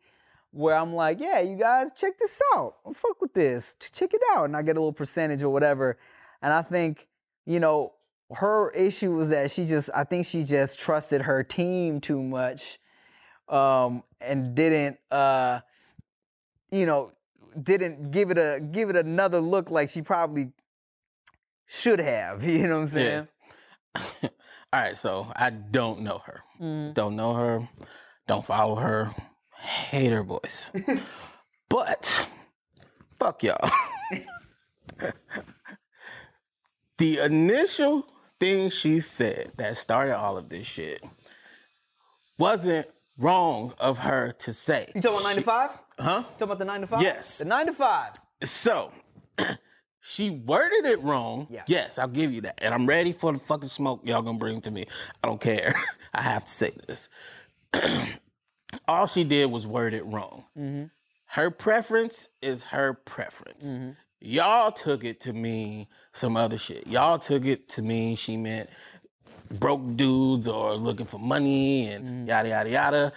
where 0.51 0.75
I'm 0.75 0.95
like, 0.95 1.21
yeah, 1.21 1.41
you 1.41 1.57
guys, 1.57 1.91
check 1.97 2.19
this 2.19 2.41
out. 2.55 2.77
Fuck 2.95 3.21
with 3.21 3.35
this. 3.35 3.77
Check 3.93 4.15
it 4.15 4.23
out. 4.33 4.45
And 4.47 4.57
I 4.57 4.63
get 4.63 4.77
a 4.77 4.81
little 4.81 4.93
percentage 4.93 5.43
or 5.43 5.51
whatever. 5.51 5.99
And 6.43 6.53
I 6.53 6.63
think, 6.63 7.09
you 7.47 7.61
know, 7.61 7.93
her 8.31 8.71
issue 8.71 9.13
was 9.13 9.31
that 9.31 9.51
she 9.51 9.67
just, 9.67 9.91
I 9.95 10.05
think 10.05 10.27
she 10.27 10.45
just 10.45 10.79
trusted 10.79 11.23
her 11.23 11.43
team 11.43 12.01
too 12.01 12.23
much 12.23 12.79
um, 13.49 14.03
and 14.21 14.55
didn't, 14.55 14.99
uh, 15.11 15.61
you 16.71 16.87
know, 16.87 17.13
didn't 17.63 18.11
give 18.11 18.31
it 18.31 18.39
a 18.39 18.61
give 18.61 18.91
it 18.91 18.97
another 18.97 19.41
look 19.41 19.71
like 19.71 19.91
she 19.91 20.03
probably 20.03 20.53
should 21.67 22.01
have. 22.01 22.45
You 22.49 22.69
know 22.69 22.77
what 22.77 22.83
I'm 22.83 22.89
saying? 22.89 23.29
All 24.73 24.81
right, 24.81 24.99
so 24.99 25.33
I 25.35 25.51
don't 25.51 26.01
know 26.01 26.19
her. 26.27 26.41
Mhm. 26.61 26.95
Don't 26.95 27.17
know 27.17 27.35
her. 27.35 27.69
Don't 28.27 28.45
follow 28.45 28.75
her. 28.77 29.15
Hate 29.57 30.13
her 30.13 30.23
voice. 30.23 30.71
but 31.71 32.27
fuck 33.19 33.43
y'all. 33.43 33.71
the 36.99 37.19
initial 37.19 38.07
thing 38.41 38.71
she 38.71 39.01
said 39.01 39.53
that 39.57 39.77
started 39.77 40.17
all 40.17 40.37
of 40.37 40.49
this 40.49 40.67
shit 40.67 41.03
wasn't 42.39 42.87
wrong 43.17 43.75
of 43.79 43.99
her 43.99 44.33
to 44.41 44.53
say. 44.53 44.91
You 44.95 45.01
talking 45.01 45.19
about 45.19 45.25
95? 45.29 45.71
Huh? 45.99 46.19
You 46.19 46.23
talking 46.25 46.43
about 46.43 46.59
the 46.59 46.65
9 46.67 46.81
to 46.83 46.87
5? 46.87 47.03
Yes. 47.03 47.39
The 47.39 47.45
9 47.47 47.67
to 47.67 47.73
5. 47.73 48.13
So 48.45 48.93
she 50.01 50.31
worded 50.31 50.87
it 50.87 51.03
wrong. 51.03 51.47
Yeah. 51.51 51.63
Yes, 51.67 51.99
I'll 51.99 52.09
give 52.09 52.33
you 52.33 52.41
that. 52.43 52.59
And 52.59 52.73
I'm 52.75 52.87
ready 52.87 53.13
for 53.13 53.33
the 53.33 53.39
fucking 53.39 53.69
smoke 53.69 54.01
y'all 54.05 54.23
gonna 54.23 54.39
bring 54.39 54.61
to 54.63 54.71
me. 54.71 54.87
I 55.23 55.29
don't 55.29 55.41
care. 55.41 55.75
I 56.15 56.23
have 56.23 56.45
to 56.45 56.51
say 56.51 56.73
this. 56.87 57.09
All 58.89 59.07
she 59.07 59.25
did 59.25 59.51
was 59.51 59.67
word 59.67 59.95
it 59.95 60.05
wrong. 60.07 60.45
Mm-hmm. 60.59 60.85
Her 61.27 61.51
preference 61.51 62.29
is 62.43 62.65
her 62.65 62.95
preference. 62.95 63.67
Mm-hmm. 63.67 63.91
Y'all 64.21 64.73
took 64.73 65.05
it 65.05 65.21
to 65.21 65.33
mean 65.33 65.87
some 66.13 66.37
other 66.37 66.59
shit. 66.59 66.87
Y'all 66.87 67.19
took 67.19 67.45
it 67.45 67.69
to 67.71 67.83
mean 67.83 68.17
she 68.17 68.37
meant 68.37 68.69
broke 69.51 69.97
dudes 69.97 70.49
or 70.49 70.75
looking 70.75 71.07
for 71.07 71.19
money 71.19 71.89
and 71.89 72.05
Mm-hmm. 72.05 72.29
yada 72.29 72.49
yada 72.49 72.71
yada. 72.71 73.13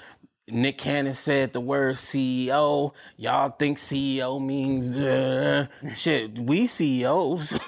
Nick 0.52 0.78
Cannon 0.78 1.14
said 1.14 1.54
the 1.54 1.62
word 1.62 1.96
CEO. 1.96 2.94
Y'all 3.18 3.50
think 3.50 3.78
CEO 3.78 4.44
means 4.44 4.96
uh, 4.96 5.68
shit. 5.96 6.38
We 6.38 6.68
CEOs. 6.68 7.58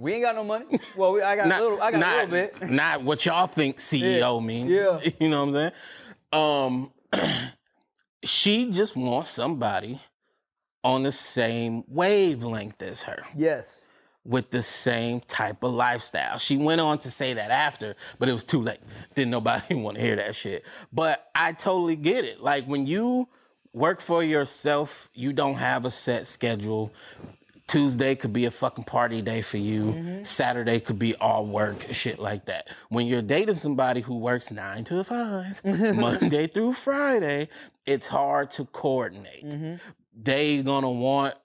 We 0.00 0.14
ain't 0.14 0.24
got 0.24 0.34
no 0.34 0.44
money. 0.44 0.64
Well, 0.96 1.12
we, 1.12 1.20
I 1.20 1.36
got 1.36 1.46
a 1.46 1.62
little. 1.62 1.82
I 1.82 1.90
got 1.90 2.00
not, 2.00 2.14
a 2.14 2.26
little 2.26 2.30
bit. 2.30 2.70
Not 2.70 3.02
what 3.04 3.26
y'all 3.26 3.46
think 3.46 3.76
CEO 3.80 4.42
means. 4.42 4.70
yeah. 4.70 4.98
You 5.20 5.28
know 5.28 5.44
what 5.44 5.54
I'm 5.54 5.72
saying? 6.32 6.92
Um, 7.12 7.30
she 8.24 8.70
just 8.70 8.96
wants 8.96 9.28
somebody 9.28 10.00
on 10.82 11.02
the 11.02 11.12
same 11.12 11.84
wavelength 11.86 12.80
as 12.80 13.02
her 13.02 13.24
Yes. 13.36 13.82
With 14.24 14.50
the 14.50 14.62
same 14.62 15.20
type 15.20 15.62
of 15.62 15.72
lifestyle. 15.72 16.38
She 16.38 16.56
went 16.56 16.80
on 16.80 16.98
to 16.98 17.10
say 17.10 17.32
that 17.34 17.50
after, 17.50 17.96
but 18.18 18.28
it 18.28 18.32
was 18.32 18.44
too 18.44 18.60
late. 18.60 18.80
Didn't 19.14 19.30
nobody 19.30 19.74
want 19.76 19.96
to 19.96 20.02
hear 20.02 20.16
that 20.16 20.34
shit. 20.36 20.64
But 20.92 21.30
I 21.34 21.52
totally 21.52 21.96
get 21.96 22.24
it. 22.24 22.40
Like 22.40 22.66
when 22.66 22.86
you 22.86 23.28
work 23.72 24.00
for 24.00 24.22
yourself, 24.22 25.08
you 25.14 25.32
don't 25.32 25.54
have 25.54 25.84
a 25.84 25.90
set 25.90 26.26
schedule. 26.26 26.92
Tuesday 27.66 28.16
could 28.16 28.32
be 28.32 28.46
a 28.46 28.50
fucking 28.50 28.82
party 28.82 29.22
day 29.22 29.42
for 29.42 29.58
you. 29.58 29.84
Mm-hmm. 29.84 30.24
Saturday 30.24 30.80
could 30.80 30.98
be 30.98 31.14
all 31.14 31.46
work, 31.46 31.86
shit 31.92 32.18
like 32.18 32.46
that. 32.46 32.68
When 32.88 33.06
you're 33.06 33.22
dating 33.22 33.56
somebody 33.56 34.00
who 34.00 34.18
works 34.18 34.50
nine 34.50 34.82
to 34.84 35.04
five, 35.04 35.64
Monday 35.64 36.48
through 36.48 36.72
Friday, 36.72 37.48
it's 37.86 38.08
hard 38.08 38.50
to 38.52 38.64
coordinate. 38.64 39.46
Mm-hmm. 39.46 39.74
They 40.20 40.62
gonna 40.62 40.90
want 40.90 41.36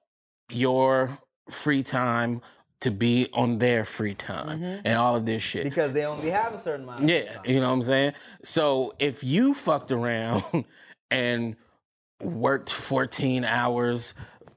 your 0.50 1.20
free 1.52 1.84
time 1.84 2.42
to 2.86 2.92
be 2.92 3.28
on 3.34 3.58
their 3.58 3.84
free 3.84 4.14
time 4.14 4.60
mm-hmm. 4.60 4.82
and 4.86 4.98
all 4.98 5.16
of 5.16 5.26
this 5.26 5.42
shit. 5.42 5.64
Because 5.64 5.92
they 5.92 6.06
only 6.06 6.30
have 6.30 6.54
a 6.54 6.60
certain 6.60 6.84
amount. 6.84 7.04
Of 7.04 7.10
Yeah, 7.10 7.38
you 7.44 7.60
know 7.60 7.68
what 7.68 7.74
I'm 7.74 7.82
saying? 7.82 8.14
So 8.44 8.94
if 9.00 9.24
you 9.24 9.56
fucked 9.56 9.92
around 9.92 10.66
and 11.12 11.56
worked 12.22 12.72
14 12.72 13.44
hours 13.44 14.14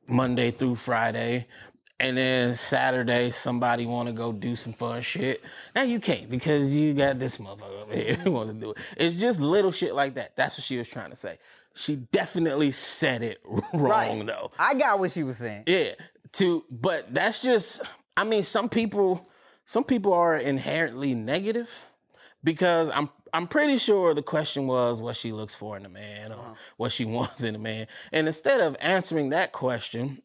Monday 0.07 0.51
through 0.51 0.75
Friday, 0.75 1.47
and 2.01 2.19
then 2.19 2.55
Saturday 2.55 3.31
somebody 3.31 3.87
want 3.87 4.09
to 4.09 4.12
go 4.12 4.31
do 4.31 4.55
some 4.55 4.75
fun 4.75 5.01
shit, 5.01 5.43
now 5.75 5.83
you 5.85 5.99
can't 5.99 6.29
because 6.29 6.77
you 6.77 6.93
got 6.93 7.19
this 7.19 7.38
motherfucker 7.38 7.83
over 7.83 7.95
here 7.95 8.14
who 8.17 8.33
wants 8.33 8.53
to 8.53 8.61
do 8.61 8.71
it. 8.73 8.77
It's 8.99 9.19
just 9.19 9.41
little 9.41 9.73
shit 9.73 9.95
like 9.95 10.14
that. 10.17 10.37
That's 10.37 10.59
what 10.59 10.64
she 10.64 10.77
was 10.77 10.87
trying 10.87 11.11
to 11.11 11.17
say. 11.17 11.38
She 11.75 11.97
definitely 11.97 12.73
said 12.73 13.23
it 13.23 13.41
wrong 13.73 14.19
Right. 14.19 14.27
though. 14.27 14.51
I 14.59 14.75
got 14.75 14.99
what 14.99 15.12
she 15.12 15.23
was 15.23 15.38
saying. 15.38 15.64
Yeah. 15.67 15.93
To 16.33 16.62
but 16.71 17.14
that's 17.14 17.41
just 17.41 17.81
I 18.19 18.25
mean 18.25 18.43
some 18.43 18.69
people 18.69 19.29
some 19.64 19.85
people 19.85 20.12
are 20.12 20.37
inherently 20.37 21.14
negative 21.14 21.85
because 22.43 22.91
I'm 22.93 23.11
I'm 23.33 23.47
pretty 23.47 23.79
sure 23.79 24.12
the 24.12 24.23
question 24.23 24.66
was 24.66 25.01
what 25.01 25.14
she 25.14 25.31
looks 25.31 25.55
for 25.55 25.77
in 25.77 25.87
a 25.87 25.89
man 25.89 26.33
or 26.33 26.41
uh-huh. 26.41 26.55
what 26.79 26.91
she 26.91 27.05
wants 27.16 27.45
in 27.45 27.55
a 27.55 27.59
man. 27.61 27.87
And 28.12 28.27
instead 28.27 28.61
of 28.61 28.77
answering 28.81 29.29
that 29.29 29.53
question, 29.53 30.23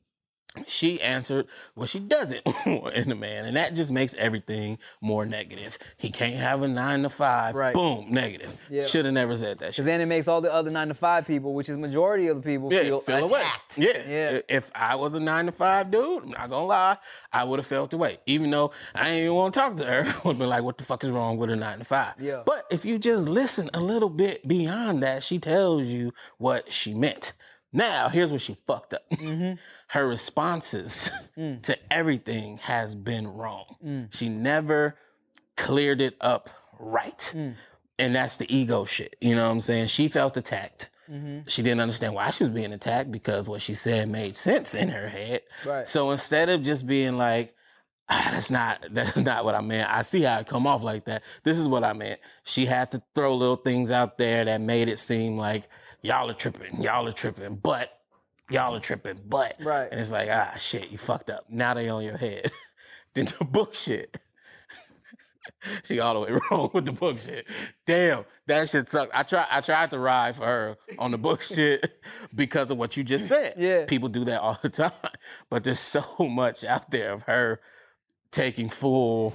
she 0.67 1.01
answered 1.01 1.47
what 1.75 1.89
she 1.89 1.99
doesn't 1.99 2.45
want 2.65 2.93
in 2.95 3.11
a 3.11 3.15
man, 3.15 3.45
and 3.45 3.55
that 3.55 3.73
just 3.73 3.91
makes 3.91 4.13
everything 4.15 4.77
more 5.01 5.25
negative. 5.25 5.77
He 5.97 6.09
can't 6.09 6.35
have 6.35 6.61
a 6.61 6.67
nine 6.67 7.03
to 7.03 7.09
five. 7.09 7.55
Right. 7.55 7.73
Boom, 7.73 8.05
negative. 8.09 8.55
Yeah. 8.69 8.85
Should 8.85 9.05
have 9.05 9.13
never 9.13 9.35
said 9.35 9.59
that 9.59 9.65
Because 9.67 9.75
shit. 9.75 9.85
then 9.85 10.01
it 10.01 10.05
makes 10.05 10.27
all 10.27 10.41
the 10.41 10.53
other 10.53 10.69
nine 10.71 10.89
to 10.89 10.93
five 10.93 11.25
people, 11.25 11.53
which 11.53 11.69
is 11.69 11.77
majority 11.77 12.27
of 12.27 12.37
the 12.37 12.43
people, 12.43 12.71
Yeah, 12.71 12.83
feel, 12.99 13.25
away. 13.25 13.39
attacked. 13.41 13.77
Yeah. 13.77 14.03
yeah. 14.07 14.39
If 14.47 14.69
I 14.75 14.95
was 14.95 15.13
a 15.15 15.19
nine 15.19 15.47
to 15.47 15.51
five 15.51 15.89
dude, 15.91 16.23
I'm 16.23 16.29
not 16.29 16.49
gonna 16.49 16.65
lie, 16.65 16.97
I 17.31 17.43
would 17.43 17.59
have 17.59 17.67
felt 17.67 17.91
the 17.91 17.97
way. 17.97 18.19
Even 18.25 18.51
though 18.51 18.71
I 18.93 19.09
ain't 19.09 19.23
even 19.23 19.35
want 19.35 19.53
to 19.53 19.59
talk 19.59 19.77
to 19.77 19.85
her, 19.85 20.01
I 20.07 20.13
would 20.23 20.33
have 20.33 20.37
been 20.39 20.49
like, 20.49 20.63
what 20.63 20.77
the 20.77 20.83
fuck 20.83 21.03
is 21.03 21.09
wrong 21.09 21.37
with 21.37 21.49
a 21.49 21.55
nine 21.55 21.79
to 21.79 21.85
five? 21.85 22.13
Yeah. 22.19 22.43
But 22.45 22.65
if 22.69 22.85
you 22.85 22.99
just 22.99 23.27
listen 23.27 23.69
a 23.73 23.79
little 23.79 24.09
bit 24.09 24.47
beyond 24.47 25.01
that, 25.03 25.23
she 25.23 25.39
tells 25.39 25.83
you 25.87 26.13
what 26.37 26.71
she 26.71 26.93
meant. 26.93 27.33
Now, 27.73 28.07
here's 28.09 28.31
what 28.31 28.41
she 28.41 28.55
fucked 28.67 28.93
up. 28.93 29.01
Mm-hmm. 29.11 29.55
Her 29.87 30.07
responses 30.07 31.09
Mm. 31.37 31.61
to 31.63 31.77
everything 31.91 32.59
has 32.59 32.93
been 32.93 33.27
wrong. 33.27 34.07
She 34.11 34.29
never 34.29 34.95
cleared 35.57 35.99
it 35.99 36.15
up 36.21 36.49
right. 36.79 37.31
Mm. 37.35 37.55
And 37.97 38.15
that's 38.15 38.37
the 38.37 38.55
ego 38.55 38.85
shit. 38.85 39.15
You 39.19 39.33
know 39.35 39.43
what 39.45 39.51
I'm 39.51 39.59
saying? 39.59 39.87
She 39.87 40.07
felt 40.09 40.37
attacked. 40.37 40.89
Mm-hmm. 41.09 41.39
She 41.47 41.63
didn't 41.63 41.81
understand 41.81 42.13
why 42.13 42.29
she 42.29 42.43
was 42.43 42.51
being 42.51 42.71
attacked 42.73 43.11
because 43.11 43.49
what 43.49 43.61
she 43.61 43.73
said 43.73 44.09
made 44.09 44.35
sense 44.35 44.73
in 44.75 44.89
her 44.89 45.07
head. 45.07 45.41
Right. 45.65 45.87
So 45.87 46.11
instead 46.11 46.49
of 46.49 46.61
just 46.61 46.85
being 46.87 47.17
like, 47.17 47.53
ah, 48.09 48.29
that's 48.31 48.51
not 48.51 48.85
that's 48.91 49.17
not 49.17 49.43
what 49.43 49.55
I 49.55 49.61
meant. 49.61 49.89
I 49.89 50.01
see 50.03 50.21
how 50.21 50.39
it 50.39 50.47
come 50.47 50.65
off 50.67 50.83
like 50.83 51.05
that. 51.05 51.23
This 51.43 51.57
is 51.57 51.67
what 51.67 51.83
I 51.83 51.93
meant. 51.93 52.19
She 52.43 52.65
had 52.67 52.91
to 52.91 53.01
throw 53.15 53.35
little 53.35 53.55
things 53.57 53.89
out 53.91 54.17
there 54.19 54.45
that 54.45 54.61
made 54.61 54.87
it 54.87 54.97
seem 54.99 55.37
like 55.37 55.67
y'all 56.03 56.29
are 56.29 56.33
tripping, 56.33 56.81
y'all 56.81 57.07
are 57.07 57.11
tripping, 57.11 57.55
but 57.55 57.89
y'all 58.51 58.75
are 58.75 58.79
tripping, 58.79 59.19
but 59.27 59.55
Right. 59.59 59.87
and 59.91 59.99
it's 59.99 60.11
like, 60.11 60.29
ah 60.31 60.53
shit, 60.57 60.89
you 60.89 60.97
fucked 60.99 61.29
up. 61.31 61.45
Now 61.49 61.73
they 61.73 61.89
on 61.89 62.03
your 62.03 62.17
head. 62.17 62.51
then 63.15 63.25
the 63.39 63.45
book 63.45 63.73
shit. 63.73 64.15
she 65.83 65.99
all 65.99 66.13
the 66.13 66.19
way 66.19 66.39
wrong 66.51 66.69
with 66.73 66.85
the 66.85 66.91
book 66.91 67.17
shit. 67.17 67.47
Damn, 67.85 68.25
that 68.47 68.69
shit 68.69 68.87
sucked. 68.87 69.11
I 69.15 69.23
try 69.23 69.45
I 69.49 69.61
tried 69.61 69.89
to 69.91 69.99
ride 69.99 70.35
for 70.35 70.45
her 70.45 70.77
on 70.99 71.11
the 71.11 71.17
book 71.17 71.41
shit 71.41 71.99
because 72.35 72.69
of 72.71 72.77
what 72.77 72.97
you 72.97 73.03
just 73.03 73.27
said. 73.27 73.55
Yeah. 73.57 73.85
People 73.85 74.09
do 74.09 74.25
that 74.25 74.41
all 74.41 74.59
the 74.61 74.69
time. 74.69 74.91
But 75.49 75.63
there's 75.63 75.79
so 75.79 76.03
much 76.19 76.63
out 76.63 76.91
there 76.91 77.13
of 77.13 77.23
her 77.23 77.61
taking 78.31 78.67
full 78.69 79.33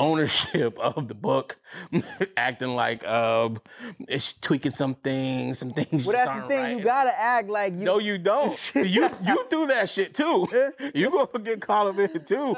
ownership 0.00 0.78
of 0.80 1.06
the 1.08 1.14
book, 1.14 1.58
acting 2.36 2.74
like 2.74 3.06
um 3.06 3.60
it's 4.08 4.32
tweaking 4.34 4.72
some 4.72 4.94
things, 4.94 5.58
some 5.58 5.72
things. 5.72 6.06
Well, 6.06 6.16
that's 6.16 6.42
the 6.42 6.48
thing. 6.48 6.58
right. 6.62 6.78
You 6.78 6.84
gotta 6.84 7.16
act 7.18 7.48
like 7.48 7.74
you. 7.74 7.80
No, 7.80 7.98
you 7.98 8.18
don't. 8.18 8.58
you 8.74 9.08
you 9.22 9.44
do 9.50 9.66
that 9.66 9.88
shit 9.88 10.14
too. 10.14 10.48
You 10.94 11.10
gonna 11.10 11.44
get 11.44 11.60
caught 11.60 11.86
up 11.86 11.98
in 11.98 12.10
it 12.16 12.26
too. 12.26 12.56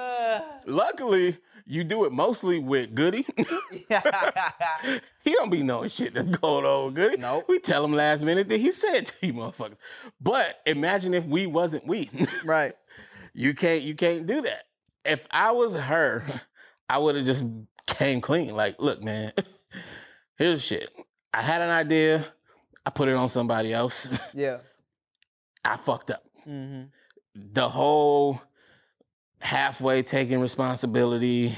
Luckily, 0.66 1.36
you 1.66 1.84
do 1.84 2.04
it 2.04 2.12
mostly 2.12 2.58
with 2.58 2.94
Goody. 2.94 3.26
he 3.78 5.32
don't 5.32 5.50
be 5.50 5.62
knowing 5.62 5.88
shit 5.88 6.14
that's 6.14 6.28
going 6.28 6.64
on 6.64 6.86
with 6.86 6.94
Goody. 6.94 7.16
Nope. 7.16 7.44
We 7.48 7.58
tell 7.58 7.84
him 7.84 7.92
last 7.92 8.22
minute 8.22 8.48
that 8.48 8.60
he 8.60 8.72
said 8.72 9.06
to 9.06 9.26
you 9.26 9.34
motherfuckers. 9.34 9.78
But 10.20 10.60
imagine 10.66 11.14
if 11.14 11.26
we 11.26 11.46
wasn't 11.46 11.86
we. 11.86 12.10
right. 12.44 12.74
you 13.34 13.54
can't 13.54 13.82
you 13.82 13.94
can't 13.94 14.26
do 14.26 14.42
that. 14.42 14.64
If 15.04 15.26
I 15.30 15.50
was 15.50 15.74
her, 15.74 16.24
I 16.92 16.98
would 16.98 17.16
have 17.16 17.24
just 17.24 17.42
came 17.86 18.20
clean. 18.20 18.54
Like, 18.54 18.76
look, 18.78 19.02
man, 19.02 19.32
here's 20.36 20.62
shit. 20.62 20.90
I 21.32 21.40
had 21.40 21.62
an 21.62 21.70
idea. 21.70 22.26
I 22.84 22.90
put 22.90 23.08
it 23.08 23.14
on 23.14 23.28
somebody 23.28 23.72
else. 23.72 24.08
Yeah. 24.34 24.58
I 25.64 25.76
fucked 25.78 26.10
up. 26.10 26.24
Mm-hmm. 26.46 26.82
the 27.52 27.68
whole 27.68 28.42
halfway 29.38 30.02
taking 30.02 30.40
responsibility, 30.40 31.56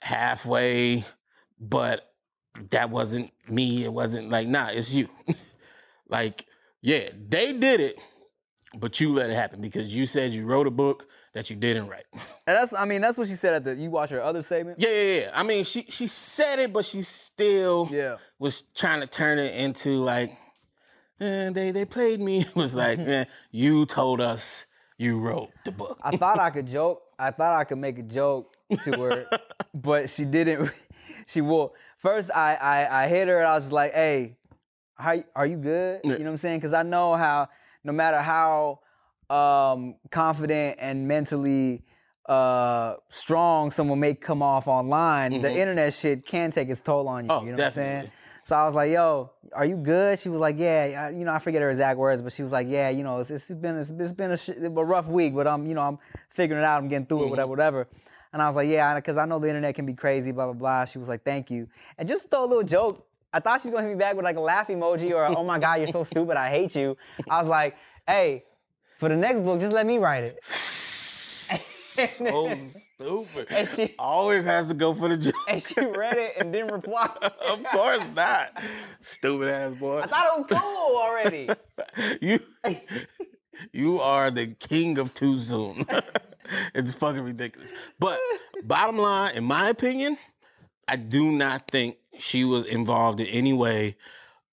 halfway, 0.00 1.04
but 1.58 2.14
that 2.70 2.88
wasn't 2.88 3.32
me. 3.48 3.84
It 3.84 3.92
wasn't 3.92 4.30
like, 4.30 4.46
nah, 4.46 4.68
it's 4.68 4.94
you. 4.94 5.08
like, 6.08 6.46
yeah, 6.80 7.08
they 7.28 7.52
did 7.52 7.80
it, 7.80 7.98
but 8.78 9.00
you 9.00 9.12
let 9.12 9.28
it 9.28 9.34
happen 9.34 9.60
because 9.60 9.94
you 9.94 10.06
said 10.06 10.32
you 10.32 10.46
wrote 10.46 10.68
a 10.68 10.70
book 10.70 11.08
that 11.34 11.48
you 11.50 11.56
didn't 11.56 11.88
write. 11.88 12.04
And 12.46 12.56
that's. 12.56 12.72
I 12.74 12.84
mean, 12.86 13.00
that's 13.00 13.16
what 13.16 13.28
she 13.28 13.34
said 13.36 13.54
at 13.54 13.64
the. 13.64 13.74
You 13.76 13.88
watch 13.90 14.10
her 14.10 14.20
other 14.22 14.42
statement. 14.42 14.80
Yeah, 14.80 14.88
yeah, 14.90 15.20
yeah. 15.20 15.30
I 15.32 15.42
mean, 15.44 15.62
she 15.64 15.82
she 15.88 16.06
said 16.08 16.58
it, 16.58 16.72
but 16.72 16.84
she 16.84 17.02
still 17.02 17.88
Yeah. 17.90 18.16
was 18.40 18.62
trying 18.74 19.00
to 19.00 19.06
turn 19.06 19.38
it 19.38 19.54
into 19.54 20.02
like, 20.02 20.36
eh, 21.20 21.50
they 21.50 21.70
they 21.70 21.84
played 21.84 22.20
me. 22.20 22.40
It 22.48 22.56
was 22.56 22.74
like, 22.74 22.98
eh, 23.14 23.24
you 23.52 23.86
told 23.86 24.20
us 24.20 24.66
you 24.98 25.18
wrote 25.20 25.50
the 25.64 25.70
book. 25.72 25.98
I 26.02 26.16
thought 26.16 26.40
I 26.40 26.50
could 26.50 26.66
joke. 26.66 27.02
I 27.18 27.30
thought 27.30 27.54
I 27.58 27.64
could 27.64 27.78
make 27.78 27.98
a 27.98 28.02
joke 28.02 28.56
to 28.84 28.90
her, 29.00 29.26
but 29.72 30.10
she 30.10 30.24
didn't. 30.24 30.70
She 31.28 31.40
will. 31.40 31.74
First, 31.98 32.30
I 32.34 32.54
I, 32.56 33.04
I 33.04 33.08
hit 33.08 33.28
her. 33.28 33.38
and 33.38 33.46
I 33.46 33.54
was 33.54 33.70
like, 33.70 33.94
"Hey, 33.94 34.36
how 34.96 35.14
are 35.36 35.46
you 35.46 35.56
good?" 35.56 36.00
You 36.02 36.10
know 36.10 36.24
what 36.24 36.26
I'm 36.30 36.36
saying? 36.36 36.58
Because 36.58 36.74
I 36.74 36.82
know 36.82 37.14
how, 37.14 37.48
no 37.84 37.92
matter 37.92 38.20
how 38.20 38.80
um, 39.30 39.96
confident 40.10 40.78
and 40.80 41.06
mentally 41.08 41.82
uh, 42.26 42.94
strong 43.08 43.70
someone 43.70 43.98
may 43.98 44.14
come 44.14 44.42
off 44.42 44.68
online, 44.68 45.40
the 45.42 45.48
Mhm. 45.48 45.56
internet 45.56 45.92
shit 45.92 46.24
can 46.24 46.50
take 46.50 46.68
its 46.68 46.80
toll 46.80 47.08
on 47.08 47.24
you. 47.24 47.30
Oh, 47.32 47.40
you 47.44 47.50
know 47.50 47.58
what 47.58 47.64
I'm 47.66 47.70
saying? 47.72 48.10
So 48.44 48.56
I 48.56 48.64
was 48.66 48.74
like, 48.74 48.90
"Yo, 48.92 49.30
are 49.52 49.64
you 49.64 49.76
good?" 49.76 50.18
She 50.18 50.28
was 50.28 50.40
like, 50.40 50.56
"Yeah, 50.58 51.06
I, 51.06 51.10
you 51.10 51.24
know, 51.24 51.32
I 51.32 51.38
forget 51.40 51.62
her 51.62 51.70
exact 51.70 51.98
words, 51.98 52.22
but 52.22 52.32
she 52.32 52.42
was 52.42 52.52
like, 52.52 52.68
"Yeah, 52.68 52.90
you 52.90 53.02
know, 53.02 53.18
it's, 53.18 53.30
it's 53.30 53.48
been 53.48 53.76
it's, 53.76 53.90
it's 53.90 54.12
been 54.12 54.32
a, 54.32 54.36
sh- 54.36 54.50
a 54.62 54.68
rough 54.70 55.06
week, 55.06 55.34
but 55.34 55.46
I'm 55.48 55.66
you 55.66 55.74
know 55.74 55.82
I'm 55.82 55.98
figuring 56.30 56.62
it 56.62 56.64
out. 56.64 56.82
I'm 56.82 56.88
getting 56.88 57.06
through 57.06 57.24
it, 57.24 57.30
whatever, 57.30 57.48
whatever." 57.50 57.88
And 58.32 58.40
I 58.40 58.46
was 58.48 58.56
like, 58.56 58.68
"Yeah, 58.68 58.94
because 58.94 59.16
I 59.16 59.26
know 59.26 59.38
the 59.38 59.48
internet 59.48 59.74
can 59.74 59.86
be 59.86 59.94
crazy, 59.94 60.30
blah 60.32 60.44
blah 60.46 60.54
blah." 60.54 60.84
She 60.84 60.98
was 60.98 61.08
like, 61.08 61.24
"Thank 61.24 61.50
you," 61.50 61.68
and 61.98 62.08
just 62.08 62.30
throw 62.30 62.44
a 62.44 62.46
little 62.46 62.62
joke. 62.64 63.06
I 63.32 63.40
thought 63.40 63.62
she 63.62 63.68
was 63.68 63.74
gonna 63.74 63.88
hit 63.88 63.96
me 63.96 63.98
back 63.98 64.14
with 64.14 64.24
like 64.24 64.36
a 64.36 64.40
laugh 64.40 64.68
emoji 64.68 65.10
or 65.12 65.24
a, 65.24 65.34
"Oh 65.36 65.44
my 65.44 65.58
God, 65.58 65.78
you're 65.78 65.86
so 65.88 66.02
stupid, 66.04 66.36
I 66.36 66.50
hate 66.50 66.74
you." 66.76 66.96
I 67.28 67.38
was 67.40 67.48
like, 67.48 67.76
"Hey, 68.06 68.44
for 69.02 69.08
the 69.08 69.16
next 69.16 69.40
book, 69.40 69.58
just 69.58 69.72
let 69.72 69.84
me 69.84 69.98
write 69.98 70.22
it." 70.22 70.38
so 71.92 72.54
stupid. 72.54 73.46
And 73.50 73.68
she- 73.68 73.96
always 73.98 74.44
has 74.44 74.68
to 74.68 74.74
go 74.74 74.94
for 74.94 75.08
the 75.08 75.16
joke. 75.16 75.34
And 75.48 75.60
she 75.60 75.80
read 75.80 76.16
it 76.16 76.34
and 76.38 76.52
didn't 76.52 76.70
reply. 76.70 77.10
of 77.48 77.64
course 77.64 78.12
not. 78.12 78.62
Stupid 79.00 79.48
ass 79.48 79.74
boy. 79.74 80.02
I 80.02 80.06
thought 80.06 80.26
it 80.26 80.50
was 80.50 80.60
cool 80.60 80.96
already. 80.96 81.48
you 82.20 82.40
you 83.72 84.00
are 84.00 84.30
the 84.30 84.48
king 84.60 84.98
of 84.98 85.12
too 85.14 85.40
soon. 85.40 85.84
it's 86.74 86.94
fucking 86.94 87.22
ridiculous. 87.22 87.72
But 87.98 88.20
bottom 88.62 88.98
line, 88.98 89.34
in 89.34 89.42
my 89.42 89.68
opinion, 89.68 90.16
I 90.86 90.94
do 90.94 91.32
not 91.32 91.70
think 91.72 91.96
she 92.18 92.44
was 92.44 92.64
involved 92.64 93.18
in 93.18 93.26
any 93.26 93.52
way 93.52 93.96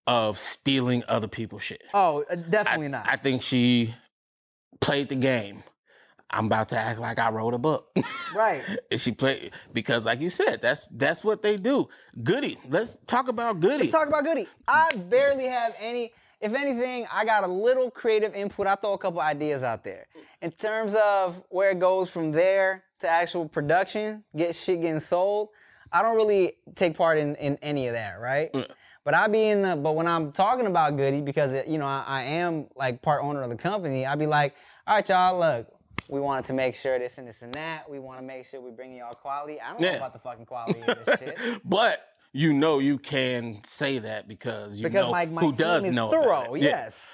of 0.08 0.40
stealing 0.40 1.04
other 1.08 1.28
people's 1.28 1.62
shit. 1.62 1.84
Oh, 1.94 2.22
uh, 2.22 2.32
I, 2.32 2.36
definitely 2.36 2.88
not. 2.88 3.08
I 3.08 3.16
think 3.16 3.44
she 3.44 3.94
played 4.80 5.10
the 5.10 5.16
game. 5.16 5.64
I'm 6.32 6.46
about 6.46 6.70
to 6.70 6.78
act 6.78 7.00
like 7.00 7.18
I 7.18 7.30
wrote 7.30 7.56
a 7.56 7.58
book. 7.58 7.92
right. 8.36 8.64
And 8.92 9.02
she 9.02 9.12
played 9.12 9.52
because, 9.74 10.06
like 10.06 10.20
you 10.20 10.30
said, 10.30 10.62
that's 10.62 10.88
that's 10.92 11.24
what 11.24 11.42
they 11.42 11.58
do. 11.58 11.90
Goody. 12.24 12.60
Let's 12.68 12.98
talk 13.08 13.28
about 13.28 13.60
Goody. 13.60 13.86
Let's 13.86 13.92
talk 13.92 14.08
about 14.08 14.24
Goody. 14.24 14.48
I 14.68 14.96
barely 14.96 15.48
have 15.48 15.76
any. 15.80 16.12
If 16.42 16.54
anything, 16.54 17.06
I 17.12 17.26
got 17.26 17.44
a 17.44 17.52
little 17.52 17.92
creative 17.92 18.34
input. 18.34 18.66
I 18.68 18.76
throw 18.76 18.94
a 18.94 18.98
couple 18.98 19.20
ideas 19.20 19.62
out 19.62 19.84
there. 19.84 20.06
In 20.42 20.52
terms 20.52 20.96
of 20.96 21.44
where 21.50 21.72
it 21.72 21.80
goes 21.80 22.10
from 22.10 22.32
there 22.32 22.84
to 23.00 23.10
actual 23.10 23.48
production, 23.48 24.24
get 24.36 24.56
shit 24.56 24.82
getting 24.82 25.02
sold, 25.02 25.50
I 25.92 26.02
don't 26.02 26.16
really 26.16 26.54
take 26.76 26.96
part 26.96 27.18
in, 27.18 27.36
in 27.36 27.58
any 27.62 27.88
of 27.88 27.94
that, 27.94 28.22
right? 28.22 28.50
But 29.06 29.14
I 29.14 29.28
be 29.28 29.48
in 29.50 29.62
the. 29.62 29.76
But 29.76 29.96
when 29.96 30.08
I'm 30.08 30.32
talking 30.32 30.68
about 30.68 30.98
Goody, 30.98 31.22
because 31.22 31.54
it, 31.54 31.68
you 31.68 31.78
know 31.78 31.86
I, 31.86 32.04
I 32.06 32.24
am 32.24 32.68
like 32.76 33.02
part 33.02 33.24
owner 33.24 33.42
of 33.42 33.50
the 33.50 33.56
company, 33.56 34.06
I 34.06 34.16
be 34.16 34.26
like, 34.28 34.56
all 34.88 34.96
right, 34.96 35.08
y'all, 35.10 35.40
look. 35.40 35.68
We 36.08 36.20
wanted 36.20 36.46
to 36.46 36.54
make 36.54 36.74
sure 36.74 36.98
this 36.98 37.20
and 37.20 37.28
this 37.28 37.44
and 37.44 37.54
that. 37.54 37.88
We 37.88 38.00
want 38.00 38.18
to 38.20 38.26
make 38.26 38.44
sure 38.44 38.60
we 38.60 38.72
bring 38.72 38.96
y'all 38.96 39.14
quality. 39.14 39.62
I 39.62 39.72
don't 39.72 39.82
know 39.82 39.96
about 39.98 40.14
the 40.14 40.18
fucking 40.20 40.48
quality 40.48 40.82
of 40.82 41.06
this 41.06 41.20
shit. 41.20 41.38
but 41.64 42.00
you 42.34 42.52
know 42.52 42.80
you 42.80 42.98
can 42.98 43.64
say 43.64 44.00
that 44.00 44.28
because 44.28 44.80
you 44.80 44.88
Because 44.88 45.06
know 45.06 45.12
my, 45.12 45.28
my 45.28 45.42
who 45.42 45.52
does 45.52 45.84
is 45.84 45.94
know 45.94 46.10
thorough. 46.10 46.56
it. 46.56 46.62
Yeah. 46.64 46.70
Yes. 46.70 47.12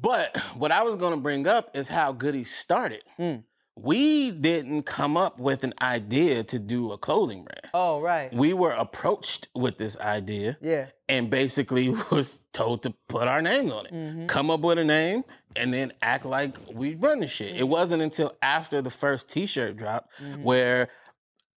But 0.00 0.36
what 0.56 0.72
I 0.72 0.82
was 0.82 0.96
going 0.96 1.14
to 1.14 1.20
bring 1.20 1.46
up 1.46 1.76
is 1.76 1.86
how 1.86 2.10
Goody 2.12 2.42
started. 2.42 3.04
Hmm. 3.16 3.36
We 3.74 4.30
didn't 4.32 4.82
come 4.82 5.16
up 5.16 5.38
with 5.38 5.64
an 5.64 5.72
idea 5.80 6.44
to 6.44 6.58
do 6.58 6.92
a 6.92 6.98
clothing 6.98 7.44
brand. 7.44 7.70
Oh 7.72 8.00
right. 8.00 8.32
We 8.32 8.52
were 8.52 8.72
approached 8.72 9.48
with 9.54 9.78
this 9.78 9.96
idea 9.98 10.58
Yeah. 10.60 10.86
and 11.08 11.30
basically 11.30 11.88
was 12.10 12.40
told 12.52 12.82
to 12.82 12.94
put 13.08 13.28
our 13.28 13.40
names 13.40 13.72
on 13.72 13.86
it. 13.86 13.92
Mm-hmm. 13.92 14.26
Come 14.26 14.50
up 14.50 14.60
with 14.60 14.78
a 14.78 14.84
name 14.84 15.24
and 15.56 15.72
then 15.72 15.92
act 16.02 16.26
like 16.26 16.56
we 16.70 16.96
run 16.96 17.20
the 17.20 17.28
shit. 17.28 17.52
Mm-hmm. 17.52 17.60
It 17.60 17.68
wasn't 17.68 18.02
until 18.02 18.36
after 18.42 18.82
the 18.82 18.90
first 18.90 19.28
t-shirt 19.30 19.76
drop 19.78 20.08
where 20.42 20.88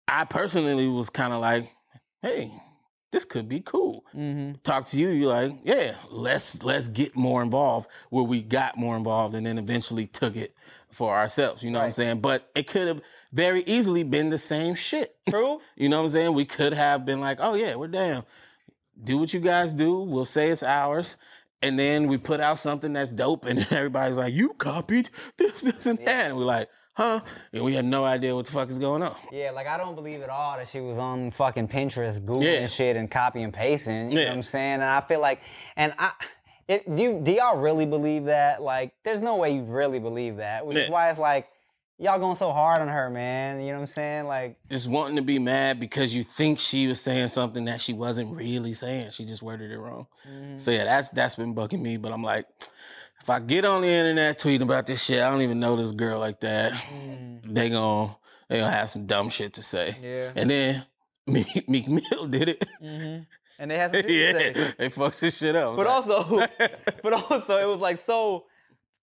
I 0.07 0.23
personally 0.23 0.87
was 0.87 1.09
kind 1.09 1.33
of 1.33 1.41
like, 1.41 1.69
hey, 2.21 2.51
this 3.11 3.25
could 3.25 3.47
be 3.49 3.59
cool. 3.61 4.03
Mm-hmm. 4.15 4.53
Talk 4.63 4.85
to 4.87 4.97
you, 4.97 5.09
you're 5.09 5.29
like, 5.33 5.53
yeah, 5.63 5.95
let's 6.09 6.63
let's 6.63 6.87
get 6.89 7.15
more 7.15 7.41
involved. 7.41 7.87
Where 8.09 8.23
we 8.25 8.41
got 8.41 8.77
more 8.77 8.97
involved, 8.97 9.35
and 9.35 9.45
then 9.45 9.57
eventually 9.57 10.05
took 10.07 10.35
it 10.35 10.53
for 10.95 11.13
ourselves. 11.15 11.61
You 11.61 11.71
know 11.71 11.79
what 11.79 11.85
I'm 11.85 11.91
saying? 11.91 12.21
But 12.21 12.49
it 12.55 12.67
could 12.67 12.87
have 12.87 13.01
very 13.33 13.63
easily 13.67 14.03
been 14.03 14.29
the 14.29 14.37
same 14.37 14.75
shit. 14.75 15.15
True. 15.29 15.59
You 15.75 15.89
know 15.89 15.99
what 15.99 16.05
I'm 16.05 16.11
saying? 16.11 16.33
We 16.33 16.45
could 16.45 16.73
have 16.73 17.05
been 17.05 17.19
like, 17.19 17.37
oh 17.41 17.55
yeah, 17.55 17.75
we're 17.75 17.87
down. 17.87 18.23
Do 19.03 19.17
what 19.17 19.33
you 19.33 19.41
guys 19.41 19.73
do. 19.73 19.99
We'll 19.99 20.25
say 20.25 20.49
it's 20.49 20.63
ours. 20.63 21.17
And 21.61 21.77
then 21.77 22.07
we 22.07 22.17
put 22.17 22.39
out 22.39 22.59
something 22.59 22.93
that's 22.93 23.11
dope, 23.11 23.45
and 23.45 23.59
everybody's 23.71 24.17
like, 24.17 24.33
you 24.33 24.49
copied 24.53 25.09
this, 25.37 25.61
this, 25.61 25.85
and 25.85 25.97
that. 26.05 26.27
And 26.27 26.37
we're 26.37 26.43
like, 26.45 26.69
huh? 26.93 27.21
And 27.51 27.63
we 27.65 27.73
had 27.73 27.85
no 27.85 28.05
idea 28.05 28.35
what 28.35 28.45
the 28.45 28.51
fuck 28.51 28.69
is 28.69 28.77
going 28.77 29.01
on. 29.01 29.15
Yeah, 29.31 29.51
like 29.51 29.67
I 29.67 29.77
don't 29.77 29.95
believe 29.95 30.21
at 30.21 30.29
all 30.29 30.55
that 30.57 30.67
she 30.67 30.79
was 30.79 30.97
on 30.97 31.31
fucking 31.31 31.67
Pinterest, 31.67 32.21
Googling 32.23 32.43
Yeah. 32.61 32.65
shit 32.67 32.95
and 32.95 33.09
copy 33.11 33.41
and 33.41 33.53
pasting. 33.53 34.11
You 34.11 34.15
know 34.15 34.21
Yeah. 34.21 34.27
what 34.29 34.37
I'm 34.37 34.43
saying? 34.43 34.73
And 34.75 34.83
I 34.83 35.01
feel 35.01 35.19
like, 35.19 35.41
and 35.75 35.93
I, 35.97 36.11
it, 36.67 36.95
do 36.95 37.01
you, 37.03 37.19
do 37.21 37.31
y'all 37.31 37.57
really 37.57 37.85
believe 37.85 38.25
that? 38.25 38.61
Like, 38.61 38.93
there's 39.03 39.21
no 39.21 39.35
way 39.35 39.55
you 39.55 39.63
really 39.63 39.99
believe 39.99 40.37
that, 40.37 40.65
which 40.65 40.77
is 40.85 40.89
why 40.89 41.09
it's 41.09 41.19
like 41.19 41.47
y'all 41.97 42.19
going 42.19 42.35
so 42.35 42.51
hard 42.51 42.81
on 42.81 42.87
her, 42.87 43.09
man. 43.09 43.59
You 43.61 43.67
know 43.67 43.73
what 43.75 43.81
I'm 43.81 43.87
saying? 43.87 44.25
Like, 44.25 44.57
Just 44.69 44.87
wanting 44.87 45.15
to 45.17 45.21
be 45.21 45.39
mad 45.39 45.79
because 45.79 46.13
you 46.15 46.23
think 46.23 46.59
she 46.59 46.87
was 46.87 46.99
saying 46.99 47.29
something 47.29 47.65
that 47.65 47.81
she 47.81 47.93
wasn't 47.93 48.35
really 48.35 48.73
saying. 48.73 49.11
She 49.11 49.25
just 49.25 49.41
worded 49.41 49.71
it 49.71 49.77
wrong. 49.77 50.07
mm, 50.29 50.59
So 50.59 50.71
yeah, 50.71 50.83
that's 50.85 51.09
that's 51.11 51.35
been 51.35 51.53
bugging 51.55 51.81
me. 51.81 51.97
But 51.97 52.11
I'm 52.11 52.23
like, 52.23 52.47
if 53.21 53.29
I 53.29 53.39
get 53.39 53.63
on 53.65 53.81
the 53.83 53.87
internet 53.87 54.39
tweeting 54.39 54.63
about 54.63 54.87
this 54.87 55.03
shit, 55.03 55.21
I 55.21 55.29
don't 55.29 55.41
even 55.41 55.59
know 55.59 55.75
this 55.75 55.91
girl 55.91 56.19
like 56.19 56.39
that. 56.41 56.71
mm, 56.73 57.41
They 57.53 57.69
gon' 57.69 58.15
they 58.49 58.59
gonna 58.59 58.71
have 58.71 58.89
some 58.89 59.05
dumb 59.05 59.29
shit 59.29 59.53
to 59.53 59.63
say. 59.63 59.95
yeah. 60.01 60.31
And 60.35 60.49
then 60.49 60.85
Meek, 61.27 61.67
Meek 61.69 61.87
Mill 61.87 62.27
did 62.27 62.49
it. 62.49 62.65
hmm 62.79 63.17
And 63.59 63.71
they 63.71 63.77
had 63.77 63.91
some 63.91 64.01
shit 64.07 64.35
to 64.35 64.39
say. 64.39 64.53
yeah, 64.55 64.71
they 64.77 64.89
fucked 64.89 65.19
this 65.21 65.37
shit 65.37 65.55
up. 65.55 65.75
But 65.75 65.87
Like- 65.87 65.95
also, 66.07 66.47
but 67.03 67.13
also, 67.13 67.57
it 67.57 67.65
was 67.71 67.79
like 67.79 67.97
so 67.99 68.45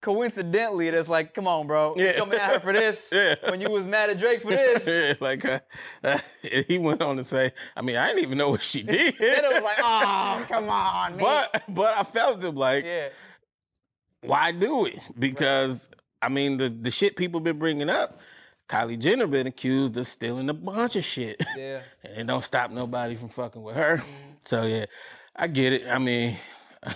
coincidentally. 0.03 0.91
That's 0.91 1.09
like, 1.09 1.35
come 1.35 1.47
on, 1.49 1.67
bro, 1.67 1.95
you 1.97 2.05
Yeah. 2.05 2.13
coming 2.19 2.39
at 2.39 2.53
her 2.55 2.61
for 2.61 2.73
this 2.73 3.09
Yeah. 3.13 3.35
when 3.49 3.61
you 3.61 3.71
was 3.71 3.87
mad 3.87 4.11
at 4.11 4.19
Drake 4.19 4.43
for 4.43 4.51
this. 4.51 4.87
Yeah, 4.87 5.15
like 5.21 5.45
uh, 5.45 5.61
uh, 6.05 6.19
he 6.69 6.79
went 6.79 7.03
on 7.03 7.17
to 7.17 7.25
say, 7.25 7.53
I 7.77 7.83
mean, 7.83 7.97
I 7.97 8.09
didn't 8.09 8.23
even 8.23 8.39
know 8.39 8.51
what 8.51 8.63
she 8.63 8.83
did. 8.83 9.17
Then 9.19 9.45
it 9.45 9.53
was 9.53 9.63
like, 9.63 9.79
oh, 9.81 10.45
come 10.49 10.69
on, 10.69 11.17
man. 11.17 11.21
but 11.21 11.63
but 11.69 11.97
I 11.97 12.03
felt 12.05 12.43
him 12.45 12.55
like, 12.57 12.85
yeah. 12.85 13.09
why 14.23 14.53
do 14.53 14.87
it? 14.87 14.99
Because 15.19 15.89
I 16.21 16.29
mean, 16.29 16.57
the 16.57 16.69
the 16.69 16.91
shit 16.91 17.17
people 17.17 17.41
been 17.41 17.59
bringing 17.59 17.89
up, 17.89 18.19
Kylie 18.69 18.99
Jenner 18.99 19.27
been 19.27 19.47
accused 19.47 19.97
of 19.99 20.07
stealing 20.07 20.49
a 20.49 20.55
bunch 20.55 20.97
of 20.97 21.05
shit, 21.05 21.43
Yeah. 21.57 21.81
and 22.05 22.17
it 22.19 22.27
don't 22.27 22.43
stop 22.45 22.71
nobody 22.71 23.15
from 23.17 23.29
fucking 23.29 23.63
with 23.63 23.77
her. 23.77 23.97
Mm-hmm. 23.99 24.31
So 24.45 24.63
yeah, 24.65 24.87
I 25.37 25.47
get 25.49 25.73
it. 25.73 25.87
I 25.89 25.99
mean, 25.99 26.37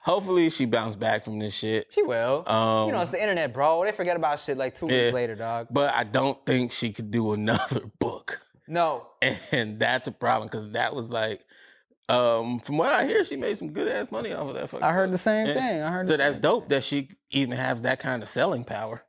hopefully 0.00 0.50
she 0.50 0.64
bounced 0.64 0.98
back 0.98 1.24
from 1.24 1.38
this 1.38 1.54
shit. 1.54 1.88
She 1.92 2.02
will. 2.02 2.48
Um, 2.48 2.86
you 2.86 2.92
know, 2.92 3.00
it's 3.02 3.10
the 3.10 3.20
internet, 3.20 3.52
bro. 3.52 3.84
They 3.84 3.92
forget 3.92 4.16
about 4.16 4.40
shit 4.40 4.56
like 4.56 4.74
two 4.74 4.86
Yeah. 4.86 5.04
weeks 5.04 5.14
later, 5.14 5.34
dog. 5.34 5.68
but 5.70 5.92
I 5.94 6.04
don't 6.04 6.44
think 6.46 6.72
she 6.72 6.92
could 6.92 7.10
do 7.10 7.32
another 7.32 7.80
book. 7.98 8.40
No. 8.68 9.06
and 9.52 9.78
that's 9.78 10.08
a 10.08 10.12
problem 10.12 10.48
because 10.48 10.70
that 10.72 10.94
was 10.94 11.10
like, 11.10 11.40
um, 12.08 12.58
from 12.60 12.78
what 12.78 12.92
I 12.92 13.06
hear, 13.06 13.24
she 13.24 13.36
made 13.36 13.58
some 13.58 13.72
good 13.72 13.88
ass 13.88 14.10
money 14.12 14.32
off 14.32 14.48
of 14.48 14.54
that. 14.54 14.70
Fucking 14.70 14.84
I 14.84 14.92
heard 14.92 15.06
book. 15.06 15.12
the 15.12 15.18
same 15.18 15.46
Yeah. 15.46 15.54
thing. 15.54 15.82
I 15.82 15.90
heard 15.90 16.06
So 16.06 16.16
that's 16.16 16.36
dope 16.36 16.68
that 16.68 16.84
she 16.84 17.10
even 17.30 17.56
has 17.56 17.82
that 17.82 17.98
kind 17.98 18.22
of 18.22 18.28
selling 18.28 18.64
power. 18.64 19.04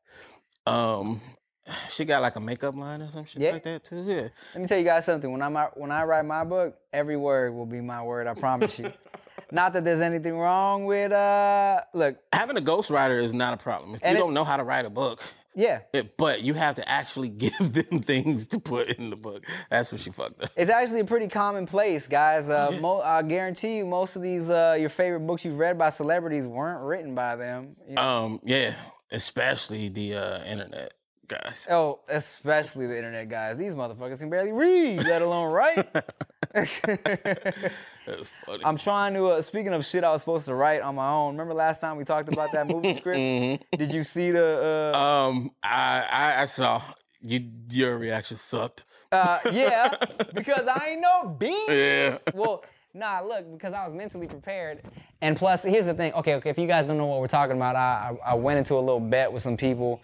Um, 0.66 1.22
she 1.90 2.06
got 2.06 2.22
like 2.22 2.36
a 2.36 2.40
makeup 2.40 2.76
line 2.76 3.02
or 3.02 3.10
some 3.10 3.26
shit 3.26 3.42
Yeah. 3.42 3.52
like 3.52 3.64
that 3.64 3.84
too. 3.84 4.04
Yeah, 4.04 4.28
Let 4.54 4.62
me 4.62 4.68
tell 4.68 4.78
you 4.78 4.84
guys 4.86 5.06
something. 5.06 5.32
When 5.32 5.42
I'm 5.42 5.56
when 5.76 5.92
I 5.92 6.04
write 6.04 6.26
my 6.26 6.44
book, 6.44 6.78
every 6.94 7.18
word 7.18 7.54
will 7.54 7.66
be 7.66 7.82
my 7.82 8.02
word. 8.04 8.28
I 8.28 8.34
promise 8.34 8.78
you. 8.80 8.92
Not 9.52 9.74
that 9.74 9.86
there's 9.86 10.02
anything 10.02 10.38
wrong 10.38 10.86
with 10.86 11.12
uh 11.12 11.82
look, 11.94 12.18
having 12.34 12.58
a 12.58 12.62
ghostwriter 12.62 13.22
is 13.22 13.34
not 13.34 13.54
a 13.54 13.58
problem. 13.58 13.96
If 13.96 14.02
you 14.04 14.14
don't 14.18 14.34
know 14.34 14.44
how 14.44 14.58
to 14.58 14.64
write 14.64 14.86
a 14.86 14.90
book, 14.90 15.22
yeah. 15.56 15.82
it, 15.94 16.18
but 16.18 16.42
you 16.42 16.54
have 16.54 16.76
to 16.76 16.90
actually 16.90 17.30
give 17.46 17.72
them 17.74 18.02
things 18.02 18.48
to 18.48 18.60
put 18.60 18.90
in 18.90 19.10
the 19.10 19.16
book. 19.16 19.46
That's 19.70 19.90
what 19.92 20.02
she 20.02 20.12
fucked 20.12 20.42
up. 20.44 20.50
It's 20.58 20.70
actually 20.70 21.00
a 21.00 21.06
pretty 21.06 21.30
commonplace, 21.30 22.08
guys. 22.08 22.50
Uh, 22.50 22.78
mo- 22.82 23.00
I 23.02 23.22
guarantee 23.22 23.78
you, 23.78 23.86
most 23.86 24.18
of 24.18 24.22
these 24.22 24.50
uh, 24.50 24.76
your 24.78 24.90
favorite 24.90 25.22
books 25.22 25.46
you've 25.46 25.58
read 25.60 25.78
by 25.78 25.92
celebrities 25.92 26.46
weren't 26.46 26.84
written 26.84 27.16
by 27.16 27.38
them. 27.38 27.78
You 27.88 27.96
know? 27.96 28.02
Um, 28.02 28.40
yeah, 28.44 28.74
especially 29.12 29.88
the 29.90 30.16
uh, 30.16 30.44
internet 30.44 30.94
guys. 31.28 31.68
oh, 31.70 32.00
especially 32.10 32.88
the 32.88 32.96
internet 32.98 33.30
guys. 33.30 33.58
These 33.58 33.76
motherfuckers 33.76 34.20
can 34.20 34.30
barely 34.30 34.52
read, 34.52 35.04
let 35.04 35.22
alone 35.22 35.52
write. 35.52 35.88
That's 36.54 38.32
funny. 38.46 38.64
I'm 38.64 38.78
trying 38.78 39.14
to. 39.16 39.28
Uh, 39.28 39.42
speaking 39.42 39.74
of 39.74 39.86
shit, 39.86 40.04
I 40.04 40.12
was 40.12 40.22
supposed 40.22 40.46
to 40.46 40.56
write 40.56 40.82
on 40.82 40.96
my 40.96 41.10
own. 41.10 41.34
Remember 41.34 41.54
last 41.54 41.82
time 41.82 41.98
we 41.98 42.04
talked 42.04 42.32
about 42.32 42.52
that 42.54 42.68
movie 42.68 42.96
script? 42.98 43.20
Mhm. 43.20 43.60
Did 43.78 43.94
you 43.94 44.04
see 44.04 44.32
the? 44.32 44.92
Uh, 44.94 44.98
Um, 44.98 45.52
I, 45.64 46.06
I 46.10 46.42
I 46.42 46.46
saw 46.46 46.82
you. 47.22 47.42
Your 47.72 47.98
reaction 47.98 48.38
sucked. 48.38 48.84
uh, 49.12 49.40
yeah, 49.52 49.94
because 50.34 50.68
I 50.68 50.90
ain't 50.92 51.02
no 51.02 51.30
bean. 51.38 51.66
Yeah. 51.70 52.18
Well, 52.34 52.64
nah, 52.94 53.20
look, 53.22 53.52
because 53.54 53.74
I 53.74 53.86
was 53.86 53.94
mentally 53.94 54.28
prepared. 54.28 54.82
And 55.22 55.36
plus, 55.38 55.64
here's 55.64 55.86
the 55.88 55.94
thing. 55.94 56.14
Okay, 56.14 56.36
okay, 56.36 56.50
if 56.50 56.58
you 56.58 56.68
guys 56.68 56.86
don't 56.86 56.98
know 56.98 57.06
what 57.06 57.20
we're 57.20 57.28
talking 57.28 57.56
about, 57.56 57.76
I, 57.76 58.16
I, 58.26 58.32
I 58.32 58.34
went 58.36 58.58
into 58.58 58.76
a 58.76 58.80
little 58.80 59.00
bet 59.00 59.32
with 59.32 59.42
some 59.42 59.58
people, 59.58 60.02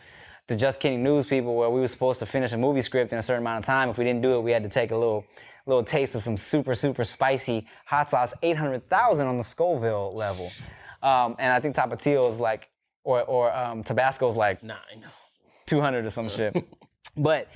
the 0.48 0.56
Just 0.56 0.80
Kidding 0.80 1.04
News 1.04 1.26
people, 1.26 1.56
where 1.56 1.70
we 1.70 1.80
were 1.80 1.88
supposed 1.88 2.20
to 2.20 2.26
finish 2.26 2.52
a 2.52 2.58
movie 2.58 2.82
script 2.82 3.14
in 3.14 3.20
a 3.20 3.22
certain 3.22 3.44
amount 3.44 3.60
of 3.60 3.66
time. 3.66 3.90
If 3.90 3.98
we 3.98 4.04
didn't 4.04 4.22
do 4.22 4.36
it, 4.36 4.42
we 4.42 4.52
had 4.52 4.64
to 4.64 4.70
take 4.70 4.92
a 4.92 4.98
little 4.98 5.26
little 5.66 5.84
taste 5.84 6.16
of 6.16 6.22
some 6.22 6.38
super, 6.38 6.76
super 6.76 7.04
spicy 7.04 7.66
hot 7.86 8.10
sauce, 8.10 8.34
800,000 8.42 9.28
on 9.28 9.38
the 9.38 9.44
Scoville 9.44 10.14
level. 10.14 10.52
Um, 11.02 11.36
and 11.40 11.54
I 11.54 11.60
think 11.60 11.76
Tapatio 11.76 12.28
is 12.28 12.40
like, 12.40 12.70
or, 13.04 13.22
or 13.24 13.54
um, 13.56 13.84
Tabasco's 13.84 14.38
like 14.38 14.64
Nine. 14.64 15.06
200 15.66 16.06
or 16.06 16.10
some 16.10 16.30
shit. 16.30 16.56
But 17.16 17.50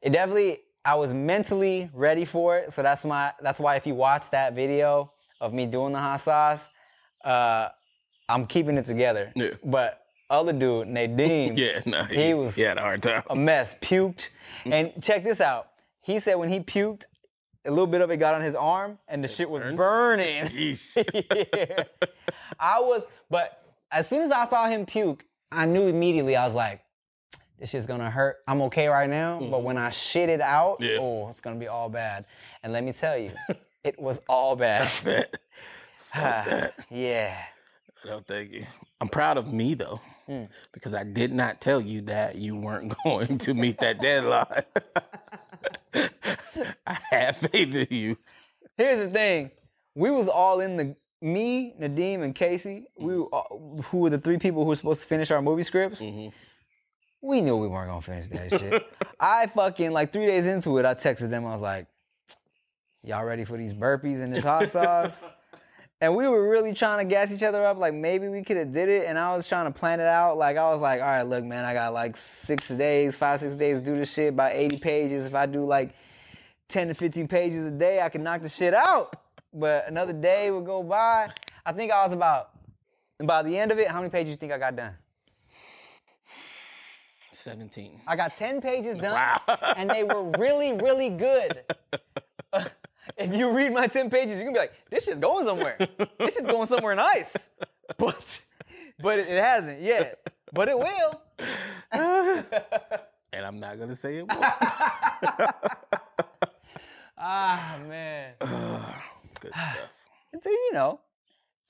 it 0.00 0.10
definitely, 0.10 0.60
I 0.82 0.94
was 0.94 1.12
mentally 1.12 1.90
ready 1.92 2.24
for 2.24 2.56
it. 2.56 2.72
So 2.72 2.82
that's 2.82 3.04
my, 3.04 3.32
that's 3.42 3.60
why 3.60 3.76
if 3.76 3.86
you 3.86 3.94
watch 3.94 4.30
that 4.30 4.54
video 4.54 5.12
of 5.38 5.52
me 5.52 5.66
doing 5.66 5.92
the 5.92 5.98
hot 5.98 6.22
sauce, 6.22 6.66
uh, 7.22 7.68
I'm 8.26 8.46
keeping 8.46 8.78
it 8.78 8.86
together. 8.86 9.32
Yeah. 9.36 9.50
But 9.62 10.05
other 10.30 10.52
dude, 10.52 10.88
Nadeem, 10.88 11.56
Yeah, 11.58 11.80
no, 11.86 12.04
He 12.04 12.34
was- 12.34 12.56
he 12.56 12.62
had 12.62 12.78
a 12.78 12.80
hard 12.80 13.02
time. 13.02 13.22
a 13.30 13.36
mess, 13.36 13.74
puked. 13.80 14.28
And 14.64 14.92
check 15.02 15.22
this 15.24 15.40
out. 15.40 15.68
He 16.02 16.20
said 16.20 16.34
when 16.36 16.48
he 16.48 16.60
puked, 16.60 17.04
a 17.64 17.70
little 17.70 17.86
bit 17.88 18.00
of 18.00 18.10
it 18.12 18.18
got 18.18 18.34
on 18.34 18.42
his 18.42 18.54
arm 18.54 18.96
and 19.08 19.24
the 19.24 19.28
shit 19.28 19.50
was 19.50 19.60
burned? 19.62 19.76
burning. 19.76 20.48
Yeah. 21.52 21.84
I 22.60 22.78
was, 22.80 23.04
but 23.28 23.60
as 23.90 24.08
soon 24.08 24.22
as 24.22 24.30
I 24.30 24.46
saw 24.46 24.68
him 24.68 24.86
puke, 24.86 25.24
I 25.50 25.64
knew 25.66 25.88
immediately. 25.88 26.36
I 26.36 26.44
was 26.44 26.54
like, 26.54 26.82
"This 27.58 27.70
shit's 27.70 27.86
gonna 27.86 28.08
hurt." 28.10 28.36
I'm 28.46 28.62
okay 28.62 28.86
right 28.88 29.10
now, 29.10 29.38
but 29.38 29.46
mm-hmm. 29.46 29.64
when 29.64 29.78
I 29.78 29.90
shit 29.90 30.28
it 30.28 30.40
out, 30.40 30.76
Yeah. 30.80 30.98
oh, 31.00 31.28
it's 31.28 31.40
gonna 31.40 31.56
be 31.58 31.66
all 31.68 31.88
bad. 31.88 32.24
And 32.62 32.72
let 32.72 32.84
me 32.84 32.92
tell 32.92 33.18
you, 33.18 33.32
it 33.84 33.98
was 33.98 34.20
all 34.28 34.54
bad. 34.56 34.88
Yeah. 36.90 37.36
No, 38.04 38.20
thank 38.26 38.52
you. 38.52 38.64
I'm 39.00 39.08
proud 39.08 39.36
of 39.38 39.52
me 39.52 39.74
though, 39.74 40.00
Mm. 40.28 40.48
because 40.72 40.92
I 40.92 41.04
did 41.04 41.32
not 41.32 41.60
tell 41.60 41.80
you 41.80 42.02
that 42.02 42.34
you 42.36 42.56
weren't 42.56 42.94
going 43.04 43.38
to 43.38 43.54
meet 43.54 43.78
that 43.78 44.00
deadline. 44.00 44.64
I 46.86 46.98
have 47.10 47.36
faith 47.36 47.74
in 47.74 47.86
you. 47.90 48.18
Here's 48.76 49.06
the 49.06 49.12
thing: 49.12 49.50
we 49.94 50.10
was 50.10 50.28
all 50.28 50.60
in 50.60 50.76
the 50.76 50.96
me, 51.22 51.74
Nadeem, 51.80 52.22
and 52.22 52.34
Casey. 52.34 52.86
We 52.98 53.16
were 53.18 53.26
all, 53.26 53.82
who 53.90 53.98
were 53.98 54.10
the 54.10 54.18
three 54.18 54.38
people 54.38 54.62
who 54.62 54.68
were 54.68 54.74
supposed 54.74 55.00
to 55.02 55.06
finish 55.06 55.30
our 55.30 55.40
movie 55.40 55.62
scripts. 55.62 56.02
Mhm. 56.02 56.32
we 57.22 57.40
knew 57.40 57.56
we 57.56 57.68
weren't 57.68 57.88
gonna 57.88 58.02
finish 58.02 58.28
that 58.28 58.50
shit. 58.60 58.86
I 59.18 59.46
fucking 59.46 59.92
like 59.92 60.12
three 60.12 60.26
days 60.26 60.46
into 60.46 60.76
it, 60.78 60.84
I 60.84 60.94
texted 60.94 61.30
them. 61.30 61.46
I 61.46 61.52
was 61.52 61.62
like, 61.62 61.86
"Y'all 63.02 63.24
ready 63.24 63.44
for 63.44 63.56
these 63.56 63.74
burpees 63.74 64.20
and 64.20 64.32
this 64.34 64.44
hot 64.44 64.68
sauce?" 64.68 65.22
And 66.00 66.14
we 66.14 66.28
were 66.28 66.46
really 66.48 66.74
trying 66.74 66.98
to 67.06 67.10
gas 67.10 67.32
each 67.32 67.42
other 67.42 67.64
up. 67.64 67.78
Like 67.78 67.94
maybe 67.94 68.28
we 68.28 68.42
could 68.42 68.58
have 68.58 68.72
did 68.72 68.88
it. 68.90 69.06
And 69.06 69.18
I 69.18 69.34
was 69.34 69.48
trying 69.48 69.64
to 69.72 69.78
plan 69.78 69.98
it 70.00 70.06
out. 70.06 70.36
Like 70.36 70.56
I 70.58 70.68
was 70.70 70.82
like, 70.82 71.00
"All 71.00 71.06
right, 71.06 71.22
look, 71.22 71.42
man, 71.44 71.64
I 71.64 71.72
got 71.72 71.92
like 71.94 72.16
six 72.16 72.68
days, 72.68 73.16
five 73.16 73.40
six 73.40 73.56
days 73.56 73.80
to 73.80 73.84
do 73.84 73.96
this 73.96 74.12
shit 74.12 74.36
by 74.36 74.52
80 74.52 74.78
pages. 74.78 75.24
If 75.24 75.34
I 75.34 75.46
do 75.46 75.64
like 75.64 75.94
10 76.68 76.88
to 76.88 76.94
15 76.94 77.28
pages 77.28 77.64
a 77.64 77.70
day, 77.70 78.02
I 78.02 78.08
can 78.10 78.22
knock 78.22 78.42
the 78.42 78.48
shit 78.48 78.74
out." 78.74 79.14
But 79.54 79.88
another 79.88 80.12
day 80.12 80.50
would 80.50 80.66
go 80.66 80.82
by. 80.82 81.30
I 81.64 81.72
think 81.72 81.90
I 81.90 82.04
was 82.04 82.12
about 82.12 82.50
by 83.24 83.42
the 83.42 83.58
end 83.58 83.72
of 83.72 83.78
it. 83.78 83.88
How 83.88 84.00
many 84.00 84.10
pages 84.10 84.36
do 84.36 84.44
you 84.46 84.50
think 84.50 84.52
I 84.52 84.58
got 84.58 84.76
done? 84.76 84.94
17. 87.32 88.00
I 88.06 88.16
got 88.16 88.36
10 88.36 88.60
pages 88.60 88.96
done, 88.96 89.12
Wow. 89.12 89.40
and 89.76 89.88
they 89.90 90.04
were 90.04 90.24
really, 90.38 90.72
really 90.72 91.10
good. 91.10 91.64
If 93.16 93.34
you 93.34 93.52
read 93.52 93.72
my 93.72 93.86
10 93.86 94.10
pages, 94.10 94.38
you 94.38 94.44
can 94.44 94.52
be 94.52 94.58
like, 94.58 94.72
this 94.90 95.04
shit's 95.04 95.20
going 95.20 95.44
somewhere. 95.44 95.76
This 96.18 96.34
shit's 96.34 96.48
going 96.48 96.66
somewhere 96.66 96.94
nice. 96.94 97.50
But 97.98 98.40
but 98.98 99.20
it 99.20 99.28
hasn't 99.28 99.80
yet. 99.80 100.28
But 100.52 100.68
it 100.68 100.76
will. 100.76 101.20
and 101.92 103.44
I'm 103.46 103.60
not 103.60 103.78
gonna 103.78 103.94
say 103.94 104.16
it. 104.16 104.26
Won't. 104.28 104.40
ah 107.16 107.78
man. 107.86 108.32
Good 109.40 109.52
stuff. 109.52 109.90
It's 110.32 110.46
you 110.46 110.70
know, 110.72 110.98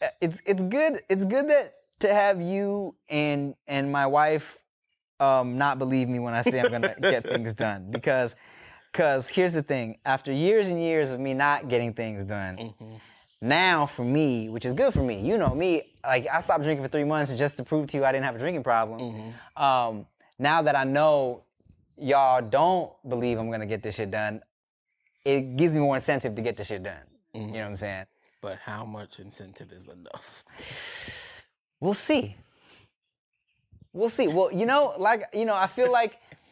uh, 0.02 0.06
it's 0.22 0.40
it's 0.46 0.62
good. 0.62 1.02
It's 1.10 1.26
good 1.26 1.50
that 1.50 1.74
to 2.00 2.14
have 2.14 2.40
you 2.40 2.94
and 3.08 3.54
and 3.66 3.90
my 3.90 4.06
wife 4.06 4.58
um 5.20 5.58
not 5.58 5.78
believe 5.78 6.08
me 6.08 6.18
when 6.18 6.34
I 6.34 6.42
say 6.42 6.60
I'm 6.60 6.70
gonna 6.70 6.94
get 7.00 7.24
things 7.24 7.54
done 7.54 7.90
because 7.90 8.36
because 8.96 9.28
here's 9.28 9.52
the 9.52 9.62
thing. 9.62 9.98
After 10.06 10.32
years 10.32 10.68
and 10.68 10.80
years 10.80 11.10
of 11.10 11.20
me 11.20 11.34
not 11.34 11.68
getting 11.68 11.92
things 11.92 12.24
done. 12.24 12.56
Mhm. 12.56 13.00
now 13.42 13.84
for 13.84 14.02
me, 14.02 14.48
which 14.48 14.64
is 14.64 14.72
good 14.72 14.94
for 14.94 15.02
me, 15.02 15.20
you 15.20 15.36
know 15.36 15.54
me, 15.54 15.92
like 16.02 16.26
I 16.32 16.40
stopped 16.40 16.62
drinking 16.62 16.82
for 16.82 16.88
three 16.88 17.04
months 17.04 17.34
just 17.34 17.58
to 17.58 17.62
prove 17.64 17.86
to 17.88 17.98
you 17.98 18.04
I 18.06 18.10
didn't 18.12 18.24
have 18.24 18.34
a 18.36 18.38
drinking 18.38 18.62
problem. 18.62 18.98
Mhm. 19.56 19.62
Um, 19.62 20.06
now 20.38 20.62
that 20.62 20.74
I 20.74 20.84
know 20.84 21.42
y'all 21.98 22.40
don't 22.40 22.90
believe 23.06 23.38
I'm 23.38 23.50
gonna 23.50 23.66
get 23.66 23.82
this 23.82 23.96
shit 23.96 24.10
done, 24.10 24.42
it 25.26 25.56
gives 25.56 25.74
me 25.74 25.80
more 25.80 25.96
incentive 25.96 26.34
to 26.34 26.40
get 26.40 26.56
this 26.56 26.68
shit 26.68 26.82
done. 26.82 26.96
You 27.34 27.46
know 27.48 27.52
what 27.58 27.64
I'm 27.66 27.76
saying? 27.76 28.06
But 28.40 28.56
how 28.64 28.86
much 28.86 29.20
incentive 29.20 29.70
is 29.72 29.88
enough? 29.88 31.44
We'll 31.80 31.92
see. 31.92 32.34
We'll 33.92 34.08
see. 34.08 34.28
Well, 34.28 34.50
you 34.50 34.64
know, 34.64 34.94
like 34.98 35.24
you 35.34 35.44
know, 35.44 35.54
I 35.54 35.66
feel 35.66 35.92
like 35.92 36.18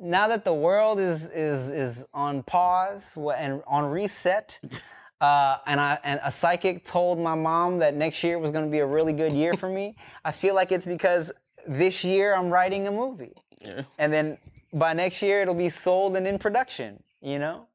now 0.00 0.28
that 0.28 0.44
the 0.44 0.54
world 0.54 0.98
is 0.98 1.28
is 1.30 1.70
is 1.70 2.06
on 2.14 2.42
pause 2.42 3.16
and 3.36 3.62
on 3.66 3.90
reset, 3.90 4.58
uh, 5.20 5.58
and 5.66 5.80
I 5.80 5.98
and 6.04 6.20
a 6.24 6.30
psychic 6.30 6.84
told 6.84 7.18
my 7.18 7.34
mom 7.34 7.78
that 7.80 7.94
next 7.94 8.22
year 8.24 8.38
was 8.38 8.50
going 8.50 8.64
to 8.64 8.70
be 8.70 8.78
a 8.78 8.86
really 8.86 9.12
good 9.12 9.32
year 9.32 9.54
for 9.54 9.68
me. 9.68 9.96
I 10.24 10.32
feel 10.32 10.54
like 10.54 10.72
it's 10.72 10.86
because 10.86 11.30
this 11.66 12.02
year 12.04 12.34
I'm 12.34 12.50
writing 12.50 12.86
a 12.88 12.90
movie, 12.90 13.34
Yeah. 13.60 13.82
and 13.98 14.12
then 14.12 14.38
by 14.72 14.92
next 14.92 15.20
year 15.22 15.42
it'll 15.42 15.54
be 15.54 15.68
sold 15.68 16.16
and 16.16 16.26
in 16.26 16.38
production. 16.38 17.02
You 17.20 17.38
know, 17.38 17.66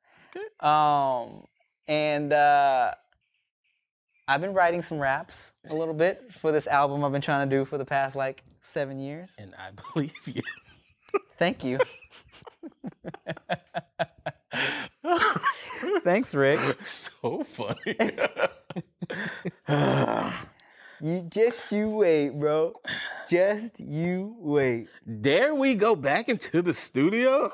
um, 0.67 1.45
and 1.87 2.33
uh, 2.33 2.91
I've 4.27 4.41
been 4.41 4.53
writing 4.53 4.81
some 4.81 4.97
raps 4.97 5.51
a 5.69 5.75
little 5.75 5.93
bit 5.93 6.33
for 6.33 6.51
this 6.51 6.65
album 6.65 7.03
I've 7.03 7.11
been 7.11 7.21
trying 7.21 7.47
to 7.47 7.55
do 7.55 7.63
for 7.63 7.77
the 7.77 7.85
past 7.85 8.15
like 8.15 8.43
seven 8.63 8.99
years. 8.99 9.29
And 9.37 9.53
I 9.55 9.69
believe 9.93 10.13
you. 10.25 10.41
Thank 11.37 11.63
you. 11.63 11.77
Thanks, 16.03 16.33
Rick. 16.35 16.59
so 16.85 17.43
funny. 17.43 17.97
You 21.01 21.27
just 21.29 21.71
you 21.71 21.89
wait, 21.89 22.29
bro. 22.39 22.73
Just 23.29 23.79
you 23.81 24.35
wait. 24.39 24.87
Dare 25.21 25.53
we 25.53 25.75
go 25.75 25.93
back 25.95 26.29
into 26.29 26.61
the 26.61 26.73
studio? 26.73 27.51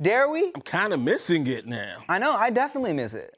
Dare 0.00 0.28
we? 0.30 0.52
I'm 0.54 0.62
kind 0.62 0.92
of 0.92 1.00
missing 1.00 1.46
it 1.48 1.66
now. 1.66 2.04
I 2.08 2.18
know, 2.18 2.32
I 2.34 2.50
definitely 2.50 2.92
miss 2.92 3.14
it. 3.14 3.36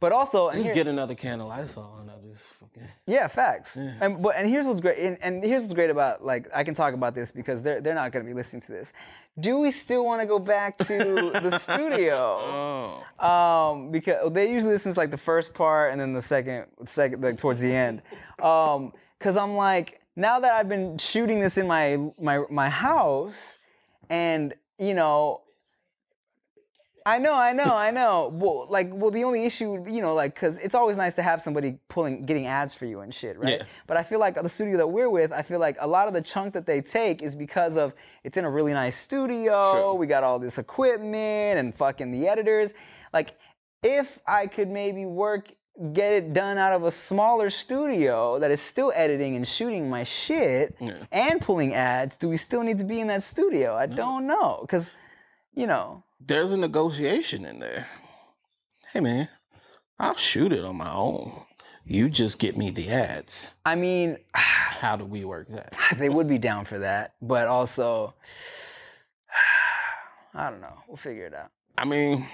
But 0.00 0.12
also, 0.12 0.50
Just 0.52 0.64
here- 0.64 0.74
get 0.74 0.86
another 0.86 1.16
can 1.16 1.40
of 1.40 1.48
Lysol 1.48 1.98
and 2.00 2.08
I 2.08 2.14
just 2.30 2.54
fucking. 2.54 2.84
Yeah, 3.06 3.26
facts. 3.26 3.76
And 3.76 4.22
but 4.22 4.36
and 4.36 4.48
here's 4.48 4.64
what's 4.66 4.78
great. 4.78 4.98
And, 4.98 5.18
and 5.22 5.42
here's 5.42 5.62
what's 5.62 5.74
great 5.74 5.90
about 5.90 6.24
like 6.24 6.46
I 6.54 6.62
can 6.62 6.72
talk 6.74 6.94
about 6.94 7.16
this 7.16 7.32
because 7.32 7.62
they're 7.62 7.80
they're 7.80 7.94
not 7.96 8.12
going 8.12 8.24
to 8.24 8.28
be 8.30 8.34
listening 8.34 8.62
to 8.62 8.72
this. 8.72 8.92
Do 9.40 9.58
we 9.58 9.72
still 9.72 10.04
want 10.04 10.20
to 10.20 10.26
go 10.26 10.38
back 10.38 10.76
to 10.78 10.84
the 11.42 11.58
studio? 11.58 13.02
Oh. 13.20 13.26
Um, 13.26 13.90
because 13.90 14.30
they 14.32 14.50
usually 14.52 14.72
listen 14.72 14.92
to 14.92 14.98
like 15.00 15.10
the 15.10 15.18
first 15.18 15.52
part 15.52 15.90
and 15.90 16.00
then 16.00 16.12
the 16.12 16.22
second 16.22 16.66
second 16.86 17.22
like 17.22 17.36
towards 17.38 17.60
the 17.60 17.74
end. 17.74 18.02
Um, 18.40 18.92
because 19.18 19.36
I'm 19.36 19.56
like 19.56 20.00
now 20.14 20.38
that 20.38 20.52
I've 20.52 20.68
been 20.68 20.96
shooting 20.98 21.40
this 21.40 21.58
in 21.58 21.66
my 21.66 21.98
my 22.20 22.44
my 22.50 22.68
house, 22.68 23.58
and 24.10 24.54
you 24.78 24.94
know 24.94 25.40
I 27.08 27.18
know, 27.18 27.32
I 27.34 27.52
know, 27.52 27.74
I 27.74 27.90
know. 27.90 28.30
Well, 28.34 28.66
like, 28.68 28.90
well, 28.92 29.10
the 29.10 29.24
only 29.24 29.44
issue, 29.46 29.84
you 29.88 30.02
know, 30.02 30.14
like, 30.14 30.34
cause 30.34 30.58
it's 30.58 30.74
always 30.74 30.96
nice 30.98 31.14
to 31.14 31.22
have 31.22 31.40
somebody 31.40 31.78
pulling, 31.88 32.26
getting 32.26 32.46
ads 32.46 32.74
for 32.74 32.84
you 32.84 33.00
and 33.00 33.14
shit, 33.14 33.38
right? 33.38 33.58
Yeah. 33.60 33.64
But 33.86 33.96
I 33.96 34.02
feel 34.02 34.20
like 34.20 34.34
the 34.40 34.48
studio 34.48 34.76
that 34.76 34.86
we're 34.88 35.08
with, 35.08 35.32
I 35.32 35.42
feel 35.42 35.58
like 35.58 35.76
a 35.80 35.86
lot 35.86 36.08
of 36.08 36.14
the 36.14 36.20
chunk 36.20 36.52
that 36.54 36.66
they 36.66 36.80
take 36.82 37.22
is 37.22 37.34
because 37.34 37.76
of 37.76 37.94
it's 38.24 38.36
in 38.36 38.44
a 38.44 38.50
really 38.50 38.74
nice 38.74 38.96
studio. 38.98 39.72
True. 39.72 39.94
We 39.94 40.06
got 40.06 40.22
all 40.22 40.38
this 40.38 40.58
equipment 40.58 41.58
and 41.58 41.74
fucking 41.74 42.10
the 42.10 42.28
editors. 42.28 42.74
Like, 43.12 43.36
if 43.82 44.18
I 44.26 44.46
could 44.46 44.68
maybe 44.68 45.06
work, 45.06 45.54
get 45.92 46.12
it 46.12 46.32
done 46.32 46.58
out 46.58 46.72
of 46.72 46.82
a 46.84 46.90
smaller 46.90 47.48
studio 47.50 48.38
that 48.40 48.50
is 48.50 48.60
still 48.60 48.92
editing 48.96 49.36
and 49.36 49.46
shooting 49.46 49.88
my 49.88 50.02
shit 50.04 50.74
Yeah. 50.80 51.04
and 51.12 51.40
pulling 51.40 51.72
ads, 51.74 52.16
do 52.16 52.28
we 52.28 52.36
still 52.36 52.62
need 52.62 52.78
to 52.78 52.84
be 52.84 53.00
in 53.00 53.06
that 53.06 53.22
studio? 53.22 53.74
I 53.76 53.86
don't 53.86 54.26
know, 54.26 54.66
cause, 54.68 54.90
you 55.54 55.66
know. 55.66 56.02
There's 56.20 56.52
a 56.52 56.56
negotiation 56.56 57.44
in 57.44 57.58
there. 57.60 57.88
Hey 58.92 59.00
man, 59.00 59.28
I'll 59.98 60.16
shoot 60.16 60.52
it 60.52 60.64
on 60.64 60.76
my 60.76 60.92
own. 60.92 61.42
You 61.84 62.10
just 62.10 62.38
get 62.38 62.56
me 62.56 62.70
the 62.70 62.90
ads. 62.90 63.50
I 63.64 63.74
mean, 63.74 64.18
How 64.34 64.94
do 64.96 65.04
we 65.04 65.24
work 65.24 65.48
that? 65.48 65.76
they 65.98 66.08
would 66.08 66.28
be 66.28 66.38
down 66.38 66.64
for 66.64 66.78
that, 66.78 67.14
but 67.20 67.48
also, 67.48 68.14
I 70.34 70.50
don't 70.50 70.60
know. 70.60 70.78
We'll 70.86 70.96
figure 70.96 71.26
it 71.26 71.34
out. 71.34 71.50
I 71.76 71.84
mean, 71.84 72.26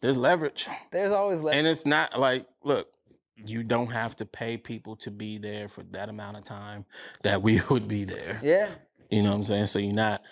there's 0.00 0.16
leverage. 0.16 0.66
There's 0.90 1.10
always 1.12 1.40
leverage. 1.40 1.58
And 1.58 1.66
it's 1.66 1.84
not 1.86 2.18
like, 2.18 2.46
look, 2.62 2.88
you 3.36 3.62
don't 3.62 3.88
have 3.90 4.16
to 4.16 4.26
pay 4.26 4.56
people 4.56 4.96
to 4.96 5.10
be 5.10 5.38
there 5.38 5.68
for 5.68 5.82
that 5.90 6.08
amount 6.08 6.36
of 6.36 6.44
time 6.44 6.84
that 7.22 7.42
we 7.42 7.60
would 7.70 7.88
be 7.88 8.04
there. 8.04 8.40
yeah, 8.42 8.68
You 9.10 9.22
know 9.22 9.30
what 9.30 9.36
I'm 9.36 9.44
saying? 9.44 9.66
So 9.66 9.78
you're 9.78 9.92
not 9.92 10.22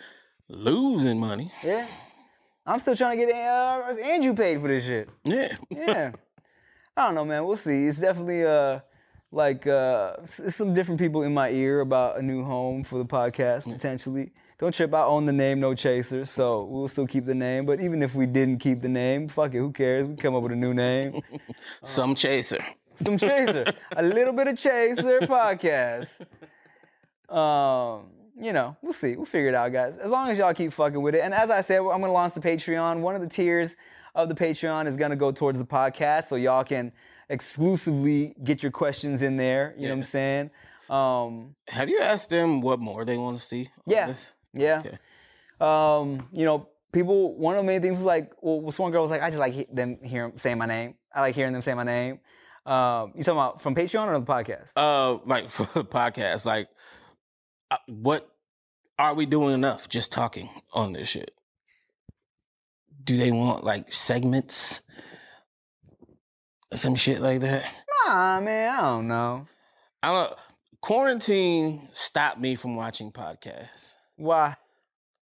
losing 0.49 1.18
money. 1.18 1.53
yeah. 1.62 1.86
I'm 2.66 2.78
still 2.78 2.96
trying 2.96 3.18
to 3.18 3.26
get 3.26 3.34
uh, 3.34 3.92
Andrew 4.04 4.34
paid 4.34 4.60
for 4.60 4.68
this 4.68 4.84
shit. 4.86 5.08
Yeah. 5.24 5.54
Yeah, 5.70 6.12
I 6.96 7.06
don't 7.06 7.14
know, 7.14 7.24
man. 7.24 7.44
We'll 7.44 7.56
see. 7.56 7.86
It's 7.86 7.98
definitely 7.98 8.44
uh 8.44 8.80
like 9.32 9.66
uh 9.66 10.24
some 10.26 10.74
different 10.74 11.00
people 11.00 11.22
in 11.22 11.32
my 11.34 11.50
ear 11.50 11.80
about 11.80 12.18
a 12.18 12.22
new 12.22 12.44
home 12.44 12.84
for 12.84 12.98
the 12.98 13.04
podcast 13.04 13.64
potentially. 13.64 14.30
Don't 14.58 14.72
trip. 14.72 14.94
I 14.94 15.02
own 15.02 15.26
the 15.26 15.32
name 15.32 15.58
No 15.58 15.74
Chaser, 15.74 16.24
so 16.24 16.64
we'll 16.64 16.86
still 16.86 17.06
keep 17.06 17.26
the 17.26 17.34
name. 17.34 17.66
But 17.66 17.80
even 17.80 18.00
if 18.00 18.14
we 18.14 18.26
didn't 18.26 18.58
keep 18.58 18.80
the 18.80 18.88
name, 18.88 19.28
fuck 19.28 19.54
it. 19.54 19.58
Who 19.58 19.72
cares? 19.72 20.06
We 20.06 20.14
come 20.14 20.36
up 20.36 20.42
with 20.44 20.52
a 20.52 20.56
new 20.56 20.72
name. 20.72 21.20
Some 21.82 22.14
chaser. 22.14 22.64
some 23.02 23.18
chaser, 23.18 23.64
a 23.96 24.02
little 24.02 24.32
bit 24.34 24.46
of 24.48 24.56
chaser 24.58 25.18
podcast. 25.22 26.20
Um, 27.28 28.04
you 28.37 28.53
know, 28.53 28.76
we'll 28.83 28.93
see. 28.93 29.16
We'll 29.16 29.26
figure 29.26 29.49
it 29.49 29.55
out, 29.55 29.72
guys. 29.72 29.97
As 29.97 30.11
long 30.11 30.30
as 30.30 30.39
y'all 30.39 30.55
keep 30.55 30.72
fucking 30.72 31.01
with 31.01 31.14
it. 31.14 31.20
And 31.22 31.33
as 31.35 31.51
I 31.51 31.61
said, 31.61 31.78
I'm 31.78 32.01
gonna 32.01 32.12
launch 32.12 32.35
the 32.35 32.41
Patreon. 32.41 33.01
One 33.01 33.14
of 33.14 33.20
the 33.20 33.28
tiers 33.28 33.76
of 34.14 34.28
the 34.28 34.35
Patreon 34.35 34.87
is 34.87 34.97
gonna 34.97 35.16
go 35.16 35.33
towards 35.33 35.59
the 35.59 35.64
podcast, 35.64 36.24
so 36.24 36.37
y'all 36.37 36.64
can 36.64 36.93
exclusively 37.28 38.35
get 38.45 38.62
your 38.62 38.72
questions 38.72 39.22
in 39.22 39.37
there. 39.37 39.74
You 39.76 39.85
know 39.85 39.89
what 39.91 39.99
I'm 39.99 40.03
saying? 40.05 40.51
Um, 40.89 41.55
Have 41.68 41.89
you 41.89 42.01
asked 42.01 42.30
them 42.30 42.61
what 42.61 42.80
more 42.80 43.05
they 43.05 43.16
want 43.16 43.39
to 43.39 43.45
see? 43.45 43.70
Yeah. 43.87 44.07
this? 44.09 44.33
yeah. 44.53 44.83
Okay. 44.85 44.99
Um, 45.61 46.28
you 46.33 46.45
know, 46.45 46.68
people. 46.93 47.37
One 47.37 47.55
of 47.55 47.62
the 47.62 47.66
main 47.66 47.80
things 47.83 47.97
was 47.97 48.07
like, 48.07 48.33
well, 48.41 48.61
this 48.62 48.78
one 48.78 48.93
girl 48.93 49.03
was 49.03 49.11
like, 49.11 49.22
I 49.22 49.28
just 49.28 49.39
like 49.39 49.53
he- 49.53 49.66
them 49.72 49.97
hearing 50.03 50.33
saying 50.37 50.59
my 50.59 50.66
name. 50.66 50.95
I 51.14 51.20
like 51.20 51.35
hearing 51.35 51.53
them 51.53 51.62
say 51.62 51.74
my 51.74 51.85
name. 51.85 52.20
Um, 52.64 53.12
you 53.16 53.24
talking 53.24 53.39
about 53.39 53.61
from 53.62 53.74
Patreon 53.74 54.07
or 54.09 54.18
the 54.18 54.24
podcast? 54.24 54.70
Uh, 54.76 55.18
like 55.26 55.49
for 55.57 55.68
the 55.74 55.85
podcast, 55.85 56.45
like, 56.45 56.68
Uh, 57.73 57.79
what 57.87 58.31
are 58.99 59.14
we 59.14 59.25
doing 59.25 59.55
enough 59.55 59.89
just 59.89 60.12
talking 60.12 60.51
on 60.75 60.93
this 60.93 61.09
shit? 61.09 61.31
Do 63.03 63.16
they 63.16 63.31
want 63.31 63.64
like 63.64 63.91
segments, 63.91 64.83
some 66.75 66.95
shit 66.95 67.23
like 67.23 67.41
that? 67.41 67.64
Nah, 68.07 68.41
man, 68.41 68.79
I 68.79 68.83
don't 68.83 69.09
know. 69.09 69.47
I 70.03 70.11
don't. 70.11 70.39
Quarantine 70.83 71.89
stopped 71.95 72.39
me 72.39 72.57
from 72.57 72.77
watching 72.77 73.11
podcasts. 73.11 73.95
Why? 74.16 74.55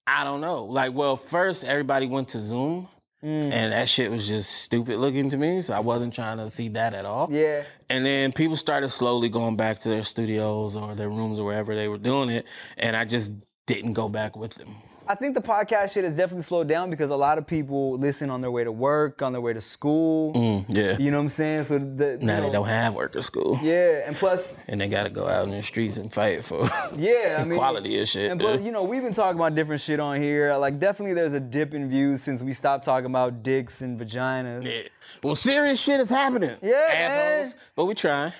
I 0.06 0.26
don't 0.26 0.42
know. 0.42 0.66
Like, 0.66 0.94
well, 0.94 1.16
first 1.16 1.64
everybody 1.64 2.08
went 2.08 2.28
to 2.30 2.40
Zoom, 2.40 2.90
Mm, 3.24 3.52
and 3.52 3.72
that 3.72 3.88
shit 3.88 4.12
was 4.12 4.28
just 4.28 4.52
stupid 4.52 4.98
looking 4.98 5.30
to 5.30 5.38
me. 5.38 5.62
So 5.62 5.74
I 5.74 5.80
wasn't 5.80 6.14
trying 6.14 6.38
to 6.38 6.50
see 6.50 6.68
that 6.70 6.94
at 6.94 7.06
all. 7.06 7.30
yeah, 7.32 7.64
And 7.90 8.06
then 8.06 8.34
people 8.34 8.58
started 8.58 8.90
slowly 8.90 9.30
going 9.30 9.56
back 9.56 9.80
to 9.80 9.90
their 9.90 10.04
studios 10.04 10.76
or 10.76 10.94
their 10.94 11.10
rooms 11.10 11.40
or 11.40 11.46
wherever 11.46 11.74
they 11.74 11.88
were 11.88 11.98
doing 11.98 12.30
it, 12.30 12.46
and 12.78 12.96
I 12.98 13.06
just 13.06 13.32
didn't 13.66 13.94
go 13.94 14.10
back 14.10 14.36
with 14.36 14.56
them. 14.56 14.76
I 15.08 15.16
think 15.16 15.36
the 15.36 15.42
podcast 15.42 15.94
shit 15.94 16.04
has 16.04 16.16
definitely 16.16 16.44
slowed 16.44 16.68
down 16.68 16.90
because 16.90 17.10
a 17.10 17.16
lot 17.16 17.38
of 17.38 17.46
people 17.46 17.98
listen 17.98 18.30
on 18.30 18.42
their 18.42 18.52
way 18.52 18.64
to 18.64 18.72
work, 18.72 19.22
on 19.22 19.34
their 19.34 19.42
way 19.42 19.54
to 19.54 19.60
school. 19.62 20.34
Mm, 20.34 20.66
yeah. 20.70 20.98
You 20.98 21.12
know 21.12 21.18
what 21.18 21.24
I'm 21.24 21.30
saying? 21.30 21.64
So 21.66 21.80
the, 21.80 22.18
now 22.22 22.40
know, 22.40 22.48
they 22.48 22.52
don't 22.54 22.68
have 22.68 22.94
work 22.94 23.16
or 23.16 23.22
school, 23.22 23.60
Yeah, 23.62 24.04
and 24.06 24.16
plus, 24.16 24.58
and 24.68 24.80
they 24.80 24.88
got 24.88 25.04
to 25.04 25.10
go 25.10 25.28
out 25.28 25.44
in 25.44 25.50
the 25.52 25.62
streets 25.62 25.98
and 25.98 26.12
fight 26.12 26.44
for 26.44 26.70
yeah, 26.98 27.38
I 27.40 27.44
mean, 27.44 27.58
quality 27.58 28.00
of 28.00 28.08
shit. 28.08 28.32
And 28.32 28.40
dude. 28.40 28.48
plus, 28.50 28.64
you 28.64 28.72
know, 28.72 28.84
we've 28.84 29.04
been 29.04 29.14
talking 29.14 29.38
about 29.40 29.56
different 29.56 29.82
shit 29.82 30.00
on 30.00 30.22
here. 30.22 30.56
Like, 30.56 30.80
definitely, 30.80 31.14
there's 31.14 31.34
a 31.34 31.40
dip 31.40 31.74
in 31.74 31.90
views 31.90 32.22
since 32.22 32.42
we 32.42 32.54
stopped 32.54 32.86
talking 32.86 33.08
about 33.08 33.44
dicks 33.44 33.82
and 33.82 34.00
vaginas. 34.00 34.66
yeah. 34.66 34.88
Well, 35.22 35.36
serious 35.36 35.82
shit 35.82 36.00
is 36.00 36.10
happening. 36.10 36.58
Yeah, 36.62 36.76
assholes. 36.76 37.54
man. 37.54 37.62
But 37.76 37.86
we 37.86 37.94
try. 37.94 38.34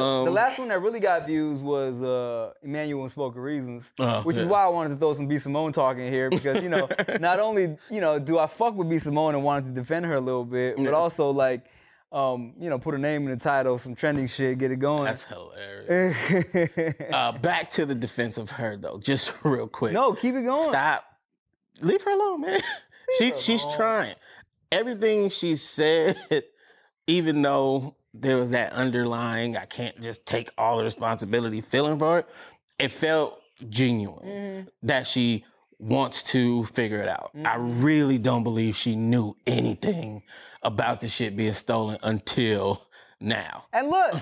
Um, 0.00 0.24
the 0.24 0.30
last 0.30 0.58
one 0.58 0.68
that 0.68 0.80
really 0.80 1.00
got 1.00 1.26
views 1.26 1.62
was 1.62 2.00
uh, 2.02 2.52
Emmanuel 2.62 3.02
and 3.02 3.10
Spoken 3.10 3.40
Reasons, 3.40 3.90
Oh, 3.98 4.22
which 4.22 4.38
is 4.38 4.46
why 4.46 4.62
I 4.64 4.68
wanted 4.68 4.90
to 4.90 4.96
throw 4.96 5.12
some 5.14 5.26
B 5.28 5.38
Simone 5.38 5.72
talk 5.72 5.96
in 5.98 6.12
here 6.12 6.30
because 6.30 6.62
you 6.62 6.68
know 6.68 6.88
not 7.20 7.40
only 7.40 7.76
you 7.90 8.00
know 8.00 8.18
do 8.18 8.38
I 8.38 8.46
fuck 8.46 8.74
with 8.74 8.88
B 8.88 8.98
Simone 8.98 9.34
and 9.34 9.42
wanted 9.44 9.66
to 9.66 9.70
defend 9.72 10.06
her 10.06 10.14
a 10.14 10.20
little 10.20 10.44
bit, 10.44 10.76
but 10.76 10.82
Yeah. 10.84 10.90
also 10.90 11.30
like 11.30 11.66
um, 12.12 12.52
you 12.60 12.68
know 12.68 12.78
put 12.78 12.94
a 12.94 12.98
name 12.98 13.22
in 13.24 13.30
the 13.30 13.36
title, 13.36 13.78
some 13.78 13.94
trending 13.94 14.26
shit, 14.26 14.58
get 14.58 14.70
it 14.70 14.76
going. 14.78 15.04
That's 15.04 15.24
hilarious. 15.24 16.16
uh, 17.12 17.32
back 17.32 17.70
to 17.70 17.86
the 17.86 17.94
defense 17.94 18.36
of 18.38 18.50
her 18.50 18.76
though, 18.76 18.98
just 18.98 19.32
real 19.44 19.66
quick. 19.66 19.92
no, 19.92 20.12
keep 20.12 20.34
it 20.34 20.42
going. 20.42 20.64
Stop. 20.64 21.04
Leave 21.80 22.02
her 22.02 22.10
alone, 22.10 22.42
man. 22.42 22.60
she 23.18 23.32
she's 23.36 23.62
alone. 23.64 23.76
trying. 23.76 24.14
Everything 24.70 25.28
she 25.30 25.56
said, 25.56 26.16
even 27.06 27.42
though 27.42 27.96
there 28.14 28.36
was 28.36 28.50
that 28.50 28.72
underlying, 28.72 29.56
I 29.56 29.64
can't 29.66 30.00
just 30.00 30.26
take 30.26 30.50
all 30.58 30.78
the 30.78 30.84
responsibility 30.84 31.60
feeling 31.60 31.98
for 31.98 32.20
it, 32.20 32.26
it 32.78 32.88
felt 32.90 33.40
genuine 33.68 34.26
Mhm. 34.26 34.68
that 34.82 35.06
she 35.06 35.44
wants 35.78 36.22
to 36.22 36.64
figure 36.66 37.00
it 37.02 37.08
out. 37.08 37.30
I 37.34 37.56
Mhm. 37.56 37.82
really 37.82 38.18
don't 38.18 38.44
believe 38.44 38.76
she 38.76 38.94
knew 38.96 39.34
anything 39.46 40.22
about 40.62 41.00
the 41.00 41.08
shit 41.08 41.36
being 41.36 41.52
stolen 41.52 41.98
until 42.02 42.86
now. 43.20 43.64
And 43.72 43.88
look, 43.88 44.14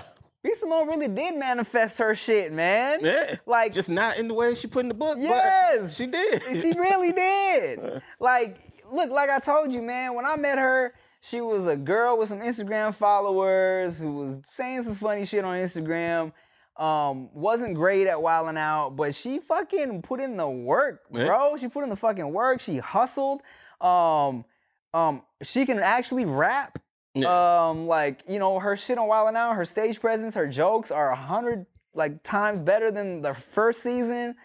B 0.43 0.55
Simone 0.55 0.87
really 0.87 1.07
did 1.07 1.35
manifest 1.35 1.99
her 1.99 2.15
shit, 2.15 2.51
man. 2.51 2.99
Yeah. 3.03 3.35
Like 3.45 3.73
Just 3.73 3.89
not 3.89 4.17
in 4.17 4.27
the 4.27 4.33
way 4.33 4.55
she 4.55 4.65
put 4.67 4.79
in 4.79 4.87
the 4.87 4.95
book. 4.95 5.17
but 5.17 5.23
Yes, 5.23 5.95
she 5.95 6.07
did. 6.07 6.41
She 6.59 6.71
really 6.71 7.11
did. 7.11 8.01
Like, 8.19 8.57
look, 8.91 9.11
like 9.11 9.29
I 9.29 9.39
told 9.39 9.71
you, 9.71 9.81
man. 9.83 10.15
When 10.15 10.25
I 10.25 10.35
met 10.37 10.57
her, 10.57 10.93
she 11.21 11.39
was 11.41 11.65
a 11.67 11.75
girl 11.75 12.17
with 12.17 12.29
some 12.29 12.39
Instagram 12.39 12.93
followers 12.93 13.99
who 13.99 14.11
was 14.13 14.39
saying 14.49 14.83
some 14.83 14.95
funny 14.95 15.25
shit 15.25 15.45
on 15.45 15.55
Instagram. 15.57 16.33
Um, 16.77 17.29
wasn't 17.33 17.75
great 17.75 18.07
at 18.07 18.21
wilding 18.21 18.57
out, 18.57 18.91
but 18.95 19.13
she 19.13 19.39
fucking 19.39 20.01
put 20.01 20.19
in 20.19 20.35
the 20.37 20.49
work, 20.49 21.01
Yeah. 21.11 21.25
bro. 21.25 21.57
She 21.57 21.67
put 21.67 21.83
in 21.83 21.89
the 21.89 21.95
fucking 21.95 22.31
work. 22.33 22.59
She 22.61 22.77
hustled. 22.79 23.41
Um, 23.79 24.45
um, 24.93 25.21
she 25.43 25.65
can 25.65 25.79
actually 25.79 26.25
rap. 26.25 26.79
Yeah. 27.13 27.67
Um, 27.69 27.87
like 27.87 28.23
you 28.27 28.39
know, 28.39 28.57
her 28.59 28.75
shit 28.77 28.97
on 28.97 29.07
Wild 29.07 29.27
'N 29.27 29.35
Out, 29.35 29.55
her 29.57 29.65
stage 29.65 29.99
presence, 29.99 30.33
her 30.35 30.47
jokes 30.47 30.91
are 30.91 31.11
a 31.11 31.15
hundred 31.15 31.65
like 31.93 32.23
times 32.23 32.61
better 32.61 32.89
than 32.89 33.21
the 33.21 33.33
first 33.33 33.83
season. 33.83 34.35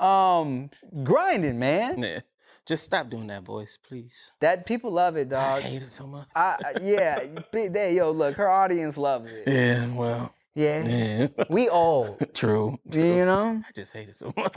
Um, 0.00 0.70
grinding, 1.04 1.58
man. 1.58 2.00
Yeah. 2.02 2.20
Just 2.68 2.84
stop 2.84 3.08
doing 3.08 3.26
that 3.28 3.44
voice, 3.44 3.78
please. 3.82 4.30
That 4.40 4.66
people 4.66 4.90
love 4.92 5.16
it, 5.16 5.32
I 5.32 5.54
dog. 5.54 5.62
hate 5.62 5.80
it 5.82 5.90
so 5.90 6.06
much. 6.06 6.28
I, 6.36 6.56
I 6.62 6.72
yeah, 6.82 7.24
day, 7.50 7.94
yo. 7.96 8.10
Look, 8.10 8.36
her 8.36 8.48
audience 8.50 8.98
loves 8.98 9.26
it. 9.32 9.44
yeah, 9.46 9.86
well, 9.94 10.34
Yeah, 10.54 10.86
yeah. 10.86 11.28
we 11.48 11.70
old, 11.70 12.18
true. 12.34 12.78
you 12.90 13.24
know. 13.24 13.62
I 13.66 13.72
just 13.74 13.90
hate 13.94 14.10
it 14.10 14.16
so 14.16 14.34
much. 14.36 14.52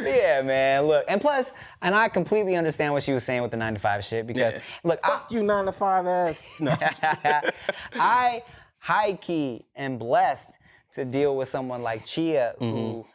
yeah, 0.00 0.42
man. 0.42 0.84
Look, 0.86 1.04
and 1.08 1.20
plus, 1.20 1.52
and 1.82 1.94
I 1.94 2.08
completely 2.08 2.54
understand 2.54 2.92
what 2.92 3.02
she 3.02 3.12
was 3.12 3.24
saying 3.24 3.42
with 3.42 3.50
the 3.50 3.56
nine 3.56 3.74
to 3.74 3.80
five 3.80 4.04
shit 4.04 4.26
because, 4.28 4.54
Yeah. 4.54 4.60
look, 4.84 5.00
I, 5.02 5.08
Fuck 5.08 5.32
you, 5.32 5.42
nine 5.42 5.64
to 5.66 5.72
five 5.72 6.06
ass. 6.06 6.46
No. 6.60 6.76
I 7.94 8.42
high 8.78 9.14
key 9.14 9.66
am 9.74 9.98
blessed 9.98 10.50
to 10.94 11.04
deal 11.04 11.36
with 11.36 11.48
someone 11.48 11.82
like 11.82 12.06
Chia 12.06 12.54
who 12.58 12.64
Mm-hmm. 12.64 13.08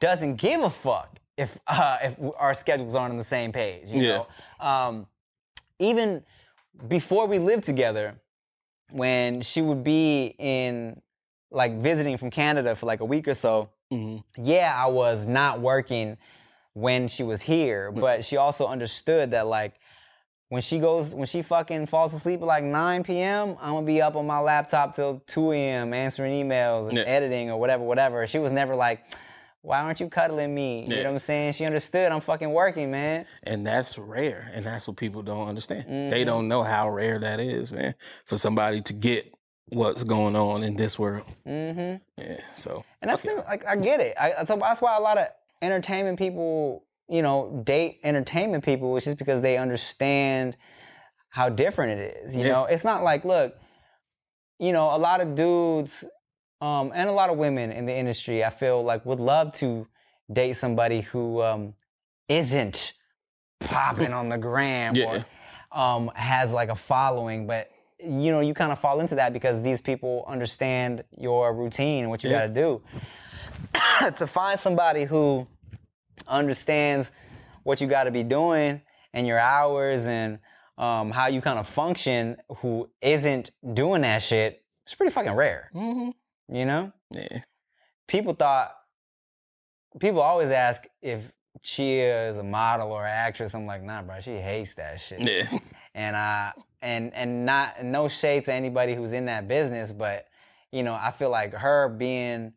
doesn't 0.00 0.36
give 0.36 0.62
a 0.62 0.70
fuck 0.70 1.18
if 1.40 1.58
uh, 1.66 1.98
if 2.02 2.16
our 2.38 2.54
schedules 2.54 2.94
aren't 2.94 3.12
on 3.12 3.18
the 3.18 3.24
same 3.24 3.50
page. 3.52 3.88
You 3.88 4.02
Yeah. 4.02 4.08
know, 4.12 4.26
um, 4.66 5.06
even 5.78 6.22
before 6.88 7.26
we 7.26 7.38
lived 7.38 7.64
together, 7.64 8.14
when 8.90 9.40
she 9.40 9.62
would 9.62 9.82
be 9.82 10.34
in 10.38 11.00
like 11.50 11.72
visiting 11.78 12.16
from 12.16 12.30
Canada 12.30 12.76
for 12.76 12.86
like 12.86 13.00
a 13.00 13.04
week 13.04 13.26
or 13.26 13.34
so, 13.34 13.70
Mhm. 13.92 14.22
yeah, 14.36 14.72
I 14.76 14.86
was 14.88 15.26
not 15.26 15.60
working 15.60 16.16
when 16.74 17.08
she 17.08 17.22
was 17.24 17.42
here, 17.42 17.90
Mm. 17.90 18.00
but 18.00 18.24
she 18.24 18.36
also 18.36 18.66
understood 18.66 19.30
that 19.32 19.46
like 19.46 19.72
when 20.48 20.62
she 20.62 20.78
goes 20.78 21.14
when 21.14 21.26
she 21.26 21.42
fucking 21.42 21.86
falls 21.86 22.12
asleep 22.14 22.40
at 22.42 22.46
like 22.46 22.64
9 22.64 23.02
p.m., 23.04 23.56
I'm 23.60 23.74
gonna 23.74 23.86
be 23.86 24.02
up 24.02 24.16
on 24.16 24.26
my 24.26 24.40
laptop 24.40 24.94
till 24.94 25.20
2 25.26 25.52
a.m. 25.52 25.94
answering 25.94 26.32
emails 26.32 26.88
and 26.88 26.98
Yeah. 26.98 27.04
editing 27.04 27.50
or 27.50 27.58
whatever, 27.58 27.84
whatever. 27.84 28.26
She 28.26 28.38
was 28.40 28.52
never 28.52 28.74
like, 28.76 29.00
why 29.62 29.80
aren't 29.80 30.00
you 30.00 30.08
cuddling 30.08 30.54
me? 30.54 30.82
You 30.84 30.88
know 30.88 31.02
what 31.04 31.06
I'm 31.10 31.18
saying? 31.18 31.52
She 31.52 31.64
understood 31.66 32.10
I'm 32.12 32.20
fucking 32.20 32.50
working, 32.50 32.90
man. 32.90 33.26
And 33.42 33.66
that's 33.66 33.98
rare. 33.98 34.50
And 34.54 34.64
that's 34.64 34.88
what 34.88 34.96
people 34.96 35.22
don't 35.22 35.48
understand. 35.48 35.84
They 36.10 36.22
Mhm. 36.22 36.26
don't 36.26 36.48
know 36.48 36.62
how 36.62 36.88
rare 36.90 37.18
that 37.18 37.40
is, 37.40 37.70
man, 37.72 37.94
for 38.24 38.38
somebody 38.38 38.80
to 38.82 38.92
get 38.92 39.32
what's 39.68 40.02
going 40.02 40.34
on 40.34 40.62
in 40.62 40.76
this 40.76 40.98
world. 40.98 41.26
Mm-hmm. 41.46 41.96
Yeah. 42.22 42.40
So 42.54 42.84
And 43.02 43.10
that's 43.10 43.24
Okay. 43.24 43.34
the, 43.36 43.42
like 43.42 43.66
I 43.66 43.76
get 43.76 44.00
it. 44.00 44.14
I, 44.18 44.44
so 44.44 44.56
that's 44.56 44.80
why 44.82 44.96
a 44.96 45.00
lot 45.00 45.18
of 45.18 45.26
entertainment 45.62 46.18
people, 46.18 46.84
you 47.08 47.22
know, 47.22 47.62
date 47.64 48.00
entertainment 48.02 48.64
people, 48.64 48.96
is 48.96 49.04
just 49.04 49.18
because 49.18 49.42
they 49.42 49.56
understand 49.58 50.56
how 51.28 51.48
different 51.50 52.00
it 52.00 52.16
is. 52.24 52.36
You 52.36 52.44
Yeah. 52.44 52.52
know, 52.52 52.64
it's 52.64 52.84
not 52.84 53.02
like 53.02 53.24
look, 53.24 53.54
you 54.58 54.72
know, 54.72 54.94
a 54.94 54.98
lot 54.98 55.20
of 55.20 55.34
dudes 55.34 56.04
um, 56.60 56.92
and 56.94 57.08
a 57.08 57.12
lot 57.12 57.30
of 57.30 57.36
women 57.36 57.72
in 57.72 57.86
the 57.86 57.96
industry, 57.96 58.44
I 58.44 58.50
feel 58.50 58.82
like 58.82 59.04
would 59.06 59.20
love 59.20 59.52
to 59.54 59.86
date 60.32 60.54
somebody 60.54 61.00
who 61.00 61.42
um, 61.42 61.74
isn't 62.28 62.92
popping 63.60 64.12
on 64.12 64.28
the 64.28 64.38
gram 64.38 64.94
Yeah. 64.94 65.24
or 65.72 65.78
um, 65.78 66.10
has 66.14 66.52
like 66.52 66.68
a 66.68 66.74
following, 66.76 67.46
but 67.46 67.70
you 68.02 68.30
know, 68.32 68.40
you 68.40 68.54
kind 68.54 68.72
of 68.72 68.78
fall 68.78 69.00
into 69.00 69.14
that 69.16 69.32
because 69.32 69.62
these 69.62 69.80
people 69.80 70.24
understand 70.26 71.04
your 71.18 71.52
routine 71.54 72.02
and 72.04 72.10
what 72.10 72.24
you 72.24 72.30
Yeah. 72.30 72.46
got 72.46 72.54
to 72.54 72.54
do. 72.54 72.82
to 74.16 74.26
find 74.26 74.58
somebody 74.58 75.04
who 75.04 75.46
understands 76.26 77.10
what 77.62 77.80
you 77.80 77.86
got 77.86 78.04
to 78.04 78.10
be 78.10 78.22
doing 78.22 78.80
and 79.12 79.26
your 79.26 79.38
hours 79.38 80.06
and 80.06 80.38
um, 80.78 81.10
how 81.10 81.26
you 81.26 81.40
kind 81.42 81.58
of 81.58 81.68
function, 81.68 82.36
who 82.58 82.88
isn't 83.02 83.50
doing 83.74 84.00
that 84.02 84.22
shit, 84.22 84.62
it's 84.86 84.94
pretty 84.94 85.12
fucking 85.12 85.32
rare. 85.34 85.70
mhm. 85.74 86.14
You 86.52 86.66
know, 86.66 86.92
yeah. 87.14 87.42
people 88.08 88.34
thought 88.34 88.72
people 90.00 90.20
always 90.20 90.50
ask 90.50 90.84
if 91.02 91.32
Chia 91.62 92.30
is 92.30 92.38
a 92.38 92.42
model 92.42 92.92
or 92.92 93.04
an 93.04 93.12
actress. 93.12 93.54
I'm 93.54 93.66
like, 93.66 93.82
nah, 93.82 94.02
bro, 94.02 94.20
she 94.20 94.36
hates 94.36 94.74
that 94.74 95.00
shit 95.00 95.20
Yeah. 95.20 95.58
and 95.94 96.16
uh 96.16 96.52
and 96.82 97.12
and 97.14 97.44
not 97.44 97.82
no 97.84 98.08
shade 98.08 98.44
to 98.44 98.52
anybody 98.52 98.94
who's 98.94 99.12
in 99.12 99.26
that 99.26 99.46
business 99.48 99.92
but 99.92 100.26
you 100.72 100.82
know 100.84 100.94
i 100.94 101.10
feel 101.10 101.28
like 101.30 101.52
her 101.52 101.88
being 101.90 102.52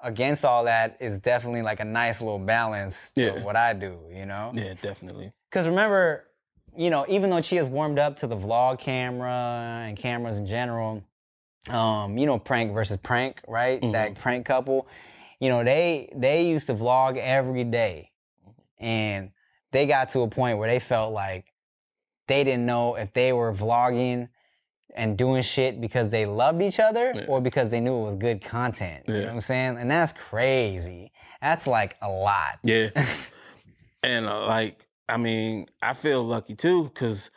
against 0.00 0.44
all 0.44 0.64
that 0.64 0.96
is 1.00 1.18
definitely 1.18 1.62
like 1.62 1.80
a 1.80 1.84
nice 1.84 2.20
little 2.20 2.38
balance 2.38 3.10
to 3.12 3.22
Yeah. 3.24 3.42
what 3.42 3.56
i 3.56 3.72
do 3.72 3.98
you 4.12 4.26
know 4.26 4.52
Yeah, 4.54 4.74
definitely. 4.80 5.32
because 5.50 5.66
remember 5.66 6.26
you 6.76 6.90
know 6.90 7.06
even 7.08 7.30
though 7.30 7.40
she 7.42 7.56
has 7.56 7.68
warmed 7.68 7.98
up 7.98 8.16
to 8.18 8.26
the 8.28 8.36
vlog 8.36 8.78
camera 8.78 9.82
and 9.88 9.96
cameras 9.96 10.38
in 10.38 10.46
general 10.46 11.02
um 11.70 12.16
you 12.18 12.26
know 12.26 12.38
prank 12.38 12.72
versus 12.72 12.96
prank 12.98 13.40
right 13.48 13.80
that 13.92 14.14
prank 14.16 14.46
couple 14.46 14.86
you 15.40 15.48
know 15.48 15.64
they 15.64 16.10
they 16.14 16.48
used 16.48 16.66
to 16.66 16.74
vlog 16.74 17.16
every 17.16 17.64
day 17.64 18.10
and 18.78 19.30
they 19.72 19.86
got 19.86 20.08
to 20.10 20.20
a 20.20 20.28
point 20.28 20.58
where 20.58 20.68
they 20.68 20.78
felt 20.80 21.12
like 21.12 21.52
they 22.28 22.44
didn't 22.44 22.66
know 22.66 22.94
if 22.94 23.12
they 23.12 23.32
were 23.32 23.52
vlogging 23.52 24.28
and 24.94 25.18
doing 25.18 25.42
shit 25.42 25.80
because 25.80 26.08
they 26.10 26.24
loved 26.24 26.62
each 26.62 26.80
other 26.80 27.12
Yeah. 27.14 27.24
or 27.28 27.40
because 27.40 27.68
they 27.70 27.80
knew 27.80 27.98
it 28.00 28.04
was 28.04 28.14
good 28.14 28.40
content. 28.42 29.04
You 29.06 29.14
know 29.14 29.20
what 29.26 29.32
I'm 29.34 29.40
saying? 29.40 29.76
And 29.78 29.90
that's 29.90 30.12
crazy. 30.12 31.12
That's 31.42 31.66
like 31.66 31.96
a 32.00 32.08
lot. 32.08 32.58
Yeah. 32.64 32.88
and 34.02 34.26
uh, 34.26 34.46
like, 34.46 34.88
I 35.08 35.18
mean, 35.18 35.66
I 35.82 35.92
feel 35.92 36.22
lucky 36.24 36.54
too 36.54 36.84
because 36.84 37.30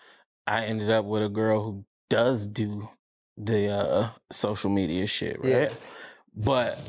I 0.48 0.66
ended 0.66 0.90
up 0.90 1.04
with 1.06 1.22
a 1.24 1.30
girl 1.30 1.62
who 1.64 1.86
does 2.10 2.48
do 2.48 2.88
the 3.40 3.72
uh, 3.72 4.10
social 4.32 4.70
media 4.70 5.08
shit, 5.08 5.40
right? 5.40 5.50
Yeah. 5.50 5.70
But 6.36 6.80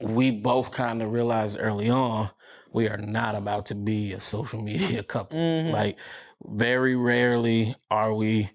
we 0.00 0.30
both 0.30 0.72
kind 0.72 1.02
of 1.02 1.12
realized 1.12 1.58
early 1.60 1.88
on 1.90 2.30
we 2.72 2.88
are 2.88 2.98
not 2.98 3.34
about 3.34 3.66
to 3.66 3.74
be 3.74 4.12
a 4.12 4.20
social 4.20 4.60
media 4.70 5.02
couple. 5.02 5.38
Mhm. 5.38 5.72
Like, 5.72 5.96
very 6.44 6.96
rarely 6.96 7.74
are 7.90 8.12
we 8.12 8.50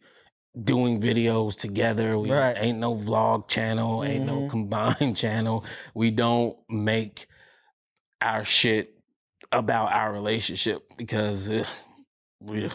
doing 0.64 1.00
videos 1.02 1.56
together. 1.56 2.18
We 2.20 2.32
Right. 2.32 2.58
ain't 2.60 2.78
no 2.80 2.94
vlog 2.96 3.48
channel, 3.48 4.04
ain't 4.04 4.26
no 4.26 4.42
Mhm. 4.42 4.50
combined 4.50 5.18
channel. 5.24 5.64
We 5.96 6.12
don't 6.12 6.58
make 6.70 7.28
our 8.22 8.44
shit 8.44 8.94
about 9.52 9.92
our 9.94 10.12
relationship 10.14 10.84
because 10.98 11.50
we 12.42 12.70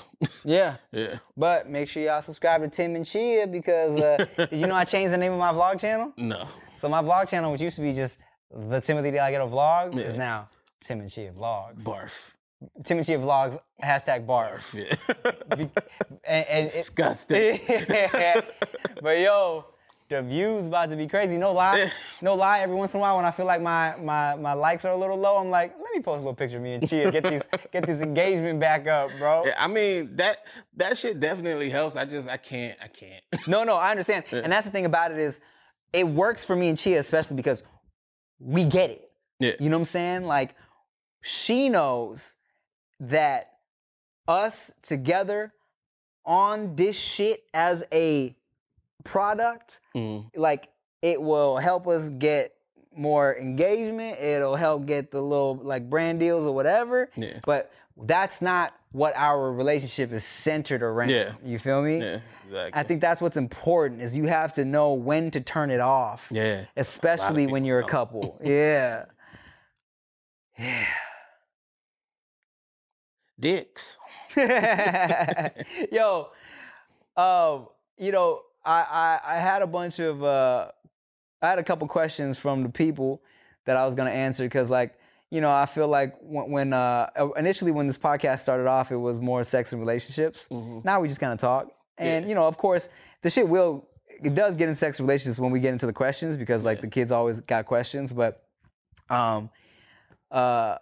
yeah. 0.45 0.77
yeah. 0.93 1.19
But 1.37 1.69
make 1.69 1.89
sure 1.89 2.03
y'all 2.03 2.23
subscribe 2.23 2.62
to 2.62 2.69
Tim 2.69 2.97
and 2.97 3.05
Chia 3.05 3.47
because 3.47 4.01
uh, 4.01 4.27
did 4.37 4.53
you 4.53 4.67
know 4.67 4.75
I 4.75 4.85
changed 4.85 5.12
the 5.12 5.19
name 5.19 5.33
of 5.33 5.39
my 5.39 5.53
vlog 5.53 5.81
channel? 5.81 6.12
No. 6.17 6.47
So 6.77 6.89
my 6.89 7.03
vlog 7.03 7.29
channel, 7.29 7.53
which 7.53 7.61
used 7.61 7.77
to 7.77 7.83
be 7.83 7.93
just 7.93 8.19
the 8.51 8.81
Timothy 8.81 9.11
De 9.11 9.19
La 9.19 9.31
Ghetto 9.31 9.49
vlog, 9.49 9.99
is 9.99 10.17
now 10.17 10.49
Tim 10.81 11.01
and 11.01 11.11
Chia 11.11 11.33
vlogs. 11.33 11.83
Barf. 11.83 12.35
Tim 12.85 12.99
and 12.99 13.07
Chia 13.07 13.19
vlogs 13.19 13.59
hashtag 13.83 14.25
barf. 14.27 14.61
Barf. 14.73 14.75
Yeah. 14.75 15.67
And, 16.25 16.47
and 16.47 16.67
it, 16.69 16.73
Disgusting. 16.73 17.61
but 19.03 19.19
yo, 19.19 19.67
the 20.09 20.23
views 20.23 20.67
about 20.67 20.91
to 20.91 20.97
be 20.97 21.07
crazy. 21.07 21.37
No 21.39 21.53
lie, 21.53 21.91
no 22.21 22.35
lie. 22.35 22.61
Every 22.61 22.77
once 22.77 22.95
in 22.95 22.99
a 22.99 23.01
while, 23.01 23.17
when 23.17 23.25
I 23.25 23.31
feel 23.31 23.47
like 23.47 23.61
my 23.61 23.97
my 23.97 24.37
my 24.37 24.53
likes 24.53 24.85
are 24.85 24.93
a 24.93 24.97
little 24.97 25.17
low, 25.19 25.39
I'm 25.39 25.51
like, 25.51 25.75
let 25.81 25.93
me 25.95 26.01
post 26.01 26.17
a 26.17 26.21
little 26.21 26.35
picture 26.35 26.59
of 26.59 26.63
me 26.63 26.75
and 26.75 26.89
Chia, 26.89 27.11
get 27.11 27.25
these 27.25 27.43
get 27.73 27.87
this 27.87 28.01
engagement 28.01 28.61
back 28.61 28.87
up, 28.87 29.11
bro. 29.19 29.45
Yeah, 29.47 29.55
I 29.59 29.67
mean 29.67 30.15
that 30.17 30.47
that 30.77 30.97
shit 30.99 31.21
definitely 31.21 31.71
helps. 31.71 31.97
I 31.97 32.05
just 32.05 32.29
I 32.29 32.37
can't 32.37 32.79
I 32.83 32.89
can't. 32.89 33.23
No, 33.47 33.63
no, 33.65 33.77
I 33.77 33.91
understand. 33.91 34.25
And 34.33 34.51
that's 34.51 34.67
the 34.67 34.73
thing 34.73 34.87
about 34.87 35.13
it 35.13 35.19
is, 35.19 35.41
it 35.93 36.07
works 36.07 36.45
for 36.45 36.57
me 36.57 36.69
and 36.69 36.77
Chia, 36.77 36.99
especially 36.99 37.37
because 37.37 37.63
we 38.39 38.65
get 38.65 38.91
it. 38.91 39.11
Yeah. 39.39 39.53
You 39.61 39.69
know 39.71 39.77
what 39.77 39.83
I'm 39.83 39.85
saying? 39.87 40.25
Like, 40.25 40.55
she 41.23 41.69
knows 41.69 42.35
that 43.01 43.53
us 44.27 44.73
together 44.83 45.53
on 46.25 46.75
this 46.75 46.97
shit 46.97 47.45
as 47.55 47.85
a 47.93 48.35
product, 49.07 49.81
Mm. 49.95 50.31
like, 50.37 50.69
it 51.03 51.21
will 51.21 51.57
help 51.59 51.87
us 51.87 52.09
get 52.19 52.53
more 52.97 53.37
engagement. 53.37 54.19
It'll 54.19 54.57
help 54.57 54.87
get 54.87 55.11
the 55.11 55.21
little 55.21 55.55
like 55.63 55.89
brand 55.91 56.19
deals 56.19 56.47
or 56.47 56.55
whatever. 56.55 57.11
Yeah. 57.17 57.41
But 57.45 57.71
that's 57.99 58.41
not 58.41 58.73
what 58.93 59.13
our 59.17 59.53
relationship 59.53 60.13
is 60.13 60.25
centered 60.25 60.83
around. 60.83 61.11
Yeah. 61.11 61.33
You 61.45 61.59
feel 61.59 61.83
me? 61.83 61.99
Yeah, 62.01 62.21
exactly. 62.47 62.71
I 62.81 62.83
think 62.83 63.01
that's 63.03 63.21
what's 63.21 63.37
important 63.37 64.01
is 64.01 64.17
you 64.17 64.25
have 64.27 64.55
to 64.55 64.65
know 64.65 64.95
when 64.95 65.31
to 65.33 65.41
turn 65.43 65.71
it 65.71 65.81
off. 65.81 66.29
Yeah. 66.31 66.65
Especially 66.77 67.47
when 67.47 67.65
you're 67.67 67.81
a 67.81 67.85
couple. 67.99 68.39
yeah. 68.43 69.05
Yeah. 70.59 70.87
Dicks. 73.39 73.99
Yo, 75.93 76.29
um, 77.17 77.69
you 77.99 78.13
know, 78.13 78.41
I, 78.67 79.19
I 79.27 79.37
I 79.37 79.39
had 79.39 79.62
a 79.62 79.67
bunch 79.67 79.99
of 80.01 80.23
uh 80.25 80.71
I 81.43 81.49
had 81.49 81.59
a 81.59 81.62
couple 81.62 81.87
questions 81.89 82.37
from 82.39 82.62
the 82.62 82.69
people 82.69 83.23
that 83.64 83.77
I 83.77 83.87
was 83.87 83.95
gonna 83.95 84.11
answer 84.11 84.45
because 84.45 84.69
like 84.71 84.99
you 85.31 85.41
know 85.41 85.51
I 85.53 85.67
feel 85.67 85.89
like 85.89 86.14
when, 86.21 86.51
when 86.51 86.73
uh 86.73 87.09
initially 87.37 87.71
when 87.73 87.87
this 87.87 87.99
podcast 87.99 88.41
started 88.41 88.67
off 88.67 88.91
it 88.91 88.97
was 88.97 89.21
more 89.21 89.45
sex 89.45 89.73
and 89.73 89.81
relationships. 89.81 90.47
Mhm. 90.51 90.85
Now 90.85 91.01
we 91.01 91.09
just 91.09 91.21
kind 91.21 91.33
of 91.33 91.39
talk, 91.39 91.71
and 91.99 92.25
Yeah. 92.25 92.29
you 92.29 92.35
know 92.35 92.47
of 92.47 92.57
course 92.59 92.89
the 93.23 93.31
shit 93.31 93.49
will 93.49 93.89
it 94.23 94.35
does 94.35 94.55
get 94.57 94.69
in 94.69 94.75
sex 94.75 94.99
and 94.99 95.07
relationships 95.09 95.39
when 95.39 95.51
we 95.53 95.61
get 95.61 95.73
into 95.73 95.87
the 95.87 95.93
questions 95.93 96.37
because 96.37 96.64
like 96.64 96.79
Yeah. 96.79 96.83
the 96.83 96.89
kids 96.89 97.12
always 97.12 97.41
got 97.41 97.67
questions, 97.67 98.12
but 98.12 98.43
um 99.11 99.51
uh 100.31 100.79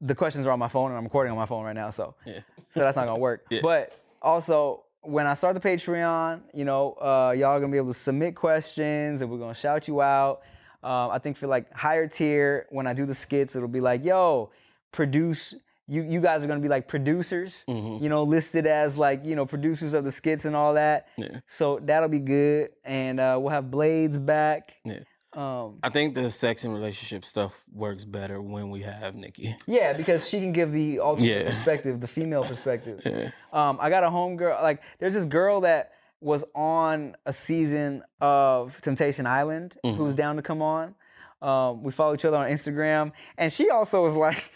the 0.00 0.14
questions 0.14 0.46
are 0.46 0.52
on 0.52 0.58
my 0.58 0.68
phone 0.68 0.90
and 0.90 0.96
I'm 0.96 1.04
recording 1.04 1.30
on 1.32 1.36
my 1.36 1.44
phone 1.46 1.64
right 1.64 1.74
now, 1.76 1.90
so 1.90 2.14
Yeah. 2.24 2.40
so 2.70 2.80
that's 2.80 2.96
not 2.96 3.04
gonna 3.06 3.18
work. 3.18 3.44
But 3.62 3.92
also, 4.22 4.84
when 5.02 5.26
I 5.26 5.34
start 5.34 5.54
the 5.54 5.60
Patreon, 5.60 6.40
you 6.52 6.64
know, 6.64 6.92
uh, 7.00 7.34
y'all 7.36 7.48
are 7.50 7.60
gonna 7.60 7.72
be 7.72 7.78
able 7.78 7.92
to 7.92 7.98
submit 7.98 8.34
questions, 8.36 9.20
and 9.20 9.30
we're 9.30 9.38
gonna 9.38 9.54
shout 9.54 9.88
you 9.88 10.02
out. 10.02 10.42
Um, 10.82 11.10
I 11.10 11.18
think 11.18 11.36
for 11.36 11.46
like 11.46 11.72
higher 11.72 12.06
tier, 12.06 12.66
when 12.70 12.86
I 12.86 12.92
do 12.94 13.06
the 13.06 13.14
skits, 13.14 13.54
it'll 13.56 13.68
be 13.68 13.80
like, 13.80 14.04
"Yo, 14.04 14.50
produce." 14.92 15.54
You 15.88 16.02
you 16.02 16.20
guys 16.20 16.44
are 16.44 16.46
gonna 16.46 16.60
be 16.60 16.68
like 16.68 16.86
producers, 16.86 17.64
Mhm. 17.66 18.00
you 18.00 18.08
know, 18.08 18.22
listed 18.22 18.64
as 18.64 18.96
like 18.96 19.24
you 19.24 19.34
know 19.34 19.44
producers 19.44 19.92
of 19.92 20.04
the 20.04 20.12
skits 20.12 20.44
and 20.44 20.54
all 20.54 20.74
that. 20.74 21.08
Yeah. 21.16 21.40
So 21.48 21.80
that'll 21.82 22.08
be 22.08 22.20
good, 22.20 22.70
and 22.84 23.18
uh, 23.18 23.36
we'll 23.40 23.50
have 23.50 23.72
Blaze 23.72 24.16
back. 24.16 24.76
Yeah. 24.84 25.00
Um, 25.32 25.78
I 25.84 25.90
think 25.90 26.14
the 26.14 26.28
sex 26.30 26.64
and 26.64 26.74
relationship 26.74 27.24
stuff 27.24 27.54
works 27.72 28.04
better 28.04 28.42
when 28.42 28.68
we 28.70 28.82
have 28.82 29.14
Nikki. 29.14 29.54
yeah, 29.66 29.92
because 29.92 30.28
she 30.28 30.40
can 30.40 30.52
give 30.52 30.72
the 30.72 30.98
alternate 30.98 31.28
Yeah. 31.44 31.50
perspective, 31.50 32.00
the 32.00 32.08
female 32.08 32.42
perspective. 32.44 33.00
Yeah. 33.06 33.30
Um, 33.52 33.78
I 33.80 33.90
got 33.90 34.02
a 34.02 34.08
homegirl. 34.08 34.60
Like, 34.62 34.82
there's 34.98 35.14
this 35.14 35.24
girl 35.26 35.60
that 35.62 35.92
was 36.20 36.44
on 36.54 37.16
a 37.26 37.32
season 37.32 38.02
of 38.20 38.80
Temptation 38.82 39.24
Island 39.26 39.76
who's 39.84 40.14
down 40.14 40.36
to 40.36 40.42
come 40.42 40.62
on. 40.62 40.94
Um, 41.40 41.82
we 41.82 41.92
follow 41.92 42.12
each 42.14 42.24
other 42.24 42.36
on 42.36 42.48
Instagram, 42.48 43.12
and 43.38 43.50
she 43.52 43.70
also 43.70 44.02
was 44.02 44.16
like, 44.16 44.50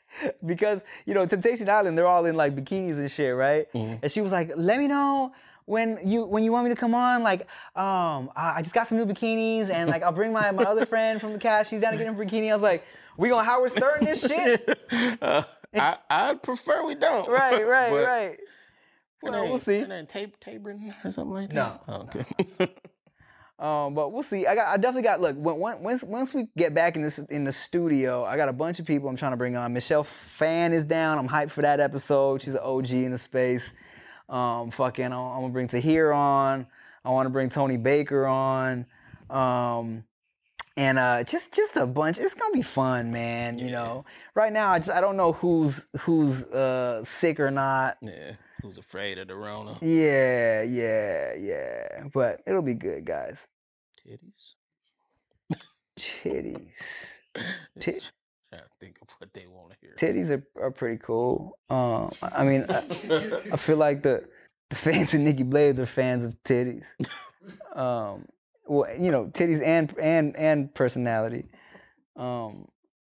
because 0.46 0.82
you 1.06 1.12
know 1.14 1.26
Temptation 1.26 1.68
Island, 1.68 1.98
they're 1.98 2.06
all 2.06 2.24
in 2.24 2.34
like 2.36 2.54
bikinis 2.56 2.98
and 2.98 3.10
shit, 3.10 3.34
right? 3.34 3.66
And 3.74 4.10
she 4.10 4.20
was 4.22 4.32
like, 4.32 4.50
"Let 4.56 4.78
me 4.78 4.88
know." 4.88 5.32
When 5.70 5.98
you 6.02 6.24
when 6.24 6.42
you 6.42 6.50
want 6.50 6.64
me 6.68 6.74
to 6.74 6.80
come 6.80 6.94
on, 6.96 7.22
like 7.22 7.42
um, 7.76 8.30
I 8.34 8.60
just 8.60 8.74
got 8.74 8.88
some 8.88 8.98
new 8.98 9.06
bikinis 9.06 9.70
and 9.70 9.88
like 9.88 10.02
I'll 10.02 10.10
bring 10.10 10.32
my, 10.32 10.50
my 10.50 10.64
other 10.64 10.84
friend 10.92 11.20
from 11.20 11.32
the 11.32 11.38
cast. 11.38 11.70
She's 11.70 11.80
down 11.80 11.92
to 11.92 11.98
get 11.98 12.08
in 12.08 12.14
a 12.14 12.18
bikini. 12.18 12.50
I 12.50 12.54
was 12.54 12.62
like, 12.62 12.82
we 13.16 13.28
gonna 13.28 13.44
Howard 13.44 13.70
Stern 13.70 14.04
this 14.04 14.20
shit? 14.26 14.68
Uh, 15.22 15.44
I 15.72 15.96
I'd 16.10 16.42
prefer 16.42 16.84
we 16.84 16.96
don't. 16.96 17.28
right, 17.40 17.64
right, 17.64 17.90
But 17.90 18.04
right. 18.04 18.38
Well, 19.22 19.32
name- 19.32 19.50
we'll 19.50 19.58
see. 19.60 19.78
Her 19.78 19.86
name 19.86 20.06
Tab- 20.06 20.40
Tabrin 20.40 20.92
or 21.04 21.10
something 21.12 21.34
like 21.34 21.52
No. 21.52 21.62
that. 21.62 21.82
Oh, 21.86 22.00
okay. 22.02 22.72
Um, 23.60 23.94
but 23.94 24.10
we'll 24.12 24.22
see. 24.22 24.46
I 24.46 24.54
got, 24.54 24.68
I 24.68 24.76
definitely 24.78 25.02
got. 25.02 25.20
Look, 25.20 25.36
when, 25.36 25.58
when- 25.58 25.80
once 25.82 26.02
once 26.02 26.32
we 26.34 26.48
get 26.56 26.74
back 26.74 26.96
in 26.96 27.02
this 27.02 27.18
in 27.18 27.44
the 27.44 27.52
studio, 27.52 28.24
I 28.24 28.36
got 28.36 28.48
a 28.48 28.52
bunch 28.52 28.80
of 28.80 28.86
people 28.86 29.08
I'm 29.08 29.16
trying 29.16 29.32
to 29.32 29.36
bring 29.36 29.56
on. 29.56 29.72
Michelle 29.72 30.04
Phan 30.04 30.72
is 30.72 30.84
down. 30.84 31.18
I'm 31.18 31.28
hyped 31.28 31.50
for 31.52 31.62
that 31.62 31.78
episode. 31.78 32.42
She's 32.42 32.54
an 32.54 32.60
OG 32.64 32.90
in 32.90 33.12
the 33.12 33.18
space. 33.18 33.72
Um, 34.30 34.70
fucking, 34.70 35.04
I'm, 35.06 35.12
I'm 35.12 35.40
gonna 35.40 35.52
bring 35.52 35.66
Tahir 35.68 36.12
on. 36.12 36.66
I 37.04 37.10
want 37.10 37.26
to 37.26 37.30
bring 37.30 37.48
Tony 37.48 37.76
Baker 37.76 38.26
on. 38.26 38.86
Um, 39.28 40.04
and 40.76 40.98
uh, 40.98 41.24
just 41.24 41.52
just 41.54 41.76
a 41.76 41.84
bunch. 41.86 42.18
It's 42.18 42.34
gonna 42.34 42.52
be 42.52 42.62
fun, 42.62 43.10
man. 43.12 43.58
You 43.58 43.66
Yeah. 43.66 43.72
know, 43.72 44.04
right 44.34 44.52
now 44.52 44.70
I 44.70 44.78
just 44.78 44.90
I 44.90 45.00
don't 45.00 45.16
know 45.16 45.32
who's 45.32 45.84
who's 46.00 46.44
uh, 46.44 47.02
sick 47.04 47.40
or 47.40 47.50
not. 47.50 47.98
yeah. 48.02 48.32
Who's 48.62 48.76
afraid 48.78 49.18
of 49.18 49.28
the 49.28 49.34
Rona? 49.34 49.78
Yeah, 49.80 50.62
yeah, 50.62 51.32
yeah. 51.34 52.04
But 52.12 52.42
it'll 52.46 52.60
be 52.62 52.74
good, 52.74 53.04
guys. 53.06 53.38
Titties. 54.06 54.54
Titties. 55.98 57.20
Just 57.78 58.12
Trying 58.50 58.62
to 58.62 58.68
think 58.80 58.98
of 59.00 59.08
what 59.18 59.32
they 59.32 59.46
want 59.46 59.70
to 59.70 59.76
hear. 59.80 59.94
titties 59.96 60.30
are, 60.30 60.44
are 60.60 60.70
pretty 60.70 60.98
cool. 60.98 61.56
Um, 61.68 62.10
I 62.20 62.44
mean, 62.44 62.66
I, 62.68 62.84
I 63.52 63.56
feel 63.58 63.76
like 63.76 64.02
the, 64.02 64.24
the 64.70 64.76
fans 64.76 65.14
of 65.14 65.20
Nikki 65.20 65.44
Blaze 65.44 65.78
are 65.78 65.86
fans 65.86 66.24
of 66.24 66.34
titties. 66.42 66.84
Um, 67.74 68.26
well, 68.66 68.86
you 68.98 69.10
know, 69.10 69.26
titties 69.26 69.62
and 69.64 69.96
and 69.98 70.36
and 70.36 70.74
personality. 70.74 71.46
Um, 72.16 72.68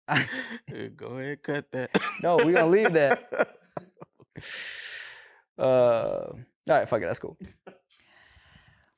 I, 0.07 0.25
Go 0.95 1.17
ahead, 1.17 1.43
cut 1.43 1.71
that. 1.71 1.89
No, 2.21 2.37
we're 2.37 2.53
gonna 2.53 2.67
leave 2.67 2.93
that. 2.93 3.29
uh, 5.57 5.61
all 5.61 6.37
right, 6.67 6.87
fuck 6.87 7.01
it, 7.01 7.05
that's 7.05 7.19
cool. 7.19 7.37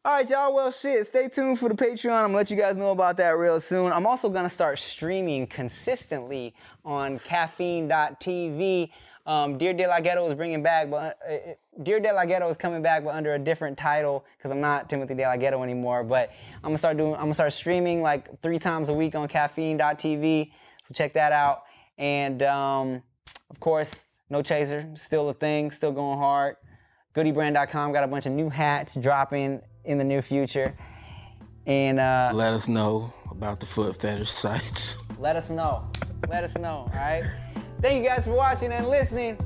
All 0.06 0.12
right, 0.12 0.30
y'all. 0.30 0.54
Well, 0.54 0.70
shit. 0.70 1.08
Stay 1.08 1.28
tuned 1.30 1.58
for 1.58 1.68
the 1.68 1.74
Patreon. 1.74 2.12
I'm 2.12 2.26
gonna 2.26 2.36
let 2.36 2.52
you 2.52 2.56
guys 2.56 2.76
know 2.76 2.92
about 2.92 3.18
that 3.18 3.30
real 3.30 3.60
soon. 3.60 3.92
I'm 3.92 4.06
also 4.06 4.30
gonna 4.30 4.52
start 4.52 4.78
streaming 4.78 5.48
consistently 5.48 6.54
on 6.86 7.18
caffeine.tv. 7.18 8.92
Um, 9.26 9.58
Dear 9.58 9.74
De 9.74 9.88
La 9.88 10.00
Ghetto 10.02 10.28
is 10.28 10.36
bringing 10.36 10.62
back, 10.62 10.92
but 10.92 11.18
uh, 11.28 11.34
uh, 11.34 11.54
Dear 11.82 12.00
De 12.00 12.14
La 12.14 12.24
Ghetto 12.24 12.48
is 12.50 12.56
coming 12.56 12.84
back, 12.84 13.04
but 13.04 13.16
under 13.16 13.34
a 13.34 13.40
different 13.40 13.80
title 13.80 14.24
because 14.38 14.52
I'm 14.52 14.62
not 14.62 14.92
Timothy 14.92 15.16
De 15.16 15.24
La 15.24 15.38
Ghetto 15.38 15.64
anymore. 15.64 16.04
But 16.04 16.32
I'm 16.58 16.70
gonna 16.70 16.78
start 16.78 16.98
doing. 16.98 17.16
I'm 17.16 17.22
gonna 17.22 17.34
start 17.34 17.54
streaming 17.54 18.04
like 18.04 18.44
three 18.44 18.60
times 18.60 18.90
a 18.90 18.94
week 18.94 19.16
on 19.16 19.28
caffeine.tv. 19.28 20.52
So 20.84 20.94
check 20.94 21.16
that 21.16 21.32
out. 21.32 21.64
And 21.98 22.44
um, 22.44 23.02
of 23.50 23.60
course, 23.60 24.06
No 24.30 24.44
Chaser, 24.44 24.88
still 24.94 25.30
a 25.30 25.34
thing, 25.34 25.72
still 25.72 25.92
going 25.92 26.20
hard. 26.20 26.58
Goodybrand.com 27.16 27.92
got 27.92 28.04
a 28.04 28.08
bunch 28.08 28.28
of 28.28 28.34
new 28.34 28.50
hats 28.50 28.94
dropping 28.94 29.62
in 29.86 29.98
the 29.98 30.04
near 30.04 30.22
future. 30.22 30.76
And 31.68 32.00
uh, 32.00 32.32
Let 32.34 32.54
us 32.54 32.68
know 32.68 33.14
about 33.32 33.60
the 33.60 33.66
foot 33.66 33.96
fetish 33.96 34.32
sites. 34.32 34.98
let 35.18 35.36
us 35.36 35.50
know. 35.50 35.88
Let 36.30 36.44
us 36.44 36.56
know, 36.58 36.90
all 36.90 36.92
right? 36.94 37.24
Thank 37.82 38.04
you 38.04 38.10
guys 38.10 38.24
for 38.26 38.32
watching 38.34 38.72
and 38.72 38.88
listening. 38.88 39.38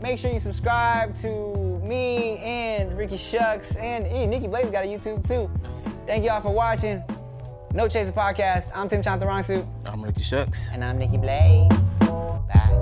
Make 0.00 0.18
sure 0.18 0.30
you 0.30 0.38
subscribe 0.38 1.14
to 1.16 1.80
me 1.82 2.38
and 2.38 2.96
Ricky 2.96 3.16
Shucks 3.16 3.74
and 3.76 4.06
eh, 4.06 4.26
Nikki 4.26 4.48
Blaze 4.48 4.70
got 4.70 4.84
a 4.84 4.86
YouTube 4.86 5.26
too. 5.26 5.50
Thank 6.06 6.24
y'all 6.24 6.40
for 6.40 6.52
watching. 6.52 7.02
No 7.72 7.88
Chaser 7.88 8.12
Podcast. 8.12 8.70
I'm 8.74 8.88
Tim 8.88 9.02
Chantarangsu 9.02 9.66
I'm 9.86 10.02
Ricky 10.02 10.22
Shucks. 10.22 10.68
and 10.72 10.84
I'm 10.84 10.98
Nikki 10.98 11.16
Blaze. 11.18 11.68
Bye. 12.00 12.80